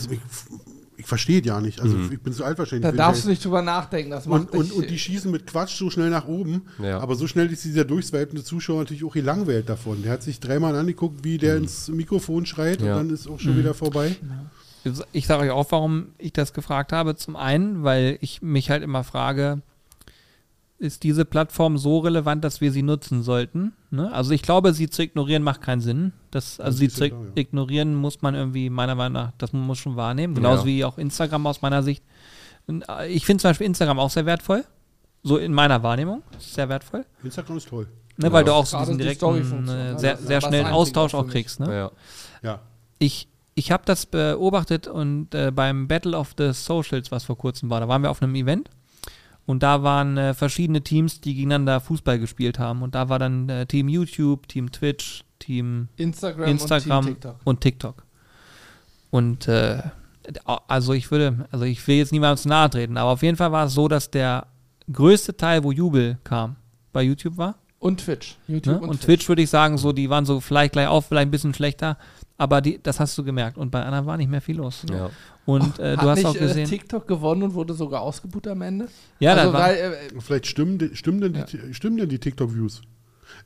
[1.07, 1.81] ich, verstehe ja nicht.
[1.81, 2.91] Also ich bin zu alt wahrscheinlich.
[2.91, 4.11] Da darfst du nicht drüber nachdenken.
[4.11, 6.63] Das macht und, und, dich, und die schießen mit Quatsch so schnell nach oben.
[6.83, 6.99] Ja.
[6.99, 10.03] Aber so schnell ist dieser durchswipende Zuschauer natürlich auch gelangweilt davon.
[10.03, 12.93] Der hat sich dreimal angeguckt, wie der ins Mikrofon schreit Ja.
[12.99, 14.17] und dann ist auch schon wieder vorbei.
[15.13, 17.17] Ich sage euch auch, warum ich das gefragt habe.
[17.17, 19.63] Zum einen, weil ich mich halt immer frage,
[20.79, 23.73] ist diese Plattform so relevant, dass wir sie nutzen sollten?
[23.91, 24.13] Ne?
[24.13, 26.13] Also ich glaube, sie zu ignorieren macht keinen Sinn.
[26.31, 27.31] Das, also Das sie zu ja klar, ja.
[27.35, 30.35] ignorieren muss man irgendwie meiner Meinung nach, das muss man schon wahrnehmen.
[30.35, 30.67] Genauso Ja.
[30.67, 32.05] wie auch Instagram aus meiner Sicht.
[32.69, 34.65] Äh, Ich finde zum Beispiel Instagram auch sehr wertvoll.
[35.23, 36.23] So in meiner Wahrnehmung.
[36.39, 37.05] Sehr wertvoll.
[37.25, 37.89] Instagram ist toll.
[38.19, 39.99] Ne, weil du auch so Gerade diesen die direkten, äh, ne?
[39.99, 41.61] sehr, sehr schnellen Austausch auch kriegst.
[41.61, 41.75] Ne?
[41.75, 41.91] Ja.
[42.43, 42.61] Ja.
[42.99, 47.69] ich, ich habe das beobachtet und äh, beim Battle of the Socials, was vor kurzem
[47.71, 48.71] war, da waren wir auf einem Event
[49.47, 53.49] und da waren äh, verschiedene Teams, die gegeneinander Fußball gespielt haben und da war dann
[53.49, 57.41] äh, Team YouTube, Team Twitch, Team Instagram, Instagram und Team TikTok.
[57.45, 58.03] und TikTok.
[59.11, 59.83] Und äh,
[60.67, 63.53] also ich würde, also ich will jetzt niemandem zu nahe treten, aber auf jeden Fall
[63.53, 64.49] war es so, dass der
[64.93, 66.57] größte Teil, wo Jubel kam,
[66.93, 67.57] bei YouTube war.
[67.79, 68.37] Und Twitch.
[68.49, 68.89] YouTube Ne?
[68.89, 71.55] Und, Twitch würde ich sagen, so, die waren so vielleicht gleich auf, vielleicht ein bisschen
[71.55, 71.99] schlechter,
[72.39, 73.57] aber die, das hast du gemerkt.
[73.59, 74.83] Und bei anderen war nicht mehr viel los.
[74.91, 75.11] Ja.
[75.45, 76.65] Und äh, du hast nicht, auch gesehen.
[76.67, 78.89] Äh, TikTok gewonnen und wurde sogar ausgebucht am Ende?
[79.21, 82.83] ja, also, war, weil, äh, Vielleicht stimmen, die- stimmen denn die, stimmen denn die TikTok-Views?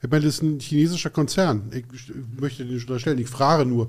[0.02, 1.70] Ich meine, das ist ein chinesischer Konzern.
[1.72, 1.84] Ich
[2.38, 3.18] möchte den nicht unterstellen.
[3.18, 3.88] Ich frage nur.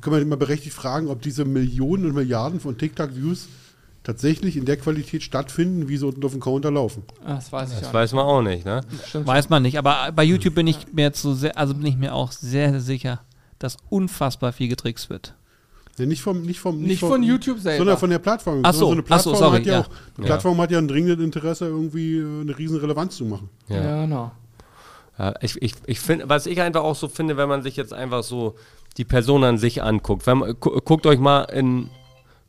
[0.00, 3.48] Kann man immer berechtigt fragen, ob diese Millionen und Milliarden von TikTok-Views
[4.04, 7.02] tatsächlich in der Qualität stattfinden, wie sie unten auf dem Counter laufen.
[7.24, 8.80] ah, das weiß ich Das auch weiß man auch nicht, ne?
[8.90, 9.08] nicht.
[9.08, 9.26] Stimmt.
[9.26, 9.78] weiß man nicht.
[9.78, 12.80] Aber bei YouTube bin ich mir jetzt so sehr, also bin ich mir auch sehr
[12.80, 13.20] sicher,
[13.62, 15.34] dass unfassbar viel getrickst wird.
[15.98, 17.78] Ja, nicht vom, nicht vom, Nicht von YouTube selber.
[17.78, 18.60] sondern von der Plattform.
[18.62, 19.80] Ach so, eine ach so, Plattform sorry, hat ja, ja.
[19.80, 23.50] auch, eine Plattform hat ja ein dringendes Interesse, irgendwie äh, eine riesen Relevanz zu machen.
[23.68, 24.02] ja.
[24.04, 24.32] genau.
[25.18, 27.92] Ja, ich ich, ich finde, was ich einfach auch so finde, wenn man sich jetzt
[27.92, 28.56] einfach so
[28.96, 30.26] die Person an sich anguckt.
[30.26, 31.90] Wenn guckt euch mal in,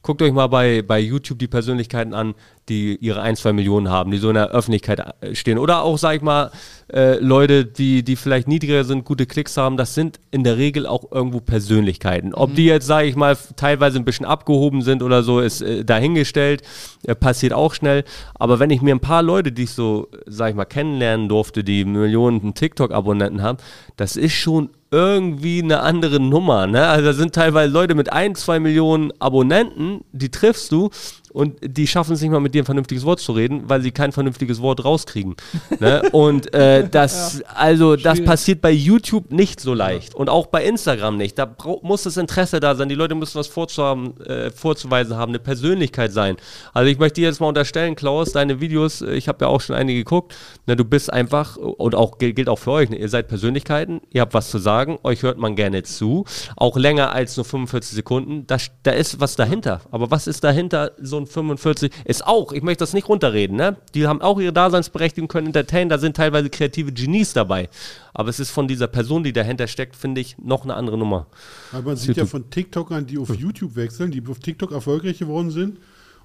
[0.01, 2.36] guckt euch mal bei, bei YouTube die Persönlichkeiten an,
[2.70, 5.57] die ihre ein, zwei Millionen haben, die so in der Öffentlichkeit äh, stehen.
[5.57, 6.51] Oder auch, sag ich mal,
[6.91, 10.86] äh, Leute, die, die vielleicht niedriger sind, gute Klicks haben, das sind in der Regel
[10.86, 12.34] auch irgendwo Persönlichkeiten.
[12.34, 15.84] Ob die jetzt, sage ich mal, teilweise ein bisschen abgehoben sind oder so, ist äh,
[15.84, 16.61] dahingestellt,
[17.05, 18.03] äh, passiert auch schnell.
[18.36, 21.64] Aber wenn ich mir ein paar Leute, die ich so, sag ich mal, kennenlernen durfte,
[21.64, 23.57] die Millionen TikTok-Abonnenten haben,
[23.97, 26.68] das ist schon irgendwie eine andere Nummer.
[26.68, 26.88] Ne?
[26.88, 30.91] Also da sind teilweise Leute mit ein, zwei Millionen Abonnenten, die triffst du
[31.34, 33.91] und die schaffen es nicht mal mit dir ein vernünftiges Wort zu reden, weil sie
[33.91, 35.36] kein vernünftiges Wort rauskriegen.
[35.79, 36.03] ne?
[36.11, 38.25] Und äh, das, also das Schwierig.
[38.25, 41.38] passiert bei YouTube nicht so leicht und auch bei Instagram nicht.
[41.39, 42.89] Da muss das Interesse da sein.
[42.89, 46.38] Die Leute müssen was vorzuhaben, äh, vorzuweisen haben, eine Persönlichkeit sein.
[46.73, 49.61] Also ich möchte dir jetzt mal unterstellen, Klaus, deine Videos, äh, ich habe ja auch
[49.61, 50.36] schon einige geguckt,
[50.67, 54.21] ne, du bist einfach, und auch gilt auch für euch, ne, ihr seid Persönlichkeiten, ihr
[54.21, 56.25] habt was zu sagen, euch hört man gerne zu,
[56.55, 59.81] auch länger als nur 45 Sekunden, da, da ist was dahinter.
[59.91, 63.78] Aber was ist dahinter, so ein 45, ist auch, ich möchte das nicht runterreden, ne?
[63.93, 67.69] die haben auch ihre Daseinsberechtigung, können entertainen, da sind teilweise kreative Genies dabei.
[68.13, 71.28] Aber es ist von dieser Person, die dahinter steckt, finde ich, noch eine andere Nummer.
[71.71, 75.51] Weil man sieht ja von TikTokern, die auf YouTube wechseln, die auf TikTok erfolgreich geworden
[75.51, 75.80] sind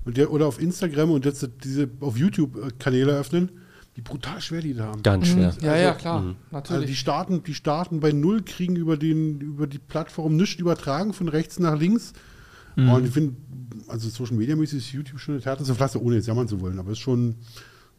[0.05, 3.51] und der, oder auf Instagram und jetzt diese auf YouTube äh, Kanäle öffnen,
[3.95, 5.03] wie brutal schwer die da haben.
[5.03, 5.55] Ganz schwer.
[5.61, 6.17] Ja, ja, klar.
[6.17, 6.99] Also die Natürlich.
[6.99, 11.59] starten, die starten bei null, kriegen über, den, über die Plattform nichts übertragen, von rechts
[11.59, 12.13] nach links.
[12.79, 13.35] Und ich finde,
[13.89, 16.79] also Social Media mäßig ist YouTube schon eine härteste Pflaster, ohne jetzt jammern zu wollen,
[16.79, 17.35] aber es ist schon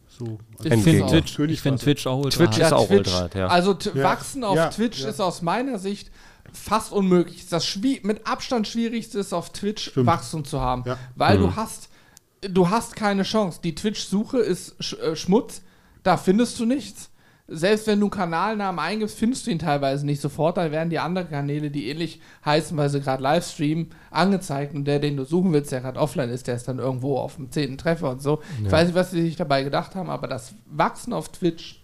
[0.08, 0.38] so.
[0.64, 0.82] Ich Endgame.
[0.98, 1.06] finde.
[1.22, 3.46] Twitch, ich find Twitch auch ultra Twitch ist auch ultra hart, ja.
[3.48, 4.02] Also Ja.
[4.02, 5.10] wachsen auf Ja, Twitch ja.
[5.10, 6.10] ist aus meiner Sicht
[6.52, 7.46] fast unmöglich.
[7.48, 10.06] Das schwi- mit Abstand schwierigste ist auf Twitch Stimmt.
[10.06, 10.98] Wachstum zu haben, Ja.
[11.14, 11.42] weil Mhm.
[11.42, 11.88] du hast
[12.42, 13.60] du hast keine Chance.
[13.62, 15.60] Die Twitch-Suche ist sch äh, Schmutz,
[16.02, 17.10] da findest du nichts.
[17.52, 20.56] Selbst wenn du einen Kanalnamen eingibst, findest du ihn teilweise nicht sofort.
[20.56, 24.72] Da werden die anderen Kanäle, die ähnlich heißen, weil sie gerade live streamen, angezeigt.
[24.74, 27.34] Und der, den du suchen willst, der gerade offline ist, der ist dann irgendwo auf
[27.36, 27.76] dem 10.
[27.76, 28.40] Treffer und so.
[28.64, 31.82] Ich weiß nicht, was sie sich dabei gedacht haben, aber das Wachsen auf Twitch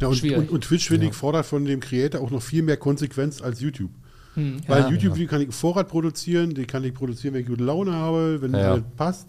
[0.00, 0.36] Ja, und, Schwierig.
[0.38, 3.60] und, und Twitch, finde ich, fordert von dem Creator auch noch viel mehr Konsequenz als
[3.60, 3.90] YouTube.
[4.66, 8.40] Weil YouTube kann ich Vorrat produzieren, die kann ich produzieren, wenn ich gute Laune habe,
[8.42, 8.72] wenn Ja.
[8.72, 9.28] alles passt.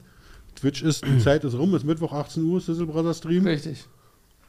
[0.56, 3.46] Twitch ist, die Zeit ist rum, ist Mittwoch 18 Uhr, Sizzle Brother Stream.
[3.48, 3.86] richtig.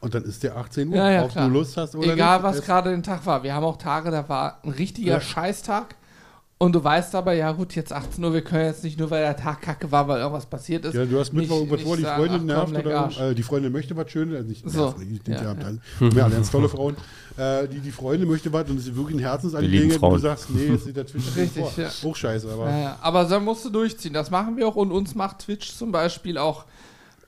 [0.03, 1.47] Und dann ist der 18 Uhr, Ja, ja, ob klar.
[1.49, 2.45] du Lust hast oder Egal, nicht.
[2.45, 3.43] was gerade den Tag war.
[3.43, 5.21] Wir haben auch Tage, da war ein richtiger Ja.
[5.21, 5.95] Scheißtag.
[6.59, 9.23] Und du weißt aber, ja gut, jetzt 18 Uhr, wir können jetzt nicht nur, weil
[9.23, 10.95] der Tag kacke war, weil irgendwas passiert ist.
[10.95, 13.35] Ja, du hast Mittwoch irgendwas vor, die sagen, Freundin ach, nervt komm, leck oder äh,
[13.35, 14.85] die Freundin möchte was Schönes, also nicht, So.
[14.87, 15.55] nerven, ich, Ja, ja, ja.
[15.55, 16.97] dann, wir alle ganz tolle Frauen.
[17.37, 20.51] Äh, die, die Freundin möchte was und es ist wirklich ein Herzensangelegenheit und du sagst,
[20.51, 21.73] nee, jetzt sieht der Twitch nicht Richtig, vor.
[21.85, 21.91] ja.
[22.11, 22.99] Auch scheiße, aber Ja, ja.
[23.01, 24.13] Aber so musst du durchziehen.
[24.15, 24.77] Das machen wir auch.
[24.77, 26.65] Und uns macht Twitch zum Beispiel auch,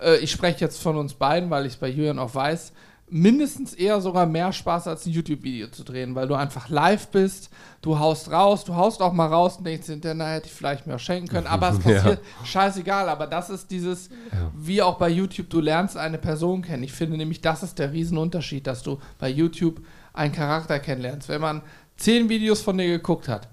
[0.01, 2.72] äh, ich spreche jetzt von uns beiden, weil ich es bei Julian auch weiß,
[3.11, 7.51] mindestens eher sogar mehr Spaß als ein YouTube-Video zu drehen, weil du einfach live bist,
[7.82, 10.86] du haust raus, du haust auch mal raus und denkst hinterher, na, hätte ich vielleicht
[10.86, 11.92] mehr schenken können, aber es Ja.
[12.01, 14.09] passiert, scheißegal, aber das ist dieses,
[14.57, 16.82] wie auch bei YouTube, du lernst eine Person kennen.
[16.82, 19.82] Ich finde nämlich, das ist der Riesenunterschied, dass du bei YouTube
[20.14, 21.28] einen Charakter kennenlernst.
[21.28, 21.61] Wenn man
[21.99, 23.49] zehn Videos von dir geguckt hat,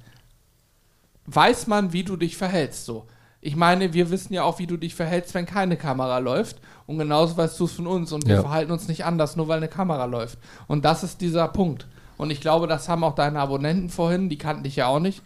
[1.25, 2.85] weiß man, wie du dich verhältst.
[2.85, 3.05] So.
[3.41, 6.57] Ich meine, wir wissen ja auch, wie du dich verhältst, wenn keine Kamera läuft.
[6.85, 8.11] Und genauso weißt du es von uns.
[8.11, 8.41] Und wir Ja.
[8.41, 10.37] verhalten uns nicht anders, nur weil eine Kamera läuft.
[10.67, 11.87] Und das ist dieser Punkt.
[12.17, 15.23] Und ich glaube, das haben auch deine Abonnenten vorhin, die kannten dich ja auch nicht,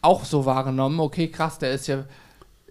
[0.00, 0.98] auch so wahrgenommen.
[0.98, 2.04] Okay, krass, der ist ja.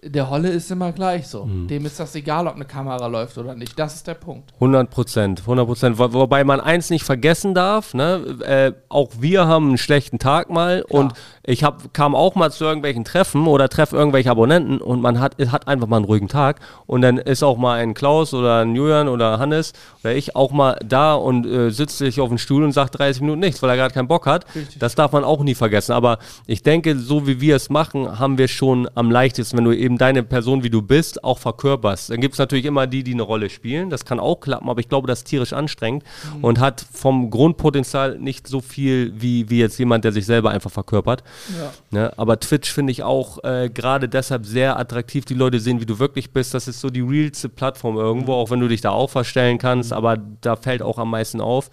[0.04, 1.44] Der Holle ist immer gleich so.
[1.44, 1.68] Mhm.
[1.68, 3.78] Dem ist das egal, ob eine Kamera läuft oder nicht.
[3.78, 4.52] Das ist der Punkt.
[4.54, 5.98] 100 Prozent, 100 Prozent.
[5.98, 8.36] Wo, wobei man eins nicht vergessen darf, ne?
[8.44, 11.12] äh, auch wir haben einen schlechten Tag mal und
[11.44, 15.36] ich hab, kam auch mal zu irgendwelchen Treffen oder treffe irgendwelche Abonnenten und man hat,
[15.50, 18.74] hat einfach mal einen ruhigen Tag und dann ist auch mal ein Klaus oder ein
[18.74, 19.72] Julian oder Hannes
[20.02, 23.22] oder ich auch mal da und äh, sitzt sich auf dem Stuhl und sagt 30
[23.22, 24.46] Minuten nichts, weil er gerade keinen Bock hat.
[24.54, 24.78] Richtig.
[24.78, 25.92] Das darf man auch nie vergessen.
[25.92, 29.72] Aber ich denke, so wie wir es machen, haben wir schon am leichtesten, wenn du
[29.72, 32.10] eben deine Person, wie du bist, auch verkörperst.
[32.10, 33.90] Dann gibt es natürlich immer die, die eine Rolle spielen.
[33.90, 36.04] Das kann auch klappen, aber ich glaube, das ist tierisch anstrengend
[36.40, 40.70] und hat vom Grundpotenzial nicht so viel wie, wie jetzt jemand, der sich selber einfach
[40.70, 41.22] verkörpert.
[41.58, 41.72] Ja.
[41.90, 42.12] Ne?
[42.16, 45.24] Aber Twitch finde ich auch äh, gerade deshalb sehr attraktiv.
[45.24, 46.54] Die Leute sehen, wie du wirklich bist.
[46.54, 49.92] Das ist so die realste Plattform irgendwo, auch wenn du dich da auch verstellen kannst.
[49.92, 51.70] Aber da fällt auch am meisten auf.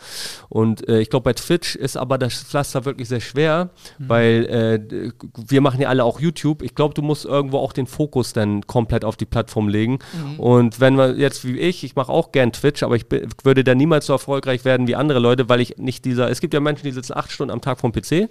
[0.49, 5.11] Und äh, ich glaube, bei Twitch ist aber das Pflaster wirklich sehr schwer, weil äh,
[5.47, 6.61] wir machen ja alle auch YouTube.
[6.61, 9.99] Ich glaube, du musst irgendwo auch den Fokus dann komplett auf die Plattform legen.
[10.37, 13.05] Und wenn man jetzt wie ich, ich mache auch gern Twitch, aber ich
[13.43, 16.53] würde da niemals so erfolgreich werden wie andere Leute, weil ich nicht dieser, es gibt
[16.53, 18.29] ja Menschen, die sitzen acht Stunden am Tag vom PC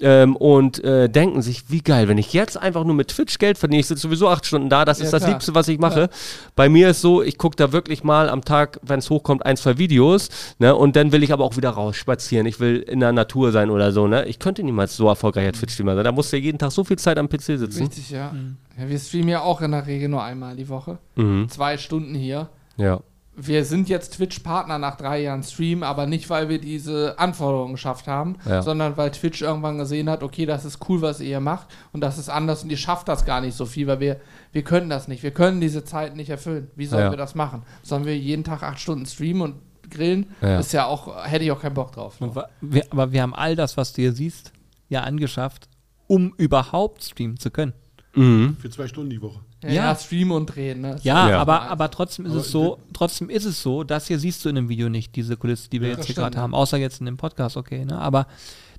[0.00, 3.58] ähm, und äh, denken sich, wie geil, wenn ich jetzt einfach nur mit Twitch Geld
[3.58, 5.34] verdiene, ich sitze sowieso acht Stunden da, das Ja, ist das klar.
[5.34, 6.08] Liebste, was ich mache.
[6.56, 9.56] Bei mir ist so, ich gucke da wirklich mal am Tag, wenn es hochkommt, ein,
[9.56, 10.28] zwei Videos,
[10.58, 13.52] ne, und dann will ich aber auch wieder raus spazieren, ich will in der Natur
[13.52, 14.24] sein oder so, ne.
[14.26, 16.98] Ich könnte niemals so erfolgreicher Twitch-Streamer sein, da musst du ja jeden Tag so viel
[16.98, 17.82] Zeit am PC sitzen.
[17.82, 18.32] Richtig, ja.
[18.76, 18.88] ja.
[18.88, 20.98] Wir streamen ja auch in der Regel nur einmal die Woche.
[21.14, 21.48] Mhm.
[21.48, 22.48] Zwei Stunden hier.
[22.76, 23.00] Ja.
[23.36, 28.06] Wir sind jetzt Twitch-Partner nach drei Jahren Stream, aber nicht, weil wir diese Anforderungen geschafft
[28.06, 28.62] haben, Ja.
[28.62, 32.00] sondern weil Twitch irgendwann gesehen hat, okay, das ist cool, was ihr hier macht und
[32.00, 34.20] das ist anders und ihr schafft das gar nicht so viel, weil wir,
[34.52, 35.22] wir können das nicht.
[35.24, 36.70] Wir können diese Zeit nicht erfüllen.
[36.76, 37.10] Wie sollen Ja.
[37.10, 37.62] wir das machen?
[37.82, 39.54] Sollen wir jeden Tag acht Stunden streamen und
[39.90, 40.26] grillen?
[40.40, 40.60] Ja.
[40.60, 42.18] Ist ja auch, hätte ich auch keinen Bock drauf.
[42.60, 44.52] Wir, aber wir haben all das, was du hier siehst,
[44.88, 45.68] ja angeschafft,
[46.06, 47.72] um überhaupt streamen zu können.
[48.16, 48.56] Mhm.
[48.60, 49.40] für zwei Stunden die Woche.
[49.66, 49.96] Ja, Ja.
[49.96, 50.80] streamen und drehen.
[50.80, 50.96] Ne?
[51.02, 51.40] Ja, Ja.
[51.40, 54.48] aber, aber trotzdem ist Aber es so, trotzdem ist es so, das hier siehst du
[54.48, 57.00] in dem Video nicht, diese Kulisse, die wir Ja, jetzt hier gerade haben, außer jetzt
[57.00, 57.98] in dem Podcast, okay, ne?
[57.98, 58.26] Aber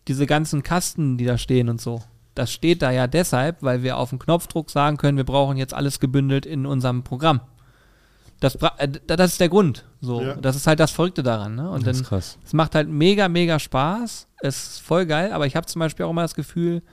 [0.08, 2.02] diese ganzen Kasten, die da stehen und so,
[2.36, 5.74] das steht da ja deshalb, weil wir auf den Knopfdruck sagen können, wir brauchen jetzt
[5.74, 7.42] alles gebündelt in unserem Programm.
[8.42, 9.86] Das, äh, das ist der Grund.
[10.02, 10.36] So, Ja.
[10.36, 11.56] das ist halt das Verrückte daran.
[11.56, 11.70] Ne?
[11.70, 12.38] Und Das ist dann, krass.
[12.44, 14.28] es macht halt mega, mega Spaß.
[14.42, 16.84] Es ist voll geil, aber ich habe zum Beispiel auch immer das Gefühl,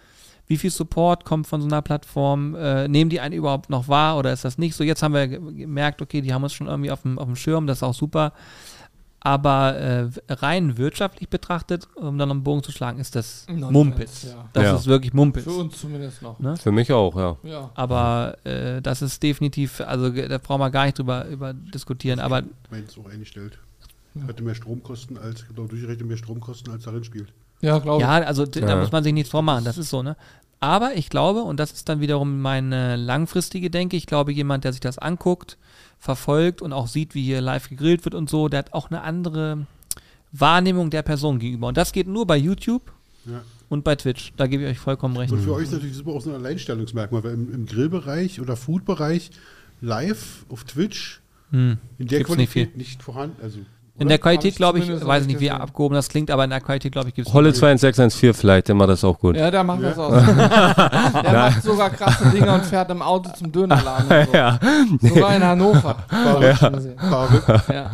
[0.46, 2.54] wie viel Support kommt von so einer Plattform?
[2.54, 4.84] Äh, nehmen die einen überhaupt noch wahr oder ist das nicht so?
[4.84, 7.36] Jetzt haben wir ge- gemerkt, okay, die haben uns schon irgendwie auf dem, auf dem
[7.36, 8.32] Schirm, das ist auch super.
[9.24, 14.22] Aber äh, rein wirtschaftlich betrachtet, um dann einen Bogen zu schlagen, ist das Nonsens, Mumpitz.
[14.24, 14.48] ja.
[14.52, 14.74] Das Ja.
[14.74, 15.44] ist wirklich Mumpitz.
[15.44, 16.40] Für uns zumindest noch.
[16.40, 16.56] Ne?
[16.56, 17.36] Für mich auch, ja.
[17.44, 17.70] Ja.
[17.74, 22.18] Aber äh, das ist definitiv, also da brauchen wir gar nicht drüber über diskutieren.
[22.18, 23.58] Aber Meins so eingestellt.
[24.26, 27.32] Hatte mehr Stromkosten als, genau durchgerechnet mehr Stromkosten als darin spielt.
[27.62, 28.76] Ja, glaube Ja, also d- da Ja.
[28.76, 30.16] muss man sich nichts vormachen, das ist so, ne?
[30.60, 34.72] Aber ich glaube, und das ist dann wiederum meine langfristige Denke, ich glaube, jemand, der
[34.72, 35.56] sich das anguckt,
[35.98, 39.02] verfolgt und auch sieht, wie hier live gegrillt wird und so, der hat auch eine
[39.02, 39.66] andere
[40.32, 41.66] Wahrnehmung der Person gegenüber.
[41.68, 42.92] Und das geht nur bei YouTube
[43.26, 43.42] Ja.
[43.68, 44.32] und bei Twitch.
[44.36, 45.32] Da gebe ich euch vollkommen recht.
[45.32, 48.56] Und für euch ist natürlich super auch so ein Alleinstellungsmerkmal, weil im, im Grillbereich oder
[48.56, 49.30] Foodbereich
[49.80, 51.76] live auf Twitch Hm.
[51.98, 53.36] in der Gibt's nicht Qualität nicht, vorhanden.
[53.42, 53.58] Also,
[53.94, 54.08] In oder?
[54.08, 56.44] der Hab Qualität, ich glaube ich, noch weiß ich nicht wie abgehoben das klingt, aber
[56.44, 59.36] in der Qualität, glaube ich, gibt es Holle 2114 vielleicht, der macht das auch gut.
[59.36, 60.10] Ja, der macht das auch.
[61.22, 64.08] der macht sogar krasse Dinge und fährt im Auto zum Dönerladen.
[64.08, 64.32] Und so.
[64.42, 64.58] Ja.
[65.00, 65.96] Sogar in Hannover.
[66.40, 66.60] Ich.
[67.68, 67.90] Ja.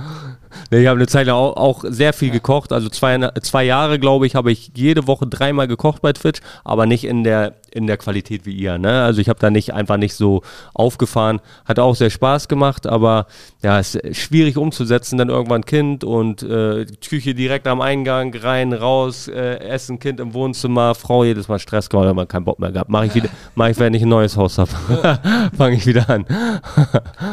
[0.71, 2.73] Nee, ich habe eine Zeit lang auch, auch sehr viel gekocht.
[2.73, 6.87] Also zwei, zwei Jahre, glaube ich, habe ich jede Woche dreimal gekocht bei Twitch, aber
[6.87, 8.79] nicht in der, in der Qualität wie ihr.
[8.79, 9.03] Ne?
[9.03, 10.43] Also ich habe da nicht einfach nicht so
[10.75, 11.41] aufgefahren.
[11.65, 13.27] Hat auch sehr Spaß gemacht, aber
[13.63, 15.19] ja, es ist schwierig umzusetzen.
[15.19, 20.35] Dann irgendwann Kind und äh, Küche direkt am Eingang, rein, raus, äh, Essen, Kind im
[20.35, 22.91] Wohnzimmer, Frau jedes Mal Stress gehabt, aber keinen Bock mehr gehabt.
[22.91, 24.71] Mache ich wieder, mache ich, wenn ich ein neues Haus habe.
[25.57, 26.25] Fange ich wieder an.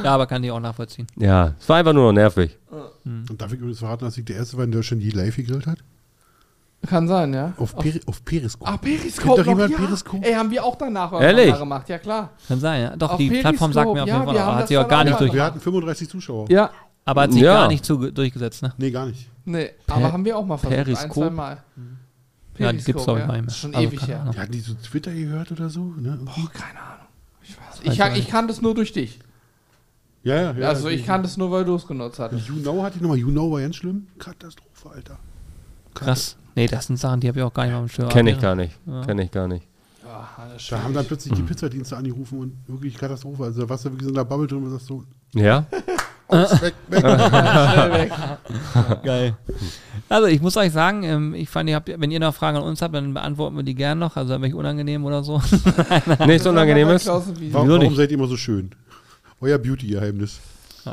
[0.03, 1.07] Ja, aber kann die auch nachvollziehen.
[1.15, 2.57] Ja, es war einfach nur noch nervig.
[3.05, 5.67] Und darf ich übrigens verraten, dass ich der Erste war, in Deutschland je live gegrillt
[5.67, 5.79] hat?
[6.85, 7.53] Kann sein, ja.
[7.57, 8.69] Auf, Peri auf Periscope.
[8.71, 9.41] Ach, Kennt Periscope.
[9.43, 9.77] doch jemand ja.
[9.77, 10.25] Periscope?
[10.25, 11.57] Ey, haben wir auch danach Ehrlich?
[11.57, 11.89] gemacht.
[11.89, 12.31] Ja, klar.
[12.47, 12.95] Kann sein, ja.
[12.95, 14.61] Doch, Auf die Plattform sagt mir auf Periscope, jeden Fall, ja, wir auch, haben hat
[14.63, 16.51] das sie auch gar auch nicht mal durch, Wir hatten 35 Zuschauer.
[16.51, 16.69] Ja.
[17.05, 17.53] aber hat sich Ja.
[17.53, 18.73] gar nicht durchgesetzt, ne?
[18.77, 19.29] Nee, gar nicht.
[19.45, 20.77] Nee, aber haben wir auch mal versucht.
[20.79, 21.13] Ein, Periscope?
[21.13, 21.63] zwei Mal.
[22.57, 23.31] Ja, die gibt's, glaub ich, ja.
[23.31, 23.47] nicht mehr.
[23.47, 24.31] Ist schon Also, ewig her.
[24.33, 25.83] Die hatten die so Twitter gehört oder so?
[25.97, 26.17] Ne?
[26.23, 27.07] Boah, keine Ahnung.
[27.43, 27.57] Ich
[27.97, 28.13] weiß.
[28.15, 29.19] Ich, ich kann das nur durch dich.
[30.23, 30.69] Ja, ja, ja.
[30.69, 32.47] also ich kann das nur, weil du es genutzt hattest.
[32.47, 33.17] You Know hatte ich nochmal.
[33.17, 34.07] You Know war ganz schlimm.
[34.17, 35.17] Katastrophe, Alter.
[35.93, 36.35] Krass.
[36.55, 38.09] Nee, das sind Sachen, die habe ich auch gar nicht mal im Schirm.
[38.09, 38.73] Kenne ich gar nicht.
[39.05, 39.65] Kenne ich gar nicht.
[40.03, 40.29] Ja,
[40.69, 43.43] Da haben dann plötzlich die Pizzadienste angerufen und wirklich Katastrophe.
[43.43, 45.03] Also da warst du wirklich so in der Bubble drin und sagst so,
[45.33, 45.65] Ja?
[46.29, 47.03] weg, weg.
[47.03, 48.11] weg.
[49.03, 49.37] Geil.
[50.07, 52.63] Also ich muss euch sagen, ähm, ich fand, ihr habt, wenn ihr noch Fragen an
[52.63, 54.15] uns habt, dann beantworten wir die gerne noch.
[54.15, 55.41] Also wenn ich unangenehm oder so.
[56.25, 57.07] Nichts Unangenehmes?
[57.07, 57.95] Warum, warum nicht?
[57.95, 58.71] seid ihr immer so schön?
[59.41, 60.39] Euer Beauty-Geheimnis.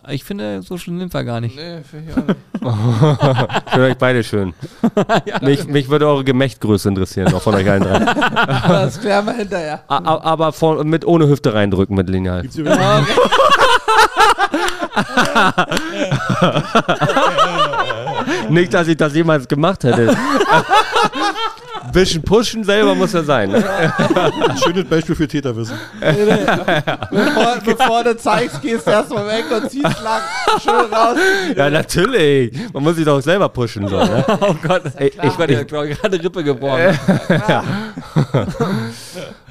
[0.09, 1.57] Ich finde, so schlimm sind wir gar nicht.
[1.57, 2.38] Nee, finde ich auch nicht.
[3.74, 4.55] Für euch beide schön.
[5.43, 7.99] mich, mich würde eure Gemächtgröße interessieren, auch von euch allen drei.
[8.68, 9.80] Das klären wir hinterher.
[9.88, 12.43] A- Aber von, mit ohne Hüfte reindrücken mit Lineal.
[12.43, 12.78] Gibt's wirklich-
[18.49, 20.16] Nicht, dass ich das jemals gemacht hätte.
[21.93, 23.51] Bisschen pushen selber muss ja sein.
[23.51, 23.64] Ne?
[24.49, 25.76] ein schönes Beispiel für Täterwissen.
[26.01, 30.22] Bevor, bevor du zeigst, gehst du erstmal weg und ziehst lang
[30.61, 31.16] schön raus.
[31.57, 32.53] Ja, natürlich.
[32.72, 33.88] Man muss sich doch selber pushen.
[33.88, 34.24] So, ne?
[34.40, 36.80] Oh Gott, Ey, ich ich, war ich, dir gerade Rippe gebrochen.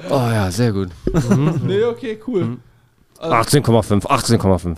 [0.08, 0.88] oh ja, sehr gut.
[1.64, 2.58] Nee, okay, cool.
[3.22, 4.76] 18,5, 18,5.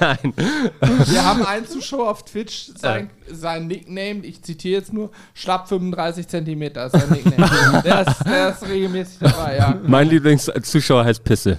[0.00, 0.32] Nein.
[1.06, 6.26] Wir haben einen Zuschauer auf Twitch, sein, sein Nickname, ich zitiere jetzt nur, schlapp 35
[6.26, 7.82] Zentimeter ist sein Nickname.
[7.84, 9.74] der, ist, der ist regelmäßig dabei, ja.
[9.86, 11.58] Mein Lieblingszuschauer heißt Pisse.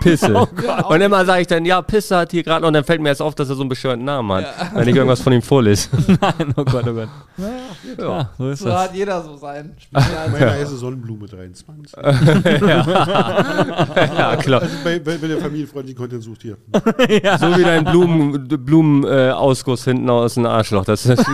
[0.00, 0.34] Pisse.
[0.88, 3.08] und immer sage ich dann, ja, Pisse hat hier gerade noch, und dann fällt mir
[3.08, 5.88] erst auf, dass er so einen bescheuerten Namen hat, wenn ich irgendwas von ihm vorlese.
[6.06, 7.08] Nein, oh Gott, oh Gott.
[7.98, 8.82] Ja, so ist So das.
[8.84, 10.28] hat jeder so seinen Spezial.
[10.30, 11.96] Meiner heiße Sonnenblume 23.
[14.18, 14.62] ja, klar.
[14.62, 16.56] Also bei, bei, wenn ihr familienfreundlichen Content sucht hier.
[17.40, 20.84] So wie dein Blumen, Blumenausguss äh, hinten aus dem Arschloch.
[20.84, 21.24] Das ist,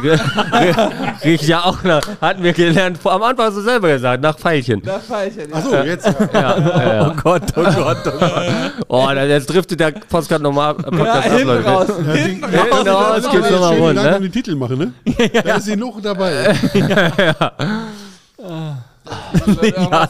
[1.24, 4.82] riecht ja auch nach, hatten wir gelernt, am Anfang hast du selber gesagt, nach Pfeilchen.
[4.82, 5.56] Das Pfeilchen, ja.
[5.56, 6.06] Achso, jetzt.
[6.06, 6.28] Ja.
[6.32, 7.08] Ja, ja, ja.
[7.10, 8.72] Oh Gott, oh Gott, oh Gott.
[8.88, 10.82] Oh, jetzt driftet der Podcast nochmal ab.
[10.84, 11.88] ja, Podcast ab, hinten raus.
[11.88, 12.66] Ja, Hinten die- raus.
[12.72, 14.20] Hinten raus Das geht's nochmal rund, ne?
[14.20, 14.92] den Titel machen, ne?
[15.42, 16.54] Da ist genug dabei.
[18.38, 18.84] Ja,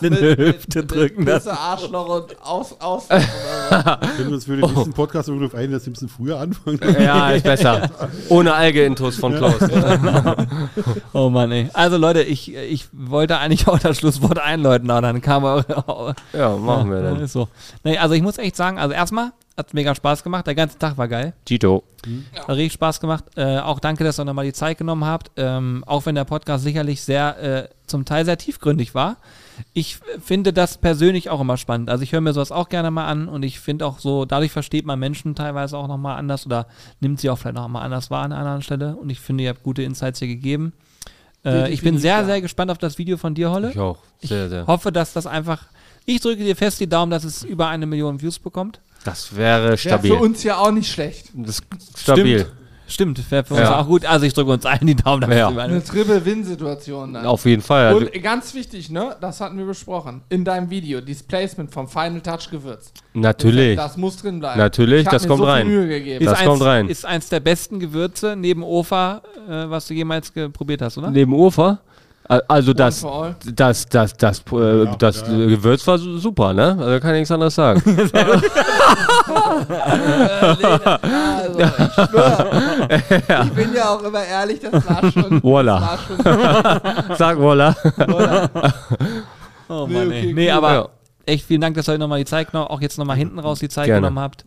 [0.02, 3.08] in die Hüfte drücken, das- Pisse, Arschloch und aus, aus.
[3.08, 6.38] Können wir uns für den nächsten Podcast irgendwie auf einen, dass wir ein bisschen früher
[6.40, 6.80] anfangen.
[7.00, 7.90] Ja, ist besser.
[8.28, 9.54] Ohne Alge-Intos von Klaus.
[11.12, 11.68] Oh Mann, ey.
[11.72, 16.14] Also Leute, ich, ich wollte eigentlich auch das Schlusswort einläuten, aber dann kam eure.
[16.32, 17.20] Ja, machen wir dann.
[17.20, 17.48] Ist so.
[17.84, 20.46] Nee, also ich muss echt sagen, also erstmal hat mega Spaß gemacht.
[20.46, 21.34] Der ganze Tag war geil.
[21.44, 21.82] Tito.
[22.36, 23.24] Hat richtig Spaß gemacht.
[23.36, 25.32] Äh, auch danke, dass ihr nochmal die Zeit genommen habt.
[25.36, 29.16] Ähm, auch wenn der Podcast sicherlich sehr, äh, zum Teil sehr tiefgründig war.
[29.72, 31.90] Ich finde das persönlich auch immer spannend.
[31.90, 34.52] Also ich höre mir sowas auch gerne mal an und ich finde auch so, dadurch
[34.52, 36.68] versteht man Menschen teilweise auch nochmal anders oder
[37.00, 38.94] nimmt sie auch vielleicht nochmal anders wahr an einer anderen Stelle.
[38.96, 40.72] Und ich finde, ihr habt gute Insights hier gegeben.
[41.44, 42.24] Äh, ich bin sehr, ja.
[42.24, 43.70] sehr gespannt auf das Video von dir, Holle.
[43.70, 43.98] Ich auch.
[44.22, 44.66] Sehr, sehr.
[44.68, 45.64] hoffe, dass das einfach.
[46.06, 48.80] Ich drücke dir fest die Daumen, dass es über eine Million Views bekommt.
[49.04, 50.12] Das wäre Wäre stabil.
[50.12, 51.26] für uns ja auch nicht schlecht.
[51.34, 52.46] Das ist stabil.
[52.90, 53.80] Stimmt, wäre für uns Ja.
[53.80, 54.06] auch gut.
[54.06, 55.48] Also ich drücke uns allen die Daumen, dass Ja.
[55.48, 57.26] eine Triple-Win-Situation dann.
[57.26, 57.86] Auf jeden Fall.
[57.88, 59.14] Also, Und ganz wichtig, ne?
[59.20, 60.22] Das hatten wir besprochen.
[60.30, 62.90] In deinem Video, dieses Placement vom Final Touch Gewürz.
[63.12, 63.76] natürlich.
[63.76, 64.58] Das muss drin bleiben.
[64.58, 65.66] Natürlich, das kommt so rein.
[65.68, 66.88] Das ist kommt eins, rein.
[66.88, 71.10] Ist eins der besten Gewürze neben Ofa, äh, was du jemals probiert hast, oder?
[71.10, 71.80] Neben Ufer.
[72.28, 73.04] Äh, Also das,
[73.54, 75.46] das, das, das, äh, Ja, das ja, ja.
[75.46, 76.76] Gewürz war su- super, ne?
[76.78, 77.82] Also kann ich nichts anderes sagen.
[80.38, 83.46] Also, ich.
[83.46, 85.42] Ich bin ja auch immer ehrlich, das war schon.
[85.42, 85.98] Voila.
[86.18, 87.74] Das war schon Sag voila.
[89.68, 90.32] Oh Nee, Mann, ey.
[90.32, 90.88] Nee, aber Ja.
[91.26, 93.58] echt vielen Dank, dass ihr euch nochmal die Zeit genommen auch jetzt nochmal hinten raus
[93.58, 94.00] die Zeit Gerne.
[94.08, 94.44] genommen habt.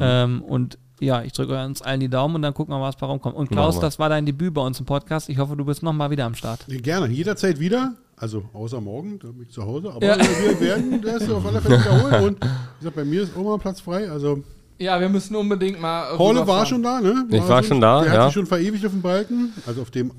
[0.00, 2.96] Ähm, und ja, ich drücke uns allen die Daumen und dann gucken wir mal, was
[2.96, 3.36] bei rumkommt.
[3.36, 5.28] Und Klaus, das war dein Debüt bei uns im Podcast.
[5.28, 6.64] Ich hoffe, du bist nochmal wieder am Start.
[6.68, 7.94] Gerne, jederzeit wieder.
[8.16, 9.90] Also außer morgen, da bin ich zu Hause.
[9.92, 10.16] Aber Ja.
[10.18, 12.24] wir werden das auf alle Fälle wiederholen.
[12.28, 12.48] Und wie
[12.78, 14.08] gesagt, bei mir ist auch mal Platz frei.
[14.10, 14.42] Also
[14.78, 16.16] Ja, wir müssen unbedingt mal.
[16.16, 17.26] Paule war schon da, ne?
[17.30, 18.18] Ich war schon da, Der ja.
[18.20, 19.52] hat sich schon verewigt auf dem Balken.
[19.66, 20.12] Also auf dem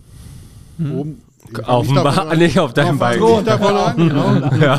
[0.79, 1.21] oben.
[1.65, 2.97] Auf dem Ba- nicht auf deinem
[3.45, 3.95] davon an,
[4.59, 4.69] genau.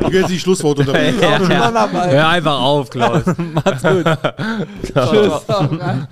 [0.00, 1.20] Du kennst die Schlussworte unterwegs.
[1.48, 2.10] Mann dabei.
[2.10, 3.22] Hör einfach auf, Klaus.
[3.54, 4.04] Macht's gut.
[4.84, 5.32] Tschüss.
[5.48, 6.06] Rein.